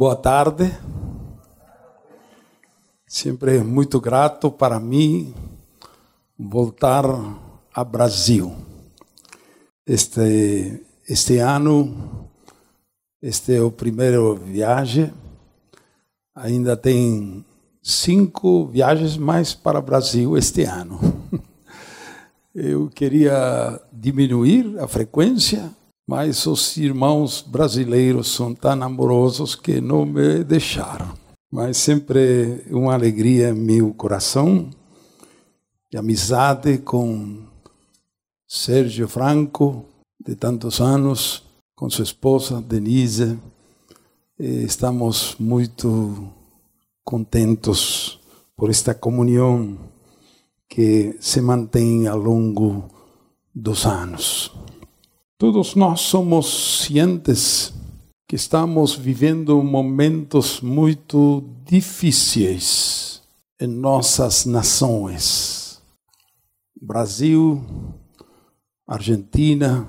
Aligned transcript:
Boa 0.00 0.16
tarde. 0.16 0.74
Sempre 3.06 3.58
é 3.58 3.62
muito 3.62 4.00
grato 4.00 4.50
para 4.50 4.80
mim 4.80 5.34
voltar 6.38 7.04
a 7.70 7.84
Brasil. 7.84 8.50
Este, 9.86 10.82
este 11.06 11.36
ano, 11.36 12.30
este 13.20 13.56
é 13.56 13.60
o 13.60 13.70
primeiro 13.70 14.36
viagem. 14.36 15.12
Ainda 16.34 16.78
tem 16.78 17.44
cinco 17.82 18.68
viagens 18.68 19.18
mais 19.18 19.52
para 19.52 19.80
o 19.80 19.82
Brasil 19.82 20.34
este 20.34 20.62
ano. 20.62 20.98
Eu 22.54 22.88
queria 22.88 23.78
diminuir 23.92 24.78
a 24.78 24.88
frequência, 24.88 25.70
mas 26.10 26.44
os 26.44 26.76
irmãos 26.76 27.40
brasileiros 27.40 28.34
são 28.34 28.52
tão 28.52 28.82
amorosos 28.82 29.54
que 29.54 29.80
não 29.80 30.04
me 30.04 30.42
deixaram. 30.42 31.16
Mas 31.52 31.76
sempre 31.76 32.64
uma 32.68 32.94
alegria 32.94 33.50
em 33.50 33.54
meu 33.54 33.94
coração, 33.94 34.68
de 35.88 35.96
amizade 35.96 36.78
com 36.78 37.44
Sérgio 38.44 39.06
Franco, 39.06 39.84
de 40.18 40.34
tantos 40.34 40.80
anos, 40.80 41.44
com 41.76 41.88
sua 41.88 42.02
esposa 42.02 42.60
Denise. 42.60 43.38
Estamos 44.36 45.36
muito 45.38 46.28
contentos 47.04 48.18
por 48.56 48.68
esta 48.68 48.96
comunhão 48.96 49.78
que 50.68 51.16
se 51.20 51.40
mantém 51.40 52.08
ao 52.08 52.18
longo 52.18 52.88
dos 53.54 53.86
anos. 53.86 54.52
Todos 55.40 55.74
nós 55.74 56.02
somos 56.02 56.82
cientes 56.84 57.72
que 58.28 58.36
estamos 58.36 58.94
vivendo 58.94 59.62
momentos 59.62 60.60
muito 60.60 61.42
difíceis 61.64 63.22
em 63.58 63.66
nossas 63.66 64.44
nações. 64.44 65.80
Brasil, 66.78 67.64
Argentina 68.86 69.88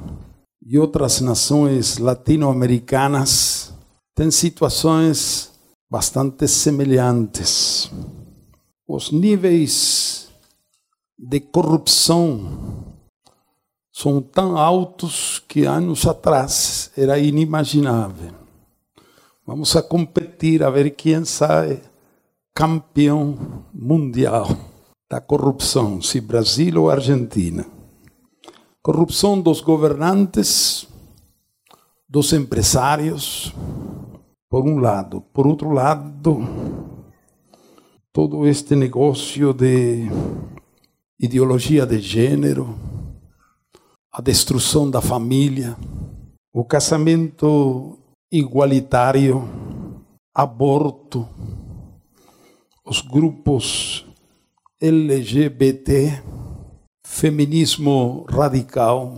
e 0.66 0.80
outras 0.80 1.19
nações 1.19 1.97
latino-americanas 1.97 3.73
têm 4.15 4.31
situações 4.31 5.52
bastante 5.91 6.47
semelhantes. 6.47 7.91
Os 8.88 9.11
níveis 9.11 10.30
de 11.19 11.41
corrupção 11.41 12.91
são 14.02 14.19
tão 14.19 14.57
altos 14.57 15.44
que 15.47 15.63
anos 15.66 16.07
atrás 16.07 16.89
era 16.97 17.19
inimaginável. 17.19 18.31
Vamos 19.45 19.75
a 19.75 19.83
competir 19.83 20.63
a 20.63 20.71
ver 20.71 20.89
quem 20.95 21.23
sai 21.23 21.80
campeão 22.52 23.63
mundial 23.71 24.47
da 25.08 25.21
corrupção, 25.21 26.02
se 26.02 26.19
Brasil 26.19 26.81
ou 26.81 26.89
Argentina. 26.89 27.63
Corrupção 28.81 29.39
dos 29.39 29.61
governantes, 29.61 30.88
dos 32.09 32.33
empresários, 32.33 33.53
por 34.49 34.65
um 34.65 34.80
lado. 34.80 35.21
Por 35.31 35.45
outro 35.45 35.69
lado, 35.69 36.39
todo 38.11 38.47
este 38.47 38.75
negócio 38.75 39.53
de 39.53 40.09
ideologia 41.19 41.86
de 41.86 41.99
gênero, 41.99 42.91
a 44.14 44.22
destruição 44.22 44.90
da 44.92 45.02
família, 45.02 45.78
o 46.54 46.66
casamento 46.66 47.98
igualitário, 48.30 49.48
aborto, 50.36 51.28
os 52.86 53.02
grupos 53.02 54.06
LGBT, 54.82 56.22
feminismo 57.06 58.26
radical 58.30 59.17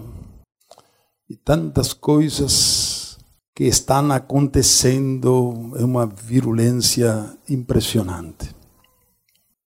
e 1.28 1.36
tantas 1.36 1.92
coisas 1.92 3.18
que 3.56 3.64
estão 3.64 4.12
acontecendo 4.12 5.74
em 5.76 5.84
uma 5.84 6.06
virulência 6.06 7.36
impressionante. 7.50 8.56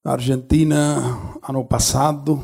Na 0.06 0.14
Argentina, 0.14 1.38
ano 1.42 1.66
passado, 1.66 2.42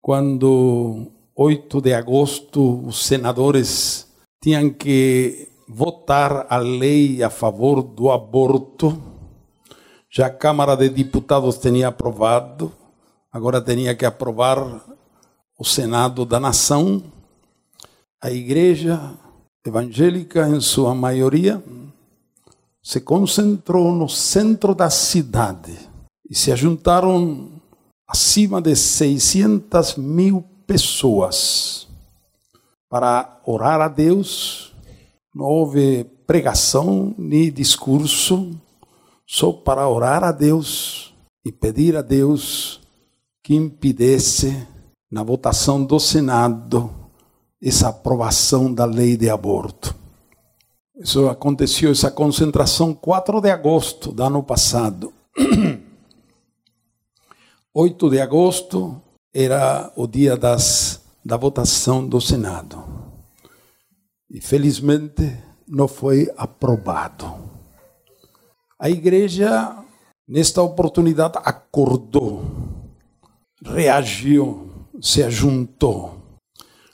quando 0.00 1.11
8 1.34 1.80
de 1.80 1.94
agosto, 1.94 2.86
os 2.86 3.06
senadores 3.06 4.06
tinham 4.42 4.68
que 4.68 5.48
votar 5.66 6.46
a 6.50 6.58
lei 6.58 7.22
a 7.22 7.30
favor 7.30 7.82
do 7.82 8.10
aborto. 8.10 9.02
Já 10.10 10.26
a 10.26 10.30
Câmara 10.30 10.76
de 10.76 10.90
Deputados 10.90 11.56
tinha 11.56 11.88
aprovado, 11.88 12.70
agora 13.32 13.62
tinha 13.62 13.94
que 13.94 14.04
aprovar 14.04 14.84
o 15.58 15.64
Senado 15.64 16.26
da 16.26 16.38
Nação. 16.38 17.02
A 18.20 18.30
Igreja 18.30 19.14
evangélica, 19.66 20.46
em 20.46 20.60
sua 20.60 20.94
maioria, 20.94 21.62
se 22.82 23.00
concentrou 23.00 23.90
no 23.92 24.08
centro 24.08 24.74
da 24.74 24.90
cidade 24.90 25.78
e 26.28 26.34
se 26.34 26.54
juntaram 26.56 27.52
acima 28.06 28.60
de 28.60 28.76
600 28.76 29.96
mil 29.96 30.51
pessoas 30.72 31.86
para 32.88 33.42
orar 33.44 33.82
a 33.82 33.88
Deus. 33.88 34.72
Não 35.34 35.44
houve 35.44 36.04
pregação 36.26 37.14
nem 37.18 37.52
discurso, 37.52 38.50
só 39.26 39.52
para 39.52 39.86
orar 39.86 40.24
a 40.24 40.32
Deus 40.32 41.12
e 41.44 41.52
pedir 41.52 41.94
a 41.94 42.00
Deus 42.00 42.80
que 43.42 43.54
impedisse 43.54 44.66
na 45.10 45.22
votação 45.22 45.84
do 45.84 46.00
Senado 46.00 46.90
essa 47.62 47.90
aprovação 47.90 48.72
da 48.72 48.86
lei 48.86 49.14
de 49.14 49.28
aborto. 49.28 49.94
Isso 50.96 51.28
aconteceu, 51.28 51.90
essa 51.90 52.10
concentração, 52.10 52.94
4 52.94 53.42
de 53.42 53.50
agosto 53.50 54.10
do 54.10 54.22
ano 54.22 54.42
passado. 54.42 55.12
8 57.74 58.10
de 58.10 58.20
agosto, 58.20 59.00
era 59.34 59.90
o 59.96 60.06
dia 60.06 60.36
das, 60.36 61.02
da 61.24 61.36
votação 61.36 62.06
do 62.06 62.20
Senado. 62.20 62.84
E 64.30 64.40
felizmente 64.40 65.36
não 65.66 65.88
foi 65.88 66.30
aprovado. 66.36 67.34
A 68.78 68.90
igreja, 68.90 69.76
nesta 70.28 70.60
oportunidade, 70.62 71.38
acordou, 71.44 72.42
reagiu, 73.64 74.70
se 75.00 75.22
ajuntou. 75.22 76.38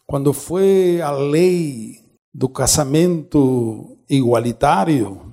Quando 0.06 0.32
foi 0.32 1.00
a 1.00 1.10
lei 1.10 1.96
do 2.32 2.48
casamento 2.48 3.98
igualitário, 4.08 5.32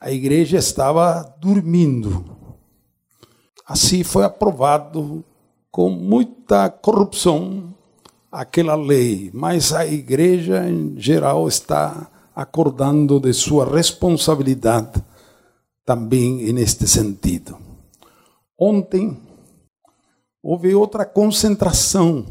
a 0.00 0.10
igreja 0.10 0.58
estava 0.58 1.22
dormindo. 1.40 2.36
Assim 3.66 4.04
foi 4.04 4.24
aprovado 4.24 5.24
com 5.74 5.90
muita 5.90 6.70
corrupção 6.70 7.74
aquela 8.30 8.76
lei, 8.76 9.32
mas 9.34 9.72
a 9.72 9.84
igreja 9.84 10.68
em 10.68 10.94
geral 10.96 11.48
está 11.48 12.08
acordando 12.32 13.18
de 13.18 13.32
sua 13.32 13.68
responsabilidade 13.68 15.04
também 15.84 16.52
neste 16.52 16.86
sentido. 16.86 17.58
Ontem 18.56 19.20
houve 20.40 20.72
outra 20.76 21.04
concentração 21.04 22.24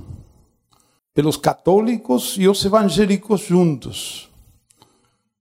pelos 1.14 1.36
católicos 1.36 2.38
e 2.40 2.48
os 2.48 2.64
evangélicos 2.64 3.42
juntos. 3.42 4.30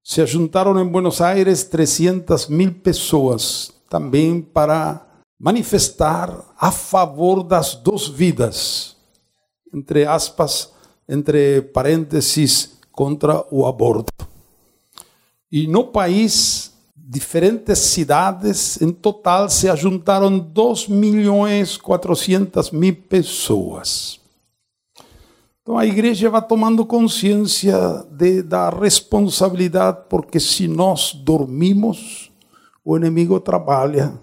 Se 0.03 0.27
juntaram 0.27 0.77
em 0.77 0.89
Buenos 0.89 1.21
Aires 1.21 1.63
300 1.63 2.49
mil 2.49 2.73
pessoas 2.73 3.73
também 3.89 4.43
para 4.43 5.07
manifestar 5.43 6.55
a 6.57 6.71
favor 6.71 7.43
das 7.43 7.75
duas 7.75 8.07
vidas, 8.07 8.97
entre 9.75 10.07
aspas, 10.07 10.71
entre 11.09 11.63
parênteses, 11.63 12.79
contra 12.93 13.45
o 13.51 13.67
aborto. 13.67 14.13
E 15.51 15.67
no 15.67 15.83
país, 15.87 16.73
diferentes 16.95 17.81
cidades, 17.81 18.81
em 18.81 18.93
total 18.93 19.51
se 19.51 19.69
ajuntaram 19.69 20.39
2 20.39 20.87
milhões 20.87 21.77
400 21.77 22.71
mil 22.71 22.95
pessoas. 22.95 24.21
Então 25.61 25.77
a 25.77 25.85
igreja 25.85 26.31
vai 26.31 26.47
tomando 26.47 26.87
consciência 26.87 27.77
de, 28.13 28.43
da 28.43 28.71
responsabilidade, 28.71 30.03
porque 30.09 30.39
se 30.39 30.69
nós 30.69 31.13
dormimos, 31.13 32.31
o 32.85 32.97
inimigo 32.97 33.41
trabalha 33.41 34.21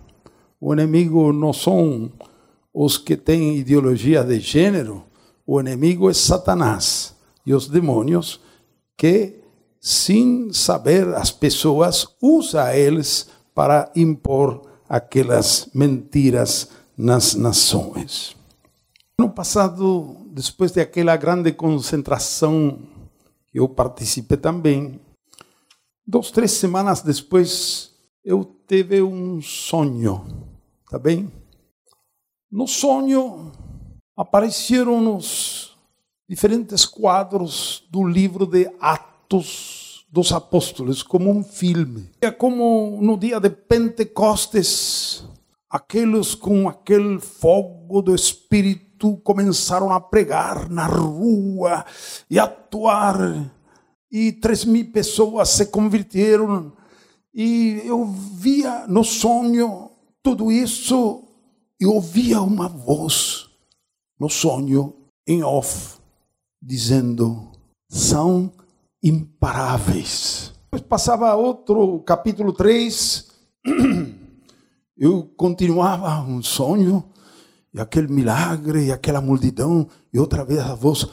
o 0.59 0.73
inimigo 0.73 1.31
não 1.31 1.53
são 1.53 2.11
os 2.73 2.97
que 2.97 3.15
têm 3.15 3.57
ideologia 3.57 4.23
de 4.23 4.39
gênero, 4.39 5.03
o 5.45 5.59
inimigo 5.59 6.09
é 6.09 6.13
Satanás 6.13 7.15
e 7.45 7.53
os 7.53 7.67
demônios 7.67 8.39
que 8.97 9.39
sem 9.79 10.51
saber, 10.51 11.07
as 11.15 11.31
pessoas 11.31 12.07
usa 12.21 12.75
eles 12.75 13.29
para 13.55 13.91
impor 13.95 14.61
aquelas 14.87 15.69
mentiras 15.73 16.69
nas 16.97 17.33
nações. 17.35 18.35
No 19.17 19.29
passado, 19.29 20.17
depois 20.31 20.71
daquela 20.71 21.15
grande 21.15 21.53
concentração 21.53 22.79
que 23.51 23.59
eu 23.59 23.69
participei 23.69 24.37
também, 24.37 24.99
duas, 26.05 26.31
três 26.31 26.51
semanas 26.51 27.01
depois, 27.01 27.91
eu 28.23 28.43
tive 28.67 29.01
um 29.01 29.41
sonho, 29.41 30.25
tá 30.89 30.97
bem? 30.97 31.31
No 32.51 32.67
sonho 32.67 33.51
apareceram 34.17 35.15
os 35.15 35.77
diferentes 36.27 36.83
quadros 36.83 37.87
do 37.91 38.03
livro 38.03 38.45
de 38.45 38.69
Atos 38.81 40.05
dos 40.11 40.31
Apóstolos, 40.31 41.03
como 41.03 41.29
um 41.29 41.43
filme. 41.43 42.09
É 42.19 42.31
como 42.31 42.97
no 43.01 43.15
dia 43.15 43.39
de 43.39 43.51
Pentecostes, 43.51 45.23
aqueles 45.69 46.33
com 46.33 46.67
aquele 46.67 47.19
fogo 47.19 48.01
do 48.01 48.15
Espírito 48.15 49.17
começaram 49.17 49.91
a 49.91 50.01
pregar 50.01 50.67
na 50.69 50.87
rua 50.87 51.85
e 52.27 52.39
atuar. 52.39 53.53
E 54.11 54.31
três 54.31 54.65
mil 54.65 54.91
pessoas 54.91 55.49
se 55.49 55.67
converteram. 55.67 56.73
E 57.31 57.83
eu 57.85 58.05
via 58.05 58.87
no 58.87 59.03
sonho 59.03 59.88
tudo 60.23 60.51
isso 60.51 61.23
e 61.79 61.85
ouvia 61.85 62.41
uma 62.41 62.67
voz 62.67 63.49
no 64.19 64.29
sonho, 64.29 64.93
em 65.25 65.43
off, 65.43 65.97
dizendo: 66.61 67.51
são 67.89 68.51
imparáveis. 69.01 70.53
Depois 70.65 70.81
passava 70.83 71.33
outro 71.35 71.99
capítulo 72.01 72.53
3, 72.53 73.27
eu 74.97 75.23
continuava 75.37 76.21
um 76.21 76.43
sonho, 76.43 77.03
e 77.73 77.79
aquele 77.79 78.07
milagre, 78.07 78.87
e 78.87 78.91
aquela 78.91 79.21
multidão, 79.21 79.87
e 80.13 80.19
outra 80.19 80.43
vez 80.43 80.59
a 80.59 80.75
voz: 80.75 81.07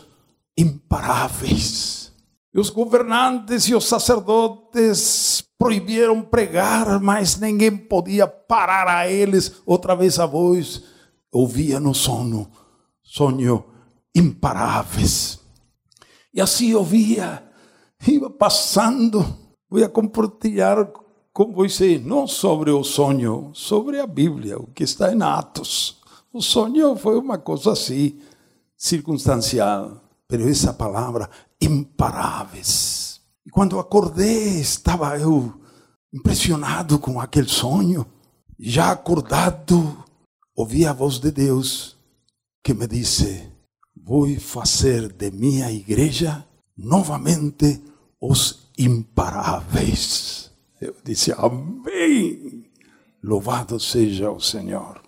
imparáveis. 0.58 2.12
E 2.52 2.58
os 2.58 2.70
governantes 2.70 3.68
e 3.68 3.74
os 3.74 3.84
sacerdotes 3.84 5.45
proibiram 5.58 6.22
pregar, 6.22 7.00
mas 7.00 7.36
ninguém 7.36 7.76
podia 7.76 8.26
parar 8.26 8.88
a 8.88 9.08
eles. 9.08 9.62
Outra 9.64 9.94
vez 9.94 10.18
a 10.18 10.26
voz 10.26 10.82
ouvia 11.32 11.80
no 11.80 11.94
sono 11.94 12.50
sonho 13.06 13.64
imparáveis. 14.14 15.38
E 16.34 16.40
assim 16.40 16.70
eu 16.70 16.84
via, 16.84 17.42
ia 18.06 18.28
passando, 18.28 19.24
vou 19.70 19.88
compartilhar 19.88 20.92
com 21.32 21.52
você, 21.52 21.98
não 21.98 22.26
sobre 22.26 22.70
o 22.70 22.82
sonho, 22.82 23.50
sobre 23.54 24.00
a 24.00 24.06
Bíblia, 24.06 24.58
o 24.58 24.66
que 24.66 24.84
está 24.84 25.12
em 25.14 25.22
Atos. 25.22 26.00
O 26.32 26.42
sonho 26.42 26.96
foi 26.96 27.18
uma 27.18 27.38
coisa 27.38 27.72
assim, 27.72 28.20
circunstancial, 28.76 30.02
mas 30.30 30.46
essa 30.46 30.74
palavra, 30.74 31.30
imparáveis. 31.60 33.05
Quando 33.56 33.80
acordei, 33.80 34.60
estava 34.60 35.18
eu 35.18 35.50
impressionado 36.12 36.98
com 36.98 37.18
aquele 37.18 37.48
sonho. 37.48 38.04
Já 38.60 38.90
acordado, 38.90 40.04
ouvi 40.54 40.84
a 40.84 40.92
voz 40.92 41.18
de 41.18 41.30
Deus 41.30 41.96
que 42.62 42.74
me 42.74 42.86
disse: 42.86 43.50
Vou 43.96 44.28
fazer 44.38 45.10
de 45.10 45.30
minha 45.30 45.72
igreja 45.72 46.44
novamente 46.76 47.82
os 48.20 48.68
imparáveis. 48.76 50.50
Eu 50.78 50.94
disse: 51.02 51.32
Amém. 51.32 52.70
Louvado 53.22 53.80
seja 53.80 54.30
o 54.30 54.38
Senhor. 54.38 55.00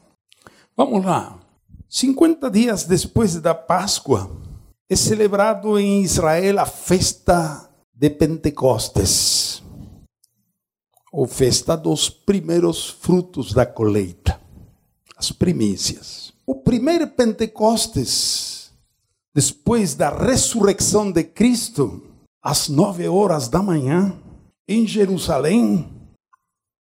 Vamos 0.75 1.05
lá. 1.05 1.39
50 1.87 2.51
dias 2.51 2.85
depois 2.85 3.35
da 3.35 3.55
Páscoa, 3.55 4.31
é 4.89 4.97
celebrado 4.97 5.79
em 5.79 6.03
Israel 6.03 6.61
a 6.61 6.65
festa 6.65 7.68
de 8.01 8.11
Pentecostes, 8.11 9.61
ou 11.13 11.27
festa 11.27 11.77
dos 11.77 12.09
primeiros 12.09 12.89
frutos 12.89 13.53
da 13.53 13.67
colheita, 13.67 14.41
as 15.17 15.33
primícias. 15.33 16.33
O 16.47 16.55
primeiro 16.55 17.09
Pentecostes, 17.09 18.71
depois 19.35 19.97
da 19.97 20.11
ressurreição 20.17 21.11
de 21.11 21.25
Cristo, 21.25 22.01
às 22.41 22.69
nove 22.69 23.09
horas 23.09 23.49
da 23.49 23.61
manhã, 23.61 24.17
em 24.69 24.87
Jerusalém, 24.87 25.93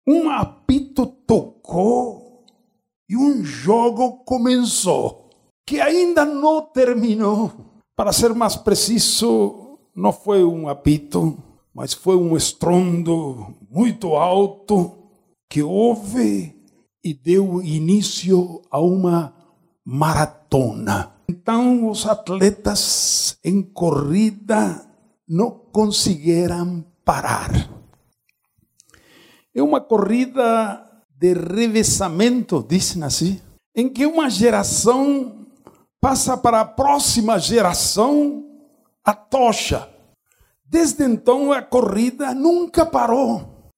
um 0.08 0.30
apito 0.30 1.04
tocou 1.04 2.46
e 3.06 3.18
um 3.18 3.44
jogo 3.44 4.24
começou, 4.24 5.28
que 5.66 5.78
ainda 5.78 6.24
não 6.24 6.62
terminou. 6.62 7.52
Para 7.94 8.14
ser 8.14 8.32
mais 8.34 8.56
preciso, 8.56 9.61
não 9.94 10.12
foi 10.12 10.44
um 10.44 10.68
apito, 10.68 11.36
mas 11.74 11.92
foi 11.92 12.16
um 12.16 12.36
estrondo 12.36 13.54
muito 13.70 14.14
alto 14.14 14.92
que 15.48 15.62
houve 15.62 16.54
e 17.04 17.12
deu 17.12 17.62
início 17.62 18.62
a 18.70 18.80
uma 18.80 19.34
maratona. 19.84 21.12
Então, 21.28 21.88
os 21.88 22.06
atletas 22.06 23.38
em 23.44 23.62
corrida 23.62 24.86
não 25.28 25.50
conseguiram 25.50 26.84
parar. 27.04 27.50
É 29.54 29.62
uma 29.62 29.80
corrida 29.80 30.86
de 31.18 31.34
revezamento, 31.34 32.64
dizem 32.66 33.02
assim, 33.02 33.40
em 33.74 33.88
que 33.88 34.06
uma 34.06 34.28
geração 34.28 35.46
passa 36.00 36.36
para 36.36 36.60
a 36.60 36.64
próxima 36.64 37.38
geração 37.38 38.51
a 39.04 39.14
tocha. 39.14 39.88
Desde 40.64 41.04
então, 41.04 41.52
a 41.52 41.60
corrida 41.60 42.34
nunca 42.34 42.86
parou. 42.86 43.70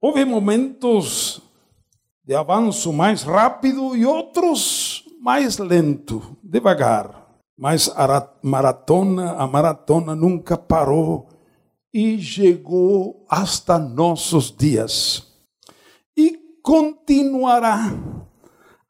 Houve 0.00 0.24
momentos 0.24 1.40
de 2.24 2.34
avanço 2.34 2.92
mais 2.92 3.22
rápido 3.22 3.96
e 3.96 4.04
outros 4.04 5.04
mais 5.20 5.58
lento, 5.58 6.36
devagar. 6.42 7.26
Mas 7.58 7.88
a 7.88 8.30
maratona, 8.42 9.32
a 9.32 9.46
maratona 9.46 10.14
nunca 10.14 10.56
parou 10.56 11.28
e 11.92 12.20
chegou 12.20 13.24
hasta 13.28 13.78
nossos 13.78 14.54
dias. 14.56 15.26
E 16.16 16.38
continuará 16.62 17.92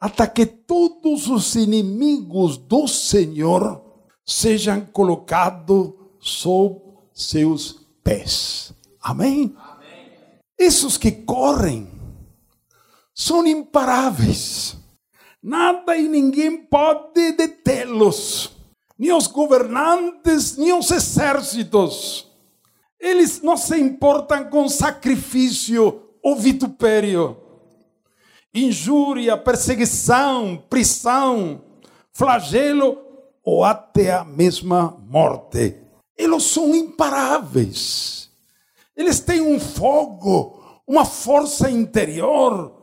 até 0.00 0.26
que 0.26 0.44
todos 0.44 1.28
os 1.28 1.54
inimigos 1.54 2.58
do 2.58 2.86
Senhor 2.86 3.87
sejam 4.28 4.82
colocados 4.84 5.94
sob 6.20 6.82
seus 7.14 7.86
pés. 8.04 8.74
Amém? 9.00 9.56
Amém? 9.56 10.12
Esses 10.58 10.98
que 10.98 11.10
correm 11.10 11.88
são 13.14 13.46
imparáveis. 13.46 14.76
Nada 15.42 15.96
e 15.96 16.06
ninguém 16.08 16.58
pode 16.66 17.32
detê-los, 17.32 18.52
nem 18.98 19.12
os 19.12 19.26
governantes, 19.28 20.58
nem 20.58 20.74
os 20.74 20.90
exércitos. 20.90 22.30
Eles 23.00 23.40
não 23.40 23.56
se 23.56 23.80
importam 23.80 24.50
com 24.50 24.68
sacrifício 24.68 26.02
ou 26.22 26.36
vitupério, 26.36 27.36
injúria, 28.52 29.38
perseguição, 29.38 30.62
prisão, 30.68 31.62
flagelo 32.12 33.07
ou 33.48 33.64
até 33.64 34.12
a 34.12 34.24
mesma 34.24 34.96
morte. 35.08 35.76
Eles 36.16 36.42
são 36.44 36.74
imparáveis. 36.74 38.30
Eles 38.96 39.20
têm 39.20 39.40
um 39.40 39.60
fogo, 39.60 40.80
uma 40.86 41.04
força 41.04 41.70
interior 41.70 42.78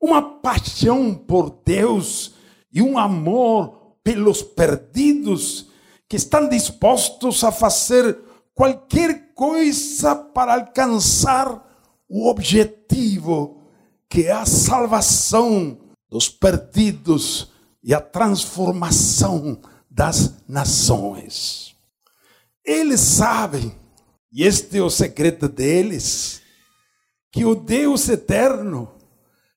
uma 0.00 0.22
paixão 0.22 1.14
por 1.14 1.60
Deus 1.64 2.34
e 2.72 2.80
um 2.80 2.98
amor 2.98 3.96
pelos 4.02 4.42
perdidos 4.42 5.66
que 6.08 6.16
estão 6.16 6.48
dispostos 6.48 7.42
a 7.44 7.50
fazer 7.50 8.18
qualquer 8.54 9.32
coisa 9.34 10.14
para 10.14 10.54
alcançar 10.54 11.64
o 12.08 12.28
objetivo 12.28 13.62
que 14.08 14.24
é 14.24 14.32
a 14.32 14.46
salvação 14.46 15.78
dos 16.08 16.28
perdidos 16.28 17.52
e 17.82 17.92
a 17.92 18.00
transformação 18.00 19.58
das 19.98 20.32
nações. 20.48 21.74
Eles 22.64 23.00
sabem, 23.00 23.74
e 24.32 24.44
este 24.44 24.78
é 24.78 24.80
o 24.80 24.88
segredo 24.88 25.48
deles, 25.48 26.40
que 27.32 27.44
o 27.44 27.56
Deus 27.56 28.08
eterno 28.08 28.94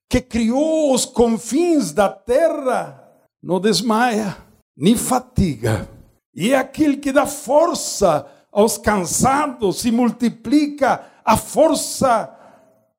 que 0.09 0.19
criou 0.19 0.95
os 0.95 1.05
confins 1.05 1.91
da 1.91 2.09
terra, 2.09 3.07
não 3.41 3.59
desmaia, 3.59 4.35
nem 4.75 4.97
fatiga. 4.97 5.87
E 6.33 6.53
é 6.53 6.57
aquele 6.57 6.97
que 6.97 7.11
dá 7.11 7.27
força 7.27 8.25
aos 8.51 8.79
cansados 8.79 9.85
e 9.85 9.91
multiplica 9.91 11.05
a 11.23 11.37
força 11.37 12.35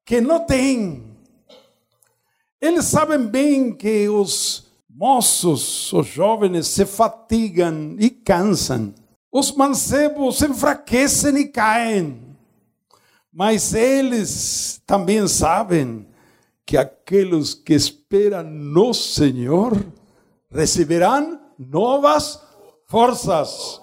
que 0.06 0.20
não 0.20 0.46
tem. 0.46 1.18
Eles 2.60 2.84
sabem 2.84 3.26
bem 3.26 3.74
que 3.74 4.08
os 4.08 4.71
moços, 4.94 5.92
os 5.92 6.06
jovens 6.06 6.66
se 6.68 6.84
fatigam 6.84 7.96
e 7.98 8.10
cansam. 8.10 8.94
Os 9.30 9.52
mancebos 9.52 10.38
se 10.38 10.46
enfraquecem 10.46 11.36
e 11.38 11.48
caem. 11.48 12.36
Mas 13.32 13.72
eles 13.72 14.82
também 14.86 15.26
sabem 15.26 16.06
que 16.66 16.76
aqueles 16.76 17.54
que 17.54 17.72
esperam 17.72 18.44
no 18.44 18.92
Senhor 18.92 19.82
receberão 20.50 21.40
novas 21.58 22.38
forças. 22.86 23.80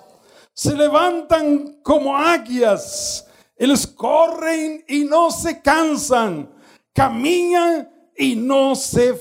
Se 0.53 0.71
levantam 0.71 1.75
como 1.83 2.13
águias, 2.13 3.25
eles 3.57 3.85
correm 3.85 4.83
e 4.87 5.03
não 5.03 5.31
se 5.31 5.55
cansam, 5.55 6.47
caminham 6.93 7.87
e 8.19 8.35
não 8.35 8.75
se, 8.75 9.17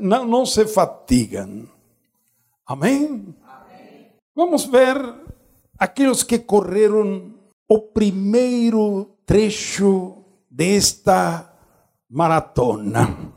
não, 0.00 0.24
não 0.24 0.46
se 0.46 0.66
fatigam. 0.66 1.68
Amém? 2.64 3.36
Amém? 3.46 4.12
Vamos 4.34 4.64
ver 4.64 4.96
aqueles 5.78 6.22
que 6.22 6.38
correram 6.38 7.34
o 7.68 7.78
primeiro 7.78 9.10
trecho 9.26 10.24
desta 10.50 11.54
maratona. 12.08 13.34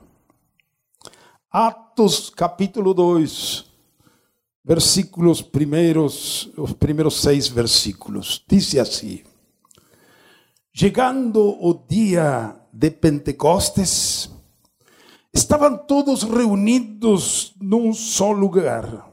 Atos 1.51 2.29
capítulo 2.29 2.93
2, 2.93 3.65
versículos 4.63 5.41
primeiros, 5.41 6.50
os 6.55 6.71
primeiros 6.71 7.21
seis 7.21 7.50
versículos. 7.50 8.45
Diz 8.48 8.75
assim: 8.75 9.24
Chegando 10.71 11.41
o 11.41 11.74
dia 11.74 12.55
de 12.71 12.91
Pentecostes, 12.91 14.29
Estavam 15.33 15.77
todos 15.77 16.24
reunidos 16.24 17.53
num 17.62 17.93
só 17.93 18.31
lugar. 18.31 19.09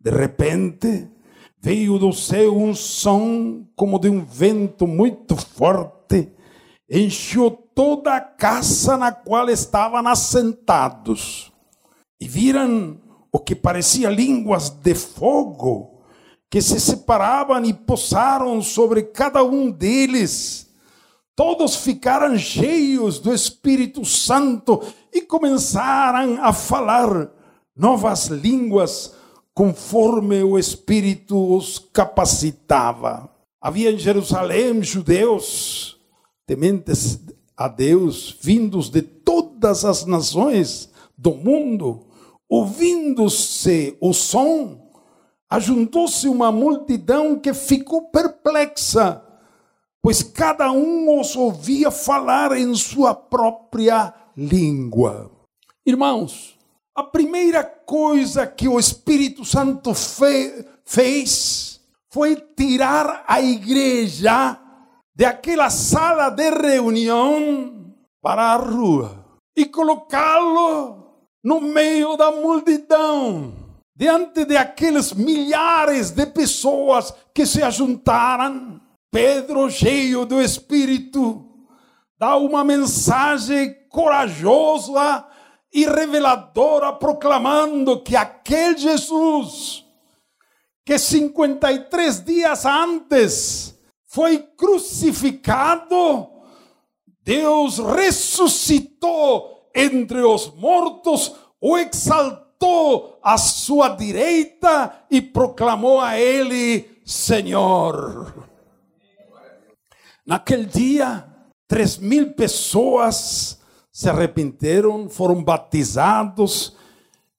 De 0.00 0.10
repente, 0.10 1.08
veio 1.60 1.98
do 1.98 2.12
céu 2.12 2.56
um 2.56 2.74
som 2.74 3.64
como 3.76 3.98
de 3.98 4.08
um 4.08 4.24
vento 4.24 4.86
muito 4.86 5.36
forte, 5.36 6.32
encheu 6.90 7.50
toda 7.50 8.16
a 8.16 8.20
casa 8.20 8.96
na 8.96 9.12
qual 9.12 9.48
estavam 9.48 10.06
assentados. 10.08 11.52
E 12.20 12.26
viram 12.26 13.00
o 13.30 13.38
que 13.38 13.54
parecia 13.54 14.10
línguas 14.10 14.70
de 14.70 14.94
fogo, 14.94 16.02
que 16.50 16.60
se 16.60 16.80
separavam 16.80 17.64
e 17.64 17.72
pousaram 17.72 18.60
sobre 18.60 19.02
cada 19.02 19.44
um 19.44 19.70
deles 19.70 20.67
todos 21.38 21.76
ficaram 21.76 22.36
cheios 22.36 23.20
do 23.20 23.32
Espírito 23.32 24.04
Santo 24.04 24.82
e 25.12 25.20
começaram 25.22 26.42
a 26.42 26.52
falar 26.52 27.30
novas 27.76 28.26
línguas 28.26 29.14
conforme 29.54 30.42
o 30.42 30.58
Espírito 30.58 31.54
os 31.54 31.78
capacitava. 31.92 33.30
Havia 33.60 33.92
em 33.92 33.98
Jerusalém 33.98 34.82
judeus 34.82 35.96
tementes 36.44 37.20
a 37.56 37.68
Deus, 37.68 38.36
vindos 38.40 38.90
de 38.90 39.02
todas 39.02 39.84
as 39.84 40.04
nações 40.04 40.90
do 41.16 41.36
mundo, 41.36 42.04
ouvindo-se 42.48 43.96
o 44.00 44.12
som, 44.12 44.90
ajuntou-se 45.48 46.26
uma 46.26 46.50
multidão 46.50 47.38
que 47.38 47.54
ficou 47.54 48.10
perplexa 48.10 49.22
pois 50.08 50.22
cada 50.22 50.72
um 50.72 51.20
os 51.20 51.36
ouvia 51.36 51.90
falar 51.90 52.56
em 52.56 52.74
sua 52.74 53.14
própria 53.14 54.14
língua. 54.34 55.30
Irmãos, 55.84 56.56
a 56.96 57.02
primeira 57.02 57.62
coisa 57.62 58.46
que 58.46 58.66
o 58.66 58.78
Espírito 58.78 59.44
Santo 59.44 59.92
fe 59.92 60.64
fez 60.82 61.82
foi 62.10 62.36
tirar 62.56 63.22
a 63.28 63.42
igreja 63.42 64.58
daquela 65.14 65.68
sala 65.68 66.30
de 66.30 66.48
reunião 66.52 67.92
para 68.22 68.54
a 68.54 68.56
rua 68.56 69.26
e 69.54 69.66
colocá-lo 69.66 71.18
no 71.44 71.60
meio 71.60 72.16
da 72.16 72.32
multidão, 72.32 73.52
diante 73.94 74.46
de 74.46 74.56
aqueles 74.56 75.12
milhares 75.12 76.10
de 76.10 76.24
pessoas 76.24 77.12
que 77.34 77.44
se 77.44 77.62
ajuntaram 77.62 78.87
Pedro, 79.10 79.70
cheio 79.70 80.26
do 80.26 80.40
Espírito, 80.40 81.44
dá 82.18 82.36
uma 82.36 82.62
mensagem 82.62 83.74
corajosa 83.88 85.26
e 85.72 85.86
reveladora, 85.86 86.92
proclamando 86.92 88.02
que 88.02 88.14
aquele 88.14 88.76
Jesus, 88.76 89.84
que 90.84 90.98
53 90.98 92.24
dias 92.24 92.66
antes 92.66 93.78
foi 94.06 94.38
crucificado, 94.38 96.28
Deus 97.22 97.78
ressuscitou 97.78 99.70
entre 99.74 100.20
os 100.20 100.52
mortos, 100.54 101.34
o 101.60 101.78
exaltou 101.78 103.18
à 103.22 103.36
sua 103.38 103.90
direita 103.90 105.04
e 105.10 105.20
proclamou 105.20 106.00
a 106.00 106.18
ele 106.18 107.00
Senhor. 107.04 108.47
Naquele 110.28 110.66
dia, 110.66 111.26
três 111.66 111.96
mil 111.96 112.34
pessoas 112.34 113.58
se 113.90 114.10
arrependeram, 114.10 115.08
foram 115.08 115.42
batizados 115.42 116.76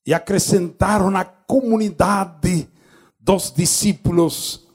e 0.03 0.11
acrescentaram 0.11 1.11
na 1.11 1.23
comunidade 1.23 2.67
dos 3.19 3.51
discípulos 3.51 4.67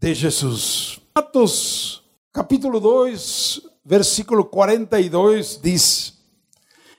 de 0.00 0.14
Jesus. 0.14 0.98
Atos 1.14 2.02
capítulo 2.32 2.80
2, 2.80 3.60
versículo 3.84 4.44
42 4.44 5.60
diz: 5.62 6.18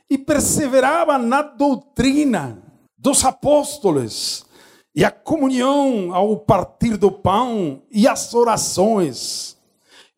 E 0.10 0.18
perseveravam 0.18 1.18
na 1.18 1.42
doutrina 1.42 2.64
dos 2.98 3.26
apóstolos, 3.26 4.46
e 4.96 5.04
a 5.04 5.12
comunhão 5.12 6.16
ao 6.16 6.38
partir 6.38 6.96
do 6.96 7.12
pão 7.12 7.82
e 7.92 8.08
as 8.08 8.34
orações. 8.34 9.59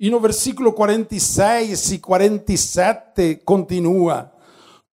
E 0.02 0.10
no 0.10 0.20
versículo 0.20 0.74
46 0.74 1.92
e 1.92 2.00
47 2.00 3.36
continua: 3.46 4.32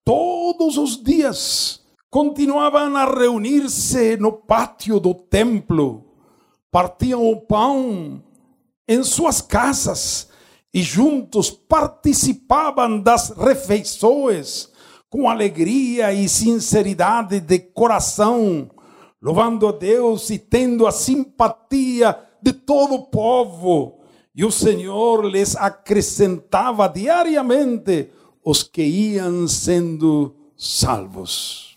Todos 0.05 0.77
os 0.77 1.03
dias 1.03 1.81
continuavam 2.11 2.95
a 2.95 3.07
reunir-se 3.07 4.19
no 4.19 4.33
pátio 4.33 5.00
do 5.00 5.15
templo, 5.15 6.05
partiam 6.71 7.27
o 7.27 7.41
pão 7.41 8.23
em 8.87 9.03
suas 9.03 9.41
casas 9.41 10.29
e 10.75 10.83
juntos 10.83 11.49
participavam 11.49 13.00
das 13.00 13.31
refeições 13.31 14.69
com 15.09 15.27
alegria 15.27 16.12
e 16.12 16.29
sinceridade 16.29 17.41
de 17.41 17.59
coração, 17.59 18.71
louvando 19.23 19.69
a 19.69 19.73
Deus 19.73 20.29
e 20.29 20.38
tendo 20.38 20.87
a 20.87 20.93
simpatia 20.93 22.15
de 22.43 22.53
todo 22.53 22.95
o 22.95 23.07
povo 23.07 23.98
e 24.38 24.45
o 24.45 24.52
Senhor 24.52 25.25
lhes 25.25 25.57
acrescentava 25.57 26.88
diariamente 26.88 28.09
os 28.45 28.62
que 28.62 28.85
iam 28.85 29.49
sendo 29.49 30.33
salvos. 30.57 31.76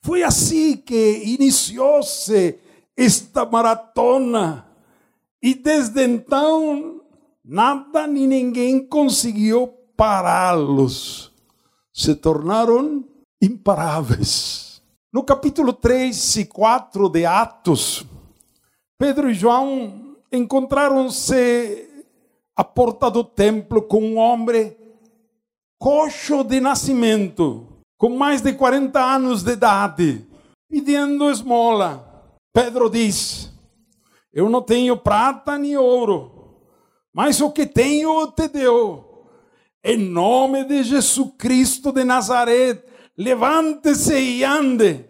Foi 0.00 0.22
assim 0.22 0.78
que 0.78 1.22
iniciou-se 1.26 2.58
esta 2.96 3.44
maratona, 3.44 4.66
e 5.42 5.54
desde 5.54 6.06
então 6.06 7.02
nada 7.44 8.06
nem 8.06 8.26
ninguém 8.26 8.86
conseguiu 8.86 9.68
pará-los. 9.94 11.30
Se 11.92 12.14
tornaram 12.14 13.04
imparáveis. 13.42 14.80
No 15.12 15.22
capítulo 15.22 15.74
3 15.74 16.36
e 16.36 16.44
4 16.46 17.10
de 17.10 17.26
Atos, 17.26 18.06
Pedro 18.98 19.28
e 19.28 19.34
João 19.34 20.07
encontraram-se 20.32 21.88
à 22.56 22.64
porta 22.64 23.10
do 23.10 23.24
templo 23.24 23.82
com 23.82 24.02
um 24.02 24.18
homem 24.18 24.76
coxo 25.78 26.42
de 26.42 26.60
nascimento, 26.60 27.66
com 27.96 28.10
mais 28.10 28.42
de 28.42 28.52
40 28.52 29.00
anos 29.00 29.42
de 29.42 29.52
idade, 29.52 30.26
pedindo 30.68 31.30
esmola. 31.30 32.34
Pedro 32.52 32.90
diz: 32.90 33.52
Eu 34.32 34.48
não 34.48 34.62
tenho 34.62 34.96
prata 34.96 35.56
nem 35.56 35.76
ouro, 35.76 36.60
mas 37.12 37.40
o 37.40 37.50
que 37.50 37.66
tenho 37.66 38.26
te 38.32 38.48
deu. 38.48 39.04
Em 39.84 39.96
nome 39.96 40.64
de 40.64 40.82
Jesus 40.82 41.30
Cristo 41.38 41.92
de 41.92 42.02
Nazaré, 42.02 42.82
levante-se 43.16 44.18
e 44.18 44.44
ande. 44.44 45.04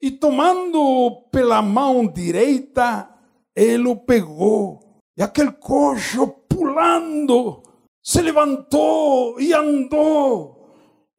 E 0.00 0.10
tomando 0.10 1.28
pela 1.30 1.62
mão 1.62 2.06
direita, 2.06 3.11
ele 3.54 3.88
o 3.88 3.96
pegou. 3.96 4.80
E 5.16 5.22
aquele 5.22 5.52
coxo 5.52 6.26
pulando, 6.48 7.62
se 8.02 8.20
levantou 8.22 9.40
e 9.40 9.52
andou. 9.52 10.62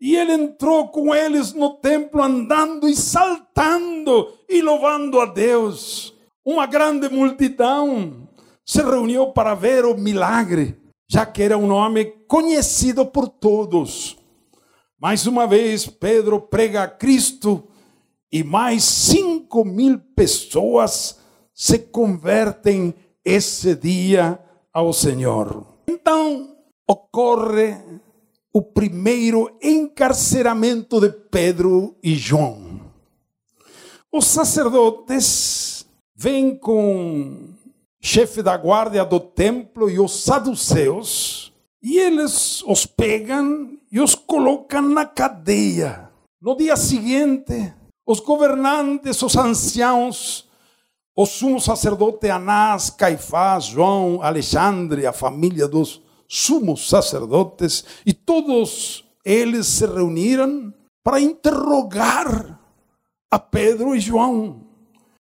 E 0.01 0.15
ele 0.15 0.33
entrou 0.33 0.89
com 0.89 1.13
eles 1.15 1.53
no 1.53 1.75
templo, 1.77 2.21
andando 2.21 2.89
e 2.89 2.95
saltando 2.95 4.33
e 4.49 4.61
louvando 4.61 5.19
a 5.19 5.25
Deus. 5.25 6.13
Uma 6.45 6.65
grande 6.65 7.07
multidão 7.07 8.27
se 8.65 8.81
reuniu 8.81 9.27
para 9.27 9.55
ver 9.55 9.85
o 9.85 9.95
milagre, 9.95 10.77
já 11.09 11.25
que 11.25 11.41
era 11.41 11.57
um 11.57 11.67
nome 11.67 12.05
conhecido 12.27 13.05
por 13.05 13.29
todos. 13.29 14.17
Mais 14.99 15.27
uma 15.27 15.47
vez, 15.47 15.85
Pedro 15.85 16.41
prega 16.41 16.83
a 16.83 16.87
Cristo 16.87 17.67
e 18.31 18.43
mais 18.43 18.83
cinco 18.83 19.63
mil 19.63 19.99
pessoas 20.15 21.19
se 21.53 21.79
convertem 21.79 22.93
esse 23.23 23.75
dia 23.75 24.39
ao 24.73 24.91
Senhor. 24.91 25.65
Então 25.87 26.55
ocorre 26.87 27.77
o 28.51 28.61
primeiro 28.61 29.55
encarceramento 29.61 30.99
de 30.99 31.09
Pedro 31.09 31.95
e 32.03 32.15
João. 32.15 32.81
Os 34.11 34.27
sacerdotes 34.27 35.85
vêm 36.15 36.55
com 36.55 37.49
chefe 37.99 38.43
da 38.43 38.55
guarda 38.57 39.03
do 39.03 39.19
templo 39.19 39.89
e 39.89 39.99
os 39.99 40.23
saduceus, 40.23 41.51
e 41.81 41.97
eles 41.97 42.61
os 42.63 42.85
pegam 42.85 43.77
e 43.91 43.99
os 43.99 44.13
colocam 44.13 44.81
na 44.81 45.05
cadeia. 45.05 46.09
No 46.41 46.55
dia 46.55 46.75
seguinte, 46.75 47.73
os 48.05 48.19
governantes, 48.19 49.21
os 49.21 49.35
anciãos, 49.35 50.47
o 51.15 51.25
sumo 51.25 51.59
sacerdote 51.59 52.29
Anás, 52.29 52.89
Caifás, 52.89 53.65
João, 53.65 54.21
Alexandre, 54.21 55.05
a 55.05 55.13
família 55.13 55.67
dos 55.67 56.01
sumos 56.27 56.89
sacerdotes, 56.89 57.85
e 58.05 58.13
todos 58.13 59.05
eles 59.23 59.67
se 59.67 59.85
reuniram 59.85 60.73
para 61.03 61.21
interrogar 61.21 62.59
a 63.29 63.37
Pedro 63.37 63.95
e 63.95 63.99
João. 63.99 64.61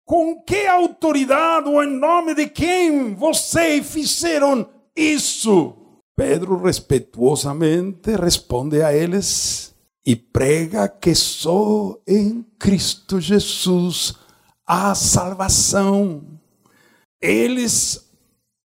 Com 0.04 0.40
que 0.42 0.66
autoridade 0.66 1.68
ou 1.68 1.82
em 1.82 1.98
nome 1.98 2.34
de 2.34 2.48
quem 2.48 3.14
vocês 3.14 3.86
fizeram 3.86 4.68
isso? 4.96 5.74
Pedro 6.16 6.62
respeituosamente 6.62 8.14
responde 8.16 8.82
a 8.82 8.92
eles 8.92 9.74
e 10.04 10.16
prega 10.16 10.88
que 10.88 11.14
só 11.14 11.98
em 12.06 12.44
Cristo 12.58 13.20
Jesus 13.20 14.14
há 14.66 14.94
salvação. 14.94 16.22
Eles 17.20 18.10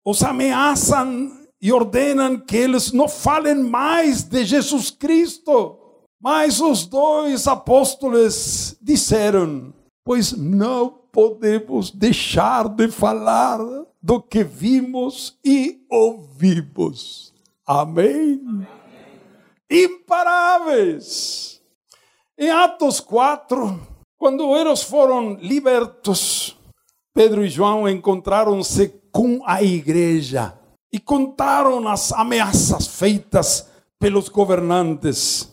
os 0.05 0.23
ameaçam 0.23 1.31
e 1.61 1.73
ordenam 1.73 2.39
que 2.39 2.55
eles 2.55 2.91
não 2.91 3.07
falem 3.07 3.55
mais 3.55 4.23
de 4.23 4.45
Jesus 4.45 4.91
Cristo. 4.91 5.77
Mas 6.21 6.61
os 6.61 6.85
dois 6.85 7.47
apóstolos 7.47 8.75
disseram: 8.81 9.73
Pois 10.05 10.31
não 10.31 10.89
podemos 11.11 11.91
deixar 11.91 12.69
de 12.69 12.89
falar 12.89 13.59
do 14.01 14.21
que 14.21 14.43
vimos 14.43 15.37
e 15.43 15.85
ouvimos. 15.89 17.33
Amém? 17.65 18.41
Amém. 18.47 18.67
Imparáveis. 19.69 21.61
Em 22.37 22.49
Atos 22.49 22.99
4, 22.99 23.96
quando 24.17 24.55
eles 24.55 24.81
foram 24.81 25.35
libertos, 25.35 26.57
Pedro 27.13 27.45
e 27.45 27.49
João 27.49 27.87
encontraram-se 27.87 28.89
com 29.11 29.41
a 29.45 29.61
igreja 29.61 30.53
e 30.91 30.99
contaram 30.99 31.87
as 31.87 32.11
ameaças 32.11 32.87
feitas 32.87 33.67
pelos 33.99 34.29
governantes. 34.29 35.51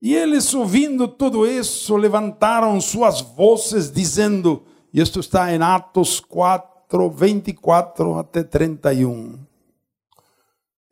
E 0.00 0.14
eles, 0.14 0.52
ouvindo 0.52 1.06
tudo 1.06 1.46
isso, 1.46 1.96
levantaram 1.96 2.80
suas 2.80 3.20
vozes, 3.20 3.90
dizendo, 3.90 4.64
e 4.92 5.00
isto 5.00 5.20
está 5.20 5.54
em 5.54 5.62
Atos 5.62 6.18
4, 6.18 7.10
24 7.10 8.18
até 8.18 8.42
31. 8.42 9.38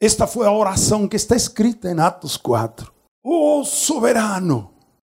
Esta 0.01 0.27
foi 0.27 0.47
a 0.47 0.53
oração 0.53 1.09
que 1.09 1.17
está 1.17 1.35
escrita 1.35 1.91
em 1.91 1.99
Atos 1.99 2.37
4. 2.37 2.93
O 3.23 3.65
soberano, 3.65 4.71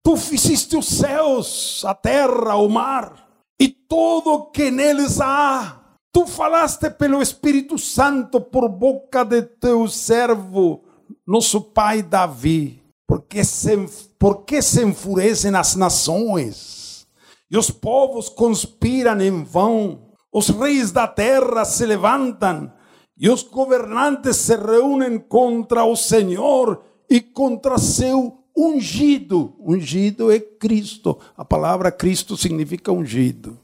tu 0.09 0.17
fizeste 0.17 0.75
os 0.75 0.87
céus, 0.87 1.85
a 1.85 1.93
terra, 1.93 2.57
o 2.57 2.67
mar, 2.67 3.29
e 3.61 3.69
tudo 3.69 4.31
o 4.31 4.47
que 4.47 4.71
neles 4.71 5.21
há. 5.21 5.83
Tu 6.11 6.27
falaste 6.27 6.89
pelo 6.89 7.21
Espírito 7.21 7.77
Santo 7.77 8.41
por 8.41 8.71
boca 8.71 9.23
de 9.23 9.43
teu 9.43 9.87
servo, 9.87 10.83
nosso 11.27 11.61
pai 11.61 12.01
Davi, 12.01 12.83
porque 13.07 13.45
se, 13.45 13.77
porque 14.19 14.63
se 14.63 14.83
enfurecem 14.83 15.55
as 15.55 15.77
nações? 15.77 17.07
E 17.51 17.59
os 17.59 17.71
povos 17.71 18.31
conspiram 18.31 19.21
em 19.21 19.45
vão, 19.45 20.09
os 20.33 20.49
reis 20.49 20.91
da 20.91 21.07
terra 21.07 21.67
se 21.67 21.85
levantam 21.85 22.73
e 23.15 23.29
os 23.29 23.43
governantes 23.43 24.39
se 24.39 24.57
reúnem 24.57 25.19
contra 25.19 25.85
o 25.85 25.95
Senhor 25.95 26.83
e 27.11 27.21
contra 27.21 27.77
seu 27.77 28.39
ungido. 28.59 29.55
Ungido 29.61 30.33
é 30.33 30.41
Cristo. 30.41 31.19
A 31.37 31.45
palavra 31.45 31.93
Cristo 31.93 32.37
significa 32.37 32.91
ungido. 32.91 33.59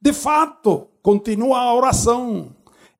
De 0.00 0.12
fato, 0.12 0.88
continua 1.02 1.58
a 1.58 1.74
oração. 1.74 2.54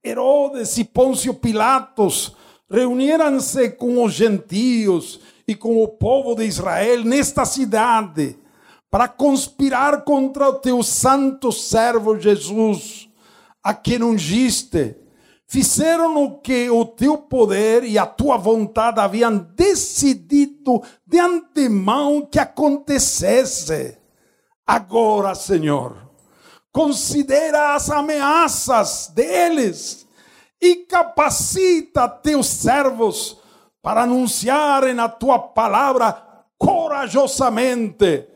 Herodes 0.05 0.77
e 0.77 0.85
Pôncio 0.85 1.33
Pilatos 1.33 2.37
reuniram-se 2.71 3.71
com 3.71 4.03
os 4.03 4.13
gentios 4.13 5.21
e 5.47 5.55
com 5.55 5.83
o 5.83 5.89
povo 5.89 6.35
de 6.35 6.45
Israel 6.45 7.05
nesta 7.05 7.45
cidade 7.45 8.37
para 8.91 9.09
conspirar 9.09 10.03
contra 10.05 10.49
o 10.49 10.55
teu 10.55 10.83
santo 10.83 11.51
servo 11.51 12.19
Jesus, 12.19 13.09
a 13.63 13.75
quem 13.75 14.03
ungiste. 14.03 14.95
Fizeram 15.47 16.25
o 16.25 16.39
que 16.39 16.69
o 16.71 16.85
teu 16.85 17.19
poder 17.19 17.85
e 17.85 17.99
a 17.99 18.07
tua 18.07 18.37
vontade 18.37 18.99
haviam 18.99 19.37
decidido 19.55 20.83
de 21.07 21.19
antemão 21.19 22.27
que 22.27 22.39
acontecesse. 22.39 23.99
Agora, 24.67 25.35
Senhor, 25.35 25.97
considera 26.73 27.75
as 27.75 27.91
ameaças 27.91 29.13
deles 29.15 30.07
e 30.61 30.77
capacita 30.77 32.09
teus 32.09 32.47
servos 32.47 33.37
para 33.83 34.03
anunciarem 34.03 34.99
a 34.99 35.09
tua 35.09 35.39
palavra 35.39 36.17
corajosamente. 36.57 38.27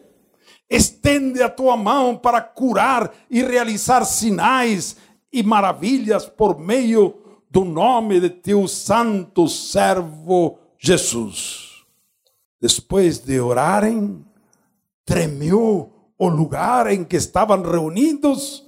Estende 0.69 1.43
a 1.43 1.49
tua 1.49 1.75
mão 1.75 2.15
para 2.15 2.43
curar 2.43 3.11
e 3.31 3.43
realizar 3.43 4.05
sinais 4.05 4.97
e 5.33 5.43
maravilhas 5.43 6.27
por 6.27 6.59
meio 6.59 7.15
do 7.51 7.65
nome 7.65 8.21
de 8.21 8.31
teu 8.31 8.69
santo 8.69 9.49
servo 9.49 10.59
Jesus. 10.79 11.85
Depois 12.61 13.19
de 13.19 13.41
orarem, 13.41 14.25
tremeu 15.05 15.93
o 16.19 16.29
lugar 16.29 16.89
em 16.89 17.05
que 17.05 17.17
estavam 17.17 17.63
reunidos, 17.63 18.65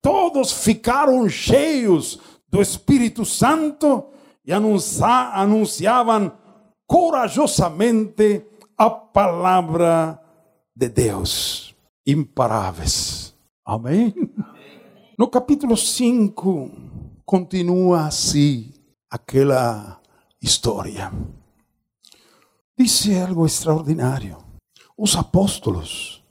todos 0.00 0.52
ficaram 0.52 1.28
cheios 1.28 2.18
do 2.48 2.62
Espírito 2.62 3.24
Santo 3.24 4.06
e 4.44 4.52
anunciavam 4.52 6.32
corajosamente 6.86 8.42
a 8.76 8.88
palavra 8.88 10.18
de 10.74 10.88
Deus. 10.88 11.74
Imparáveis. 12.06 13.34
Amém? 13.64 14.14
No 15.18 15.26
capítulo 15.26 15.76
5, 15.76 16.70
continua 17.26 18.06
assim 18.06 18.72
aquela 19.10 20.00
história. 20.40 21.10
Dice 22.78 23.18
algo 23.18 23.44
extraordinário. 23.44 24.36
Os 24.96 25.16
apóstolos 25.16 26.22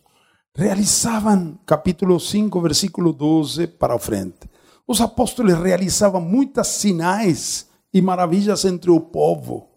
realizavam, 0.55 1.59
capítulo 1.65 2.17
5, 2.17 2.61
versículo 2.61 3.11
12 3.11 3.67
para 3.67 3.99
frente. 3.99 4.49
Os 4.87 5.01
apóstolos 5.01 5.55
realizavam 5.55 6.21
muitas 6.21 6.69
sinais 6.69 7.67
e 7.93 8.01
maravilhas 8.01 8.63
entre 8.63 8.89
o 8.89 9.01
povo. 9.01 9.67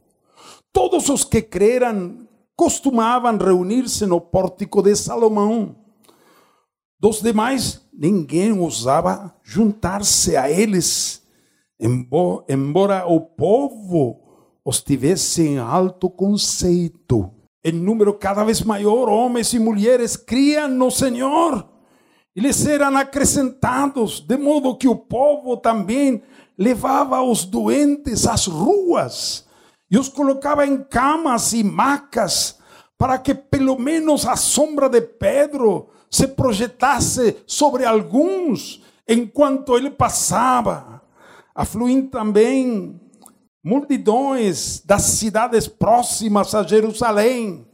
Todos 0.72 1.08
os 1.08 1.24
que 1.24 1.42
creram 1.42 2.28
costumavam 2.54 3.36
reunir-se 3.36 4.06
no 4.06 4.20
pórtico 4.20 4.80
de 4.80 4.94
Salomão. 4.94 5.79
Dos 7.00 7.22
demais, 7.22 7.80
ninguém 7.94 8.52
ousava 8.52 9.34
juntar-se 9.42 10.36
a 10.36 10.50
eles, 10.50 11.22
embora 11.80 13.06
o 13.06 13.22
povo 13.22 14.20
os 14.62 14.82
tivesse 14.82 15.40
em 15.40 15.58
alto 15.58 16.10
conceito. 16.10 17.32
Em 17.64 17.72
número 17.72 18.12
cada 18.12 18.44
vez 18.44 18.60
maior, 18.60 19.08
homens 19.08 19.54
e 19.54 19.58
mulheres 19.58 20.14
criam 20.14 20.68
no 20.68 20.90
Senhor 20.90 21.66
Eles 22.36 22.66
eram 22.66 22.94
acrescentados, 22.96 24.20
de 24.20 24.36
modo 24.36 24.76
que 24.76 24.86
o 24.86 24.94
povo 24.94 25.56
também 25.56 26.22
levava 26.56 27.22
os 27.22 27.46
doentes 27.46 28.26
às 28.26 28.46
ruas 28.46 29.46
e 29.90 29.98
os 29.98 30.10
colocava 30.10 30.66
em 30.66 30.84
camas 30.84 31.54
e 31.54 31.64
macas 31.64 32.58
para 32.98 33.16
que 33.16 33.34
pelo 33.34 33.78
menos 33.78 34.26
a 34.26 34.36
sombra 34.36 34.86
de 34.86 35.00
Pedro 35.00 35.88
se 36.10 36.26
projetasse 36.26 37.36
sobre 37.46 37.84
alguns 37.84 38.82
enquanto 39.08 39.76
ele 39.76 39.90
passava. 39.90 41.02
Afluem 41.54 42.06
também 42.06 43.00
multidões 43.62 44.82
das 44.84 45.02
cidades 45.02 45.68
próximas 45.68 46.54
a 46.54 46.62
Jerusalém, 46.62 47.66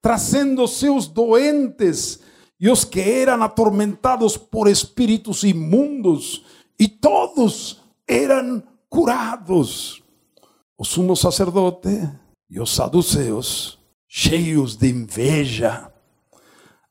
trazendo 0.00 0.66
seus 0.66 1.06
doentes 1.06 2.20
e 2.58 2.70
os 2.70 2.84
que 2.84 3.00
eram 3.00 3.42
atormentados 3.42 4.36
por 4.36 4.68
espíritos 4.68 5.42
imundos, 5.42 6.44
e 6.78 6.86
todos 6.86 7.82
eram 8.06 8.62
curados. 8.88 10.02
O 10.78 10.84
sumo 10.84 11.16
sacerdote 11.16 12.08
e 12.48 12.60
os 12.60 12.74
saduceus, 12.74 13.78
cheios 14.08 14.76
de 14.76 14.88
inveja, 14.88 15.91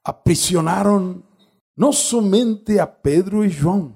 aprisionaram 0.04 1.22
não 1.78 1.92
somente 1.92 2.80
a 2.80 2.86
Pedro 2.86 3.46
e 3.46 3.50
João, 3.50 3.96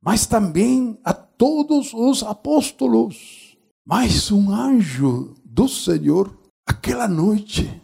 mas 0.00 0.26
também 0.26 0.98
a 1.04 1.12
todos 1.12 1.92
os 1.92 2.22
apóstolos. 2.22 3.56
Mas 3.84 4.30
um 4.32 4.50
anjo 4.50 5.34
do 5.44 5.68
Senhor, 5.68 6.36
aquela 6.66 7.06
noite, 7.06 7.82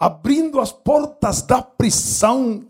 abrindo 0.00 0.60
as 0.60 0.72
portas 0.72 1.42
da 1.42 1.60
prisão, 1.60 2.64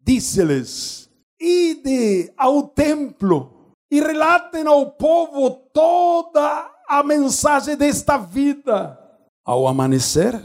disse-lhes: 0.00 1.08
Ide 1.40 2.32
ao 2.36 2.68
templo 2.68 3.74
e 3.90 4.00
relatem 4.00 4.66
ao 4.66 4.90
povo 4.90 5.50
toda 5.72 6.70
a 6.88 7.02
mensagem 7.02 7.76
desta 7.76 8.18
vida. 8.18 8.98
Ao 9.44 9.66
amanhecer, 9.66 10.40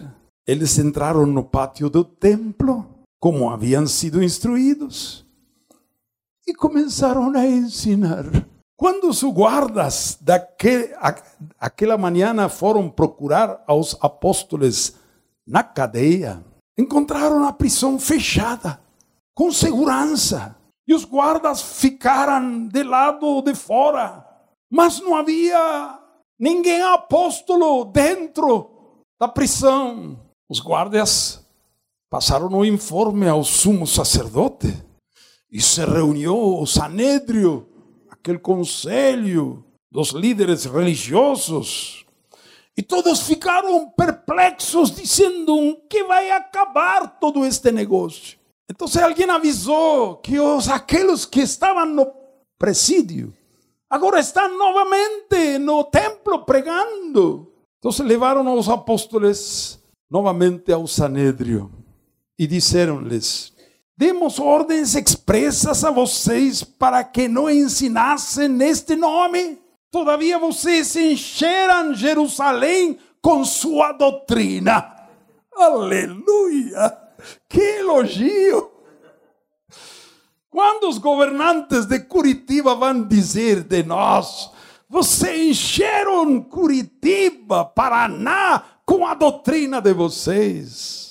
eles 0.47 0.77
entraram 0.77 1.25
no 1.25 1.43
pátio 1.43 1.89
do 1.89 2.03
templo 2.03 2.94
como 3.19 3.49
haviam 3.49 3.87
sido 3.87 4.23
instruídos, 4.23 5.25
e 6.47 6.53
começaram 6.53 7.35
a 7.35 7.45
ensinar. 7.45 8.25
Quando 8.77 9.09
os 9.09 9.23
guardas 9.23 10.17
daquela 10.21 11.97
manhã 11.97 12.49
foram 12.49 12.89
procurar 12.89 13.63
aos 13.65 13.97
apóstolos 14.01 14.95
na 15.47 15.63
cadeia, 15.63 16.43
encontraram 16.77 17.45
a 17.45 17.53
prisão 17.53 17.97
fechada, 17.97 18.81
com 19.33 19.51
segurança. 19.51 20.55
E 20.87 20.93
os 20.93 21.05
guardas 21.05 21.61
ficaram 21.61 22.67
de 22.67 22.83
lado 22.83 23.41
de 23.41 23.55
fora. 23.55 24.23
Mas 24.69 24.99
não 24.99 25.15
havia 25.15 25.99
ninguém 26.37 26.81
apóstolo 26.81 27.85
dentro 27.85 29.03
da 29.19 29.27
prisão. 29.27 30.19
Os 30.49 30.59
guardas 30.59 31.44
passaram 32.09 32.47
o 32.47 32.65
informe 32.65 33.27
ao 33.27 33.43
sumo 33.43 33.85
sacerdote 33.85 34.73
e 35.51 35.61
se 35.61 35.83
reuniu 35.85 36.35
o 36.35 36.65
Sanédrio, 36.65 37.67
aquele 38.09 38.39
conselho 38.39 39.63
dos 39.91 40.09
líderes 40.09 40.65
religiosos. 40.65 42.05
E 42.77 42.81
todos 42.81 43.21
ficaram 43.21 43.89
perplexos, 43.91 44.91
dizendo 44.91 45.77
que 45.89 46.03
vai 46.03 46.29
acabar 46.31 47.19
todo 47.19 47.45
este 47.45 47.71
negócio. 47.71 48.37
Então 48.69 48.87
alguém 49.01 49.29
avisou 49.29 50.17
que 50.17 50.39
os 50.39 50.67
aqueles 50.67 51.25
que 51.25 51.41
estavam 51.41 51.85
no 51.85 52.11
presídio 52.57 53.33
agora 53.89 54.19
estão 54.19 54.57
novamente 54.57 55.57
no 55.59 55.85
templo 55.85 56.43
pregando. 56.43 57.49
Então 57.77 58.05
levaram 58.05 58.57
os 58.57 58.67
apóstolos 58.67 59.79
novamente 60.09 60.73
ao 60.73 60.85
Sanédrio 60.87 61.84
e 62.37 62.47
disseram-lhes: 62.47 63.53
Demos 63.97 64.39
ordens 64.39 64.95
expressas 64.95 65.83
a 65.83 65.91
vocês 65.91 66.63
para 66.63 67.03
que 67.03 67.27
não 67.27 67.49
ensinassem 67.49 68.49
neste 68.49 68.95
nome. 68.95 69.59
Todavia 69.89 70.37
vocês 70.37 70.95
encheram 70.95 71.93
Jerusalém 71.93 72.99
com 73.21 73.45
sua 73.45 73.93
doutrina. 73.93 74.93
Aleluia! 75.55 76.97
Que 77.47 77.61
elogio! 77.79 78.71
Quando 80.49 80.89
os 80.89 80.97
governantes 80.97 81.85
de 81.85 81.99
Curitiba 81.99 82.75
vão 82.75 83.03
dizer 83.03 83.63
de 83.63 83.83
nós, 83.83 84.51
vocês 84.89 85.49
encheram 85.49 86.41
Curitiba, 86.41 87.65
Paraná, 87.65 88.63
com 88.85 89.05
a 89.05 89.13
doutrina 89.13 89.81
de 89.81 89.93
vocês. 89.93 91.04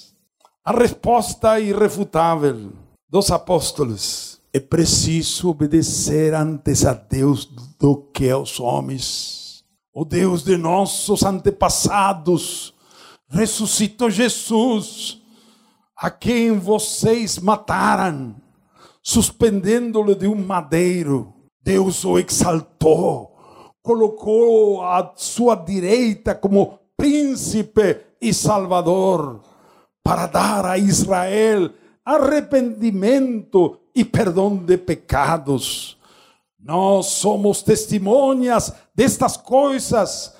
A 0.67 0.73
resposta 0.73 1.61
irrefutável 1.61 2.73
dos 3.07 3.31
apóstolos 3.31 4.41
é 4.51 4.59
preciso 4.59 5.51
obedecer 5.51 6.33
antes 6.33 6.87
a 6.87 6.95
Deus 6.95 7.45
do 7.79 7.99
que 8.15 8.31
aos 8.31 8.59
homens. 8.59 9.63
O 9.93 10.07
Deus 10.07 10.43
de 10.43 10.57
nossos 10.57 11.23
antepassados 11.23 12.73
ressuscitou 13.29 14.09
Jesus, 14.09 15.21
a 15.95 16.11
quem 16.11 16.59
vocês 16.59 17.39
mataram, 17.39 18.35
suspendendo-lo 19.03 20.15
de 20.15 20.27
um 20.27 20.35
madeiro. 20.35 21.35
Deus 21.63 22.07
o 22.07 22.19
exaltou, 22.19 23.37
colocou 23.83 24.83
à 24.83 25.13
sua 25.15 25.57
direita 25.57 26.35
como 26.35 26.79
príncipe 26.97 28.01
e 28.19 28.33
salvador 28.33 29.43
para 30.05 30.27
dar 30.27 30.67
a 30.67 30.77
Israel 30.79 31.71
arrependimento 32.05 33.81
e 33.95 34.05
perdão 34.05 34.55
de 34.55 34.77
pecados. 34.77 35.97
Nós 36.61 37.07
somos 37.07 37.63
testemunhas 37.63 38.73
destas 38.95 39.37
coisas, 39.37 40.35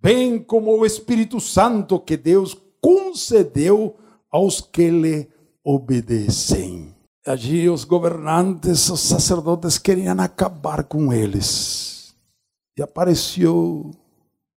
bem 0.00 0.38
como 0.38 0.76
o 0.76 0.84
Espírito 0.84 1.40
Santo 1.40 1.98
que 1.98 2.16
Deus 2.16 2.56
concedeu 2.80 3.96
aos 4.30 4.60
que 4.60 4.90
lhe 4.90 5.28
obedecem. 5.64 6.94
Allí 7.26 7.68
os 7.68 7.84
governantes, 7.84 8.88
os 8.88 9.00
sacerdotes 9.00 9.78
queriam 9.78 10.20
acabar 10.20 10.84
com 10.84 11.12
eles. 11.12 12.14
E 12.78 12.82
apareceu 12.82 13.90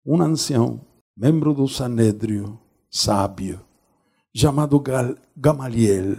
um 0.05 0.21
ancião, 0.21 0.81
membro 1.17 1.55
do 1.55 1.69
Sanédrio, 1.69 2.59
sábio, 2.91 3.66
chamado 4.37 4.83
Gamaliel, 5.35 6.19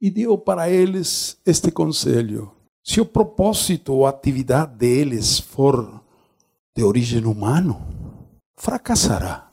e 0.00 0.08
deu 0.10 0.38
para 0.38 0.70
eles 0.70 1.36
este 1.44 1.72
conselho: 1.72 2.52
se 2.84 3.00
o 3.00 3.06
propósito 3.06 3.92
ou 3.92 4.06
atividade 4.06 4.76
deles 4.76 5.40
for 5.40 6.00
de 6.76 6.84
origem 6.84 7.24
humana, 7.24 7.76
fracassará. 8.56 9.50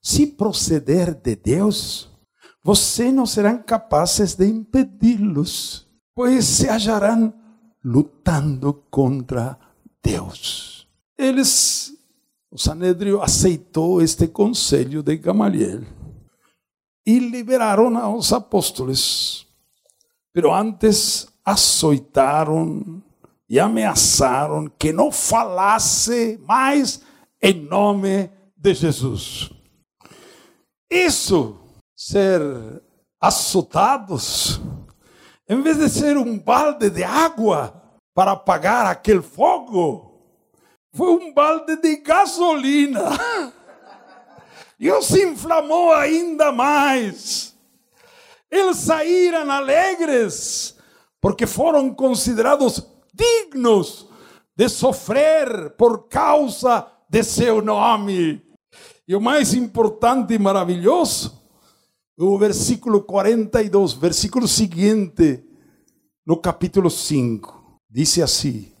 Se 0.00 0.26
proceder 0.26 1.14
de 1.14 1.36
Deus, 1.36 2.08
vocês 2.64 3.12
não 3.12 3.26
serão 3.26 3.62
capazes 3.62 4.34
de 4.34 4.46
impedi-los, 4.46 5.86
pois 6.14 6.44
se 6.44 6.68
acharão 6.68 7.34
lutando 7.84 8.72
contra 8.90 9.58
Deus. 10.02 10.88
Eles, 11.18 11.92
o 12.50 12.58
Sanedrio 12.58 13.20
aceitou 13.20 14.00
este 14.00 14.28
conselho 14.28 15.02
de 15.02 15.16
Gamaliel 15.16 15.95
e 17.06 17.18
liberaram 17.18 17.96
aos 17.96 18.32
apóstolos. 18.32 19.46
Pero 20.32 20.52
antes 20.52 21.28
açoitaram 21.44 23.02
e 23.48 23.60
ameaçaram 23.60 24.68
que 24.76 24.92
não 24.92 25.12
falasse 25.12 26.38
mais 26.46 27.00
em 27.40 27.54
nome 27.54 28.28
de 28.56 28.74
Jesus. 28.74 29.50
Isso, 30.90 31.56
ser 31.96 32.40
açoitados, 33.20 34.60
em 35.48 35.60
vez 35.62 35.78
de 35.78 35.88
ser 35.88 36.16
um 36.16 36.36
balde 36.38 36.90
de 36.90 37.04
água 37.04 37.82
para 38.12 38.32
apagar 38.32 38.86
aquele 38.86 39.22
fogo, 39.22 40.20
foi 40.92 41.10
um 41.12 41.32
balde 41.32 41.76
de 41.76 41.96
gasolina. 41.98 43.02
E 44.78 45.02
se 45.02 45.24
inflamou 45.24 45.92
ainda 45.92 46.52
mais. 46.52 47.56
Eles 48.50 48.76
saíram 48.78 49.50
alegres, 49.50 50.76
porque 51.20 51.46
foram 51.46 51.92
considerados 51.92 52.86
dignos 53.12 54.06
de 54.54 54.68
sofrer 54.68 55.70
por 55.76 56.08
causa 56.08 56.86
de 57.08 57.22
seu 57.22 57.62
nome. 57.62 58.42
E 59.08 59.14
o 59.14 59.20
mais 59.20 59.54
importante 59.54 60.34
e 60.34 60.38
maravilhoso, 60.38 61.42
o 62.18 62.38
versículo 62.38 63.02
42, 63.02 63.94
versículo 63.94 64.48
seguinte 64.48 65.44
no 66.24 66.38
capítulo 66.38 66.90
5, 66.90 67.80
dice 67.88 68.20
así, 68.20 68.74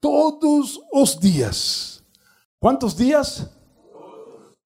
todos 0.00 0.78
os 0.92 1.18
dias. 1.18 2.04
Quantos 2.60 2.94
dias? 2.94 3.48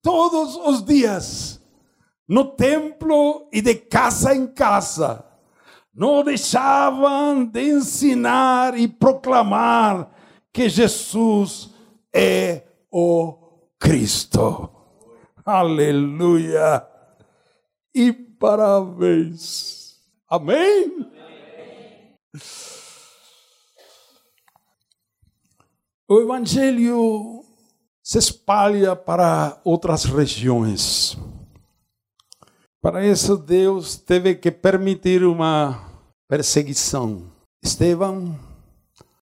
Todos 0.01 0.55
os 0.55 0.83
dias. 0.83 1.61
No 2.27 2.45
templo 2.45 3.47
e 3.51 3.61
de 3.61 3.75
casa 3.75 4.35
em 4.35 4.47
casa. 4.47 5.25
Não 5.93 6.23
deixavam 6.23 7.43
de 7.43 7.71
ensinar 7.71 8.77
e 8.77 8.87
proclamar 8.87 10.09
que 10.53 10.69
Jesus 10.69 11.73
é 12.13 12.63
o 12.91 13.35
Cristo. 13.79 14.69
Aleluia. 15.45 16.87
E 17.93 18.13
parabéns. 18.13 19.99
Amém? 20.29 21.09
O 26.07 26.21
Evangelho 26.21 27.38
se 28.09 28.17
espalha 28.17 28.95
para 28.95 29.61
outras 29.63 30.03
regiões. 30.03 31.15
Para 32.81 33.05
isso, 33.05 33.37
Deus 33.37 33.97
teve 33.97 34.33
que 34.33 34.49
permitir 34.49 35.23
uma 35.23 35.79
perseguição. 36.27 37.21
Estevão, 37.63 38.35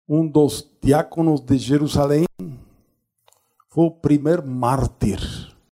um 0.09 0.27
dos 0.27 0.67
diáconos 0.81 1.41
de 1.41 1.59
Jerusalém, 1.59 2.25
foi 3.69 3.85
o 3.85 3.91
primeiro 3.91 4.47
mártir. 4.47 5.19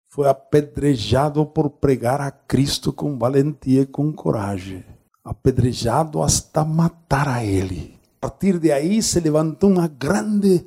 Foi 0.09 0.29
apedrejado 0.29 1.47
por 1.47 1.71
pregar 1.71 2.21
a 2.21 2.33
Cristo 2.33 2.93
com 2.93 3.17
valentia 3.17 3.83
e 3.83 3.87
com 3.87 4.13
coragem. 4.13 4.85
Apedrejado 5.25 6.25
hasta 6.25 6.65
matar 6.65 7.29
a 7.29 7.45
ele. 7.45 8.01
A 8.17 8.29
partir 8.29 8.59
de 8.59 8.73
aí 8.73 9.01
se 9.01 9.21
levantou 9.21 9.71
uma 9.71 9.87
grande 9.87 10.67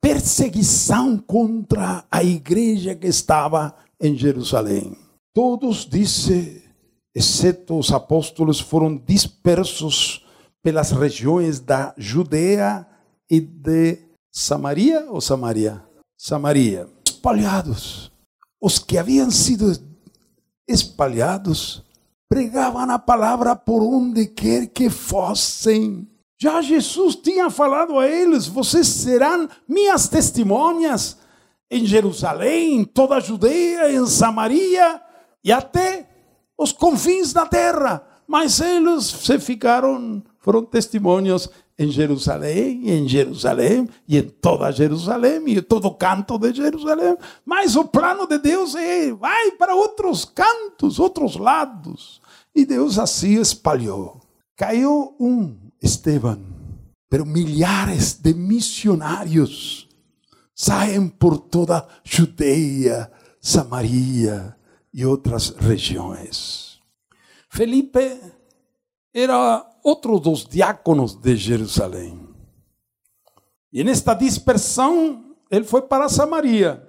perseguição 0.00 1.18
contra 1.18 2.04
a 2.10 2.22
igreja 2.22 2.94
que 2.94 3.06
estava 3.06 3.74
em 4.00 4.16
Jerusalém. 4.16 4.96
Todos, 5.34 5.86
disse, 5.86 6.64
exceto 7.14 7.78
os 7.78 7.92
apóstolos, 7.92 8.60
foram 8.60 8.96
dispersos 8.96 10.24
pelas 10.62 10.90
regiões 10.90 11.60
da 11.60 11.94
Judeia 11.96 12.86
e 13.30 13.40
de 13.40 13.98
Samaria 14.32 15.06
ou 15.10 15.20
Samaria? 15.20 15.82
Samaria. 16.16 16.88
Espalhados. 17.06 18.10
Os 18.60 18.78
que 18.78 18.98
haviam 18.98 19.30
sido 19.30 19.72
espalhados 20.68 21.82
pregavam 22.28 22.90
a 22.90 22.98
palavra 22.98 23.56
por 23.56 23.82
onde 23.82 24.26
quer 24.26 24.66
que 24.66 24.90
fossem. 24.90 26.06
Já 26.38 26.62
Jesus 26.62 27.16
tinha 27.16 27.50
falado 27.50 27.98
a 27.98 28.08
eles: 28.08 28.46
vocês 28.46 28.86
serão 28.86 29.48
minhas 29.66 30.08
testemunhas 30.08 31.18
em 31.70 31.84
Jerusalém, 31.84 32.76
em 32.80 32.84
toda 32.84 33.16
a 33.16 33.20
Judeia, 33.20 33.92
em 33.92 34.06
Samaria 34.06 35.02
e 35.42 35.52
até 35.52 36.08
os 36.56 36.72
confins 36.72 37.32
da 37.32 37.44
terra. 37.44 38.06
Mas 38.26 38.60
eles 38.60 39.04
se 39.04 39.38
ficaram, 39.38 40.22
foram 40.38 40.64
testemunhos 40.64 41.50
em 41.78 41.90
Jerusalém, 41.90 42.90
em 42.90 43.08
Jerusalém, 43.08 43.88
e 44.06 44.18
em 44.18 44.22
toda 44.28 44.70
Jerusalém, 44.70 45.42
e 45.46 45.58
em 45.58 45.62
todo 45.62 45.90
canto 45.92 46.38
de 46.38 46.52
Jerusalém. 46.52 47.16
Mas 47.44 47.76
o 47.76 47.84
plano 47.84 48.26
de 48.26 48.38
Deus 48.38 48.74
é, 48.74 49.12
vai 49.12 49.52
para 49.52 49.74
outros 49.74 50.24
cantos, 50.24 50.98
outros 50.98 51.36
lados. 51.36 52.20
E 52.54 52.64
Deus 52.66 52.98
assim 52.98 53.40
espalhou. 53.40 54.20
Caiu 54.56 55.14
um 55.20 55.67
Esteban, 55.82 56.40
pero 57.08 57.24
milhares 57.24 58.14
de 58.14 58.34
missionários 58.34 59.88
saem 60.54 61.08
por 61.08 61.38
toda 61.38 61.86
Judeia, 62.04 63.10
Samaria 63.40 64.56
e 64.92 65.06
outras 65.06 65.50
regiões. 65.50 66.80
Felipe 67.48 68.20
era 69.14 69.64
outro 69.82 70.18
dos 70.18 70.44
diáconos 70.44 71.14
de 71.14 71.36
Jerusalém. 71.36 72.28
E 73.72 73.84
nesta 73.84 74.14
dispersão, 74.14 75.36
ele 75.50 75.64
foi 75.64 75.82
para 75.82 76.08
Samaria. 76.08 76.86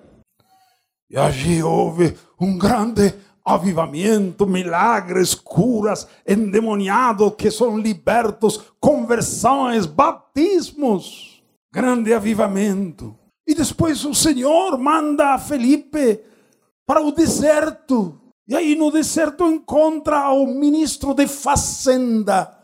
E 1.09 1.17
ali 1.17 1.61
houve 1.63 2.17
um 2.39 2.57
grande 2.57 3.13
avivamento, 3.53 4.45
milagres, 4.45 5.33
curas, 5.33 6.07
endemoniados 6.27 7.33
que 7.35 7.49
são 7.49 7.77
libertos, 7.77 8.71
conversões, 8.79 9.85
batismos, 9.85 11.43
grande 11.71 12.13
avivamento. 12.13 13.15
E 13.47 13.55
depois 13.55 14.05
o 14.05 14.13
Senhor 14.13 14.77
manda 14.77 15.33
a 15.33 15.39
Felipe 15.39 16.23
para 16.85 17.01
o 17.01 17.11
deserto. 17.11 18.19
E 18.47 18.55
aí 18.55 18.75
no 18.75 18.91
deserto 18.91 19.45
encontra 19.45 20.29
o 20.29 20.45
ministro 20.45 21.13
de 21.13 21.27
fazenda 21.27 22.55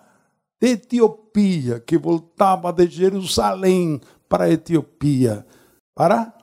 de 0.62 0.70
Etiópia, 0.74 1.80
que 1.80 1.98
voltava 1.98 2.72
de 2.72 2.88
Jerusalém 2.88 4.00
para 4.30 4.46
a 4.46 4.52
Etiópia. 4.52 5.46
Para? 5.96 6.34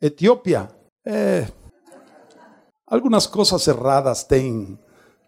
Etiópia. 0.00 0.68
É, 1.04 1.48
Algumas 2.90 3.26
coisas 3.26 3.66
erradas 3.66 4.24
têm 4.24 4.78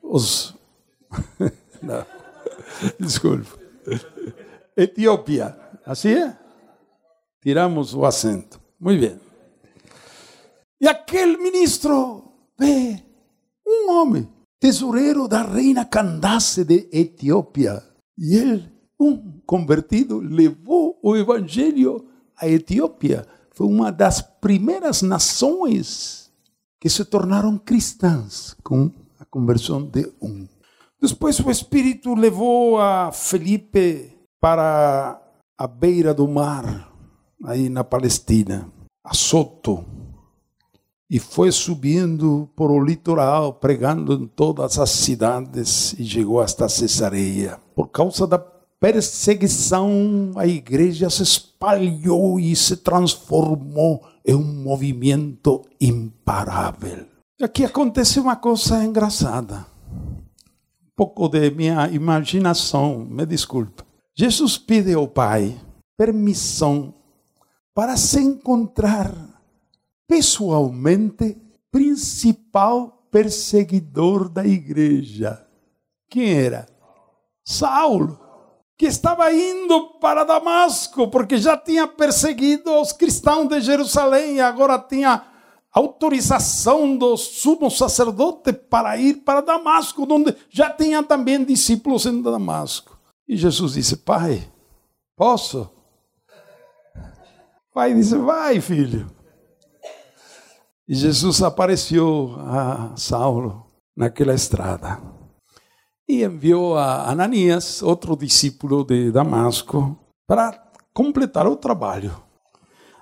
os. 0.02 0.54
Etiópia. 4.76 5.58
Assim 5.84 6.12
é? 6.14 6.38
Tiramos 7.42 7.94
o 7.94 8.04
acento. 8.04 8.60
Muito 8.78 9.00
bem. 9.00 9.20
E 10.80 10.88
aquele 10.88 11.36
ministro 11.36 12.32
vê 12.58 13.02
um 13.66 13.90
homem, 13.90 14.26
tesoureiro 14.58 15.28
da 15.28 15.42
reina 15.42 15.84
Candace 15.84 16.64
de 16.64 16.88
Etiópia. 16.90 17.82
E 18.16 18.36
ele, 18.36 18.72
um 18.98 19.38
convertido, 19.44 20.18
levou 20.18 20.98
o 21.02 21.14
evangelho 21.14 22.08
à 22.36 22.48
Etiópia. 22.48 23.26
Foi 23.50 23.66
uma 23.66 23.92
das 23.92 24.22
primeiras 24.22 25.02
nações 25.02 26.29
que 26.80 26.88
se 26.88 27.04
tornaram 27.04 27.58
cristãs 27.58 28.56
com 28.64 28.90
a 29.18 29.24
conversão 29.26 29.82
de 29.82 30.10
um. 30.20 30.48
Depois 31.00 31.38
o 31.38 31.50
Espírito 31.50 32.14
levou 32.14 32.80
a 32.80 33.12
Felipe 33.12 34.16
para 34.40 35.20
a 35.58 35.66
beira 35.66 36.14
do 36.14 36.26
mar, 36.26 36.90
aí 37.44 37.68
na 37.68 37.84
Palestina, 37.84 38.66
a 39.04 39.14
Soto, 39.14 39.84
e 41.10 41.18
foi 41.18 41.50
subindo 41.52 42.48
por 42.54 42.70
o 42.70 42.82
litoral, 42.82 43.54
pregando 43.54 44.14
em 44.14 44.26
todas 44.26 44.78
as 44.78 44.90
cidades 44.90 45.92
e 45.98 46.04
chegou 46.04 46.40
hasta 46.40 46.68
Cesareia. 46.68 47.60
Por 47.74 47.88
causa 47.88 48.26
da 48.26 48.38
perseguição, 48.80 50.32
a 50.34 50.46
igreja 50.46 51.10
se 51.10 51.22
espalhou 51.22 52.40
e 52.40 52.56
se 52.56 52.78
transformou 52.78 54.02
é 54.24 54.34
um 54.34 54.62
movimento 54.62 55.62
imparável. 55.80 57.06
Aqui 57.40 57.64
acontece 57.64 58.18
uma 58.18 58.36
coisa 58.36 58.82
engraçada. 58.82 59.66
Um 59.92 60.90
pouco 60.96 61.28
de 61.28 61.50
minha 61.50 61.88
imaginação, 61.88 63.04
me 63.04 63.24
desculpa. 63.26 63.84
Jesus 64.14 64.58
pede 64.58 64.92
ao 64.92 65.08
Pai 65.08 65.58
permissão 65.96 66.94
para 67.74 67.96
se 67.96 68.20
encontrar 68.20 69.14
pessoalmente 70.08 71.36
principal 71.70 73.06
perseguidor 73.10 74.28
da 74.28 74.46
igreja. 74.46 75.46
Quem 76.08 76.32
era? 76.32 76.66
Saulo 77.44 78.29
que 78.80 78.86
estava 78.86 79.30
indo 79.30 79.88
para 80.00 80.24
Damasco, 80.24 81.06
porque 81.08 81.36
já 81.36 81.54
tinha 81.54 81.86
perseguido 81.86 82.80
os 82.80 82.92
cristãos 82.92 83.46
de 83.46 83.60
Jerusalém 83.60 84.36
e 84.36 84.40
agora 84.40 84.78
tinha 84.78 85.22
autorização 85.70 86.96
do 86.96 87.14
sumo 87.14 87.70
sacerdote 87.70 88.54
para 88.54 88.96
ir 88.96 89.16
para 89.16 89.42
Damasco, 89.42 90.06
onde 90.10 90.34
já 90.48 90.70
tinha 90.70 91.02
também 91.02 91.44
discípulos 91.44 92.06
em 92.06 92.22
Damasco. 92.22 92.98
E 93.28 93.36
Jesus 93.36 93.74
disse: 93.74 93.98
Pai, 93.98 94.50
posso? 95.14 95.70
Pai 97.74 97.92
disse: 97.92 98.16
Vai, 98.16 98.62
filho. 98.62 99.10
E 100.88 100.94
Jesus 100.94 101.42
apareceu 101.42 102.34
a 102.38 102.96
Saulo 102.96 103.66
naquela 103.94 104.32
estrada 104.32 105.09
e 106.10 106.24
enviou 106.24 106.76
a 106.76 107.08
Ananias, 107.08 107.82
outro 107.82 108.16
discípulo 108.16 108.84
de 108.84 109.12
Damasco, 109.12 109.96
para 110.26 110.72
completar 110.92 111.46
o 111.46 111.56
trabalho. 111.56 112.20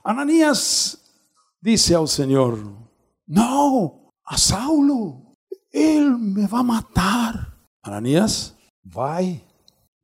Ananias 0.04 0.98
disse 1.62 1.94
ao 1.94 2.06
Senhor: 2.06 2.58
Não, 3.26 4.10
a 4.26 4.36
Saulo, 4.36 5.32
ele 5.72 6.10
me 6.10 6.46
vai 6.46 6.62
matar. 6.62 7.56
Ananias, 7.82 8.54
vai, 8.84 9.42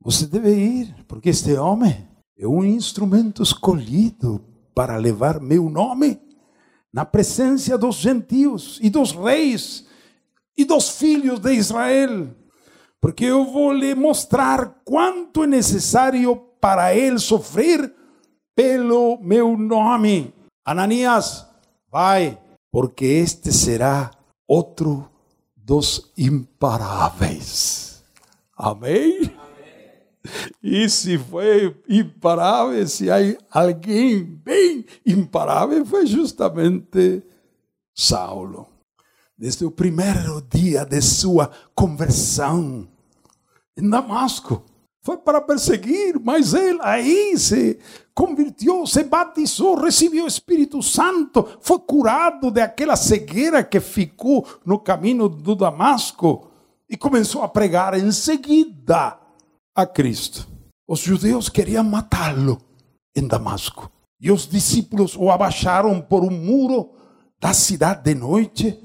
você 0.01 0.25
deve 0.25 0.55
ir, 0.55 1.05
porque 1.07 1.29
este 1.29 1.53
homem 1.53 2.07
é 2.37 2.47
um 2.47 2.63
instrumento 2.63 3.43
escolhido 3.43 4.43
para 4.73 4.97
levar 4.97 5.39
meu 5.39 5.69
nome 5.69 6.19
na 6.91 7.05
presença 7.05 7.77
dos 7.77 7.97
gentios 7.97 8.79
e 8.81 8.89
dos 8.89 9.11
reis 9.11 9.85
e 10.57 10.65
dos 10.65 10.89
filhos 10.89 11.39
de 11.39 11.53
Israel, 11.53 12.33
porque 13.05 13.25
eu 13.25 13.45
vou 13.45 13.71
lhe 13.71 13.93
mostrar 13.93 14.81
quanto 14.83 15.43
é 15.43 15.45
necessário 15.45 16.35
para 16.59 16.95
ele 16.95 17.19
sofrer 17.19 17.93
pelo 18.55 19.19
meu 19.21 19.55
nome. 19.55 20.33
Ananias, 20.65 21.45
vai, 21.91 22.35
porque 22.71 23.05
este 23.05 23.51
será 23.51 24.09
outro 24.47 25.07
dos 25.55 26.11
imparáveis. 26.17 28.03
Amém? 28.57 29.31
E 30.63 30.89
se 30.89 31.19
foi 31.19 31.79
imparável, 31.87 32.87
se 32.87 33.11
há 33.11 33.17
alguém 33.51 34.23
bem 34.23 34.83
imparável, 35.05 35.85
foi 35.85 36.07
justamente 36.07 37.21
Saulo. 37.93 38.67
Desde 39.37 39.63
o 39.63 39.69
primeiro 39.69 40.41
dia 40.49 40.83
de 40.83 40.99
sua 41.03 41.51
conversão 41.75 42.94
em 43.77 43.89
Damasco, 43.89 44.63
foi 45.05 45.17
para 45.17 45.39
perseguir, 45.39 46.19
mas 46.19 46.55
ele 46.55 46.79
aí 46.81 47.37
se 47.37 47.77
convirtiu, 48.13 48.87
se 48.87 49.03
batizou, 49.03 49.75
recebeu 49.75 50.23
o 50.23 50.27
Espírito 50.27 50.81
Santo, 50.81 51.47
foi 51.61 51.77
curado 51.77 52.49
daquela 52.49 52.95
cegueira 52.95 53.63
que 53.63 53.79
ficou 53.79 54.47
no 54.65 54.79
caminho 54.79 55.29
do 55.29 55.55
Damasco 55.55 56.49
e 56.89 56.97
começou 56.97 57.43
a 57.43 57.47
pregar 57.47 57.93
em 57.93 58.11
seguida 58.11 59.19
a 59.75 59.85
Cristo. 59.85 60.47
Os 60.87 61.01
judeus 61.01 61.49
queriam 61.49 61.83
matá-lo 61.83 62.59
em 63.15 63.27
Damasco. 63.27 63.91
E 64.19 64.31
os 64.31 64.47
discípulos 64.47 65.15
o 65.15 65.29
abaixaram 65.29 66.01
por 66.01 66.23
um 66.23 66.31
muro 66.31 66.89
da 67.39 67.53
cidade 67.53 68.03
de 68.03 68.15
noite 68.15 68.79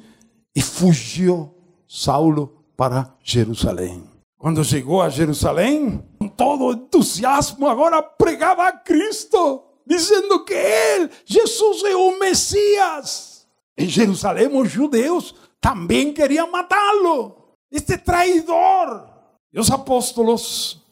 e 0.54 0.60
fugiu 0.60 1.54
Saulo 1.88 2.64
para 2.76 3.14
Jerusalém. 3.22 4.09
Quando 4.40 4.64
chegou 4.64 5.02
a 5.02 5.10
Jerusalém, 5.10 6.02
com 6.18 6.26
todo 6.26 6.72
entusiasmo, 6.72 7.68
agora 7.68 8.02
pregava 8.02 8.66
a 8.66 8.72
Cristo, 8.72 9.62
dizendo 9.86 10.42
que 10.46 10.54
ele, 10.54 11.10
Jesus, 11.26 11.84
é 11.84 11.94
o 11.94 12.18
Messias. 12.18 13.46
Em 13.76 13.86
Jerusalém, 13.86 14.48
os 14.58 14.70
judeus 14.70 15.34
também 15.60 16.14
queriam 16.14 16.50
matá-lo. 16.50 17.54
Este 17.70 17.98
traidor. 17.98 19.10
E 19.52 19.60
os 19.60 19.70
apóstolos 19.70 20.82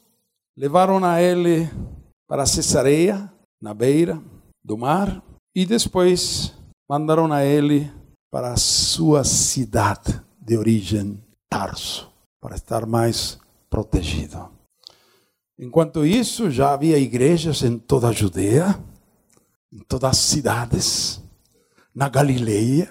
levaram 0.54 1.02
a 1.02 1.22
ele 1.22 1.70
para 2.28 2.44
Cesareia, 2.44 3.32
na 3.62 3.72
beira 3.72 4.22
do 4.62 4.76
mar, 4.76 5.22
e 5.56 5.64
depois 5.64 6.52
mandaram 6.86 7.32
a 7.32 7.42
ele 7.42 7.90
para 8.30 8.52
a 8.52 8.58
sua 8.58 9.24
cidade 9.24 10.20
de 10.38 10.58
origem, 10.58 11.24
Tarso, 11.48 12.12
para 12.40 12.56
estar 12.56 12.86
mais 12.86 13.38
protegido. 13.68 14.48
Enquanto 15.58 16.06
isso, 16.06 16.50
já 16.50 16.72
havia 16.72 16.98
igrejas 16.98 17.62
em 17.62 17.78
toda 17.78 18.08
a 18.08 18.12
Judeia, 18.12 18.78
em 19.72 19.80
todas 19.80 20.10
as 20.10 20.18
cidades, 20.18 21.22
na 21.94 22.08
Galileia, 22.08 22.88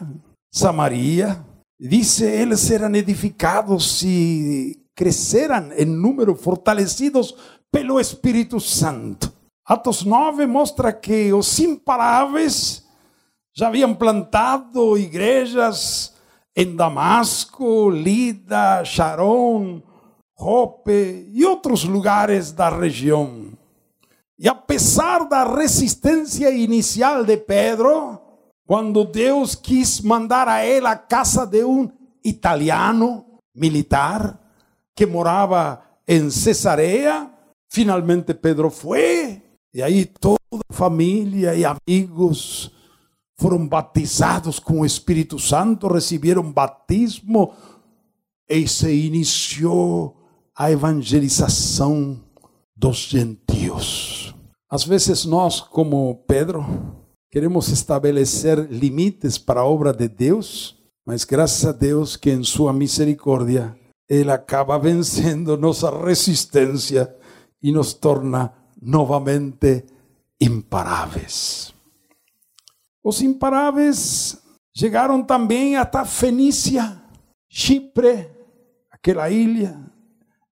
Samaria. 0.51 1.45
Dice, 1.79 2.25
eles 2.25 2.69
eram 2.69 2.93
edificados 2.95 4.03
e 4.03 4.83
cresceram 4.95 5.71
em 5.73 5.85
número, 5.85 6.35
fortalecidos 6.35 7.35
pelo 7.71 7.99
Espírito 7.99 8.59
Santo. 8.59 9.31
Atos 9.65 10.03
9 10.03 10.45
mostra 10.45 10.91
que 10.91 11.31
os 11.31 11.59
imparáveis 11.59 12.85
já 13.55 13.67
haviam 13.67 13.93
plantado 13.93 14.97
igrejas 14.97 16.16
em 16.57 16.75
Damasco, 16.75 17.87
Lida, 17.91 18.83
Sharon, 18.83 19.79
Jope 20.39 21.29
e 21.31 21.45
outros 21.45 21.83
lugares 21.83 22.51
da 22.51 22.67
região. 22.67 23.51
E 24.39 24.49
apesar 24.49 25.27
da 25.29 25.43
resistência 25.43 26.49
inicial 26.49 27.23
de 27.23 27.37
Pedro, 27.37 28.19
quando 28.65 29.05
Deus 29.05 29.53
quis 29.53 30.01
mandar 30.01 30.47
a 30.47 30.65
ele 30.65 30.87
a 30.87 30.95
casa 30.95 31.45
de 31.45 31.63
um 31.63 31.91
italiano 32.25 33.23
militar 33.55 34.39
que 34.95 35.05
morava 35.05 35.79
em 36.07 36.31
Cesareia, 36.31 37.29
finalmente 37.69 38.33
Pedro 38.33 38.71
foi, 38.71 39.43
e 39.71 39.83
aí 39.83 40.05
toda 40.05 40.39
a 40.67 40.73
família 40.73 41.53
e 41.53 41.63
amigos 41.63 42.71
foram 43.39 43.67
batizados 43.67 44.59
com 44.59 44.81
o 44.81 44.85
Espírito 44.85 45.37
Santo, 45.37 45.87
receberam 45.87 46.51
batismo 46.51 47.53
e 48.49 48.67
se 48.67 48.91
iniciou 48.91 50.17
a 50.55 50.71
evangelização 50.71 52.19
dos 52.75 52.97
gentios. 52.97 54.33
Às 54.69 54.83
vezes 54.83 55.23
nós, 55.23 55.61
como 55.61 56.23
Pedro, 56.27 56.65
queremos 57.31 57.69
estabelecer 57.69 58.67
limites 58.71 59.37
para 59.37 59.61
a 59.61 59.65
obra 59.65 59.93
de 59.93 60.07
Deus, 60.07 60.75
mas 61.05 61.23
graças 61.23 61.63
a 61.65 61.71
Deus 61.71 62.15
que 62.15 62.31
em 62.31 62.43
sua 62.43 62.73
misericórdia 62.73 63.77
ele 64.09 64.31
acaba 64.31 64.77
vencendo 64.79 65.57
nossa 65.57 65.91
resistência 66.03 67.13
e 67.61 67.71
nos 67.71 67.93
torna 67.93 68.53
novamente 68.81 69.85
imparáveis. 70.39 71.76
Os 73.07 73.21
imparáveis 73.21 74.37
chegaram 74.75 75.23
também 75.23 75.77
até 75.77 76.03
Fenícia, 76.03 77.01
Chipre, 77.49 78.29
aquela 78.91 79.29
ilha, 79.29 79.79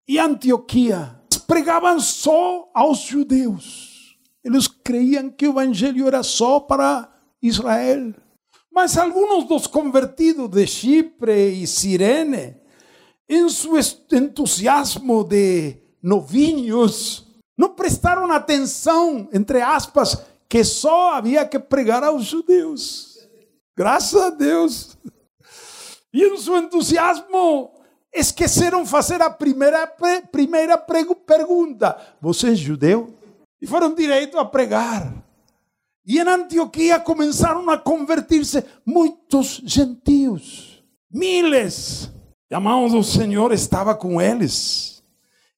e 0.08 0.18
Antioquia. 0.18 1.20
Pregavam 1.46 2.00
só 2.00 2.72
aos 2.74 3.00
judeus. 3.00 4.18
Eles 4.42 4.70
creiam 4.70 5.30
que 5.30 5.46
o 5.46 5.52
evangelho 5.52 6.08
era 6.08 6.24
só 6.24 6.62
para 6.62 7.12
Israel. 7.42 8.14
Mas 8.72 8.98
alguns 8.98 9.44
dos 9.44 9.68
convertidos 9.68 10.50
de 10.50 10.66
Chipre 10.66 11.62
e 11.62 11.68
Sirene, 11.68 12.56
em 13.28 13.50
seu 13.50 13.74
entusiasmo 14.14 15.26
de 15.26 15.76
novinhos, 16.02 17.28
não 17.58 17.76
prestaram 17.76 18.32
atenção, 18.32 19.28
entre 19.34 19.62
aspas, 19.62 20.24
que 20.48 20.64
só 20.64 21.14
havia 21.14 21.46
que 21.46 21.60
pregar 21.60 22.04
aos 22.04 22.26
judeus. 22.26 23.18
Graças 23.76 24.22
a 24.22 24.30
Deus. 24.30 24.98
E 26.14 26.24
em 26.24 26.38
seu 26.38 26.58
entusiasmo, 26.58 27.72
esqueceram 28.14 28.86
fazer 28.86 29.22
a 29.22 29.30
primeira, 29.30 29.86
primeira 30.32 30.78
pergunta: 30.78 31.98
Você 32.22 32.52
é 32.52 32.56
judeu? 32.56 33.14
E 33.62 33.68
foram 33.68 33.94
direito 33.94 34.38
a 34.38 34.46
pregar. 34.46 35.14
E 36.06 36.20
em 36.20 36.22
Antioquia 36.22 37.00
começaram 37.00 37.68
a 37.70 37.78
convertir-se 37.78 38.64
muitos 38.86 39.62
gentios, 39.66 40.84
miles. 41.12 42.12
E 42.50 42.54
a 42.54 42.60
mão 42.60 42.88
do 42.88 43.04
Senhor 43.04 43.52
estava 43.52 43.96
com 43.96 44.22
eles. 44.22 45.04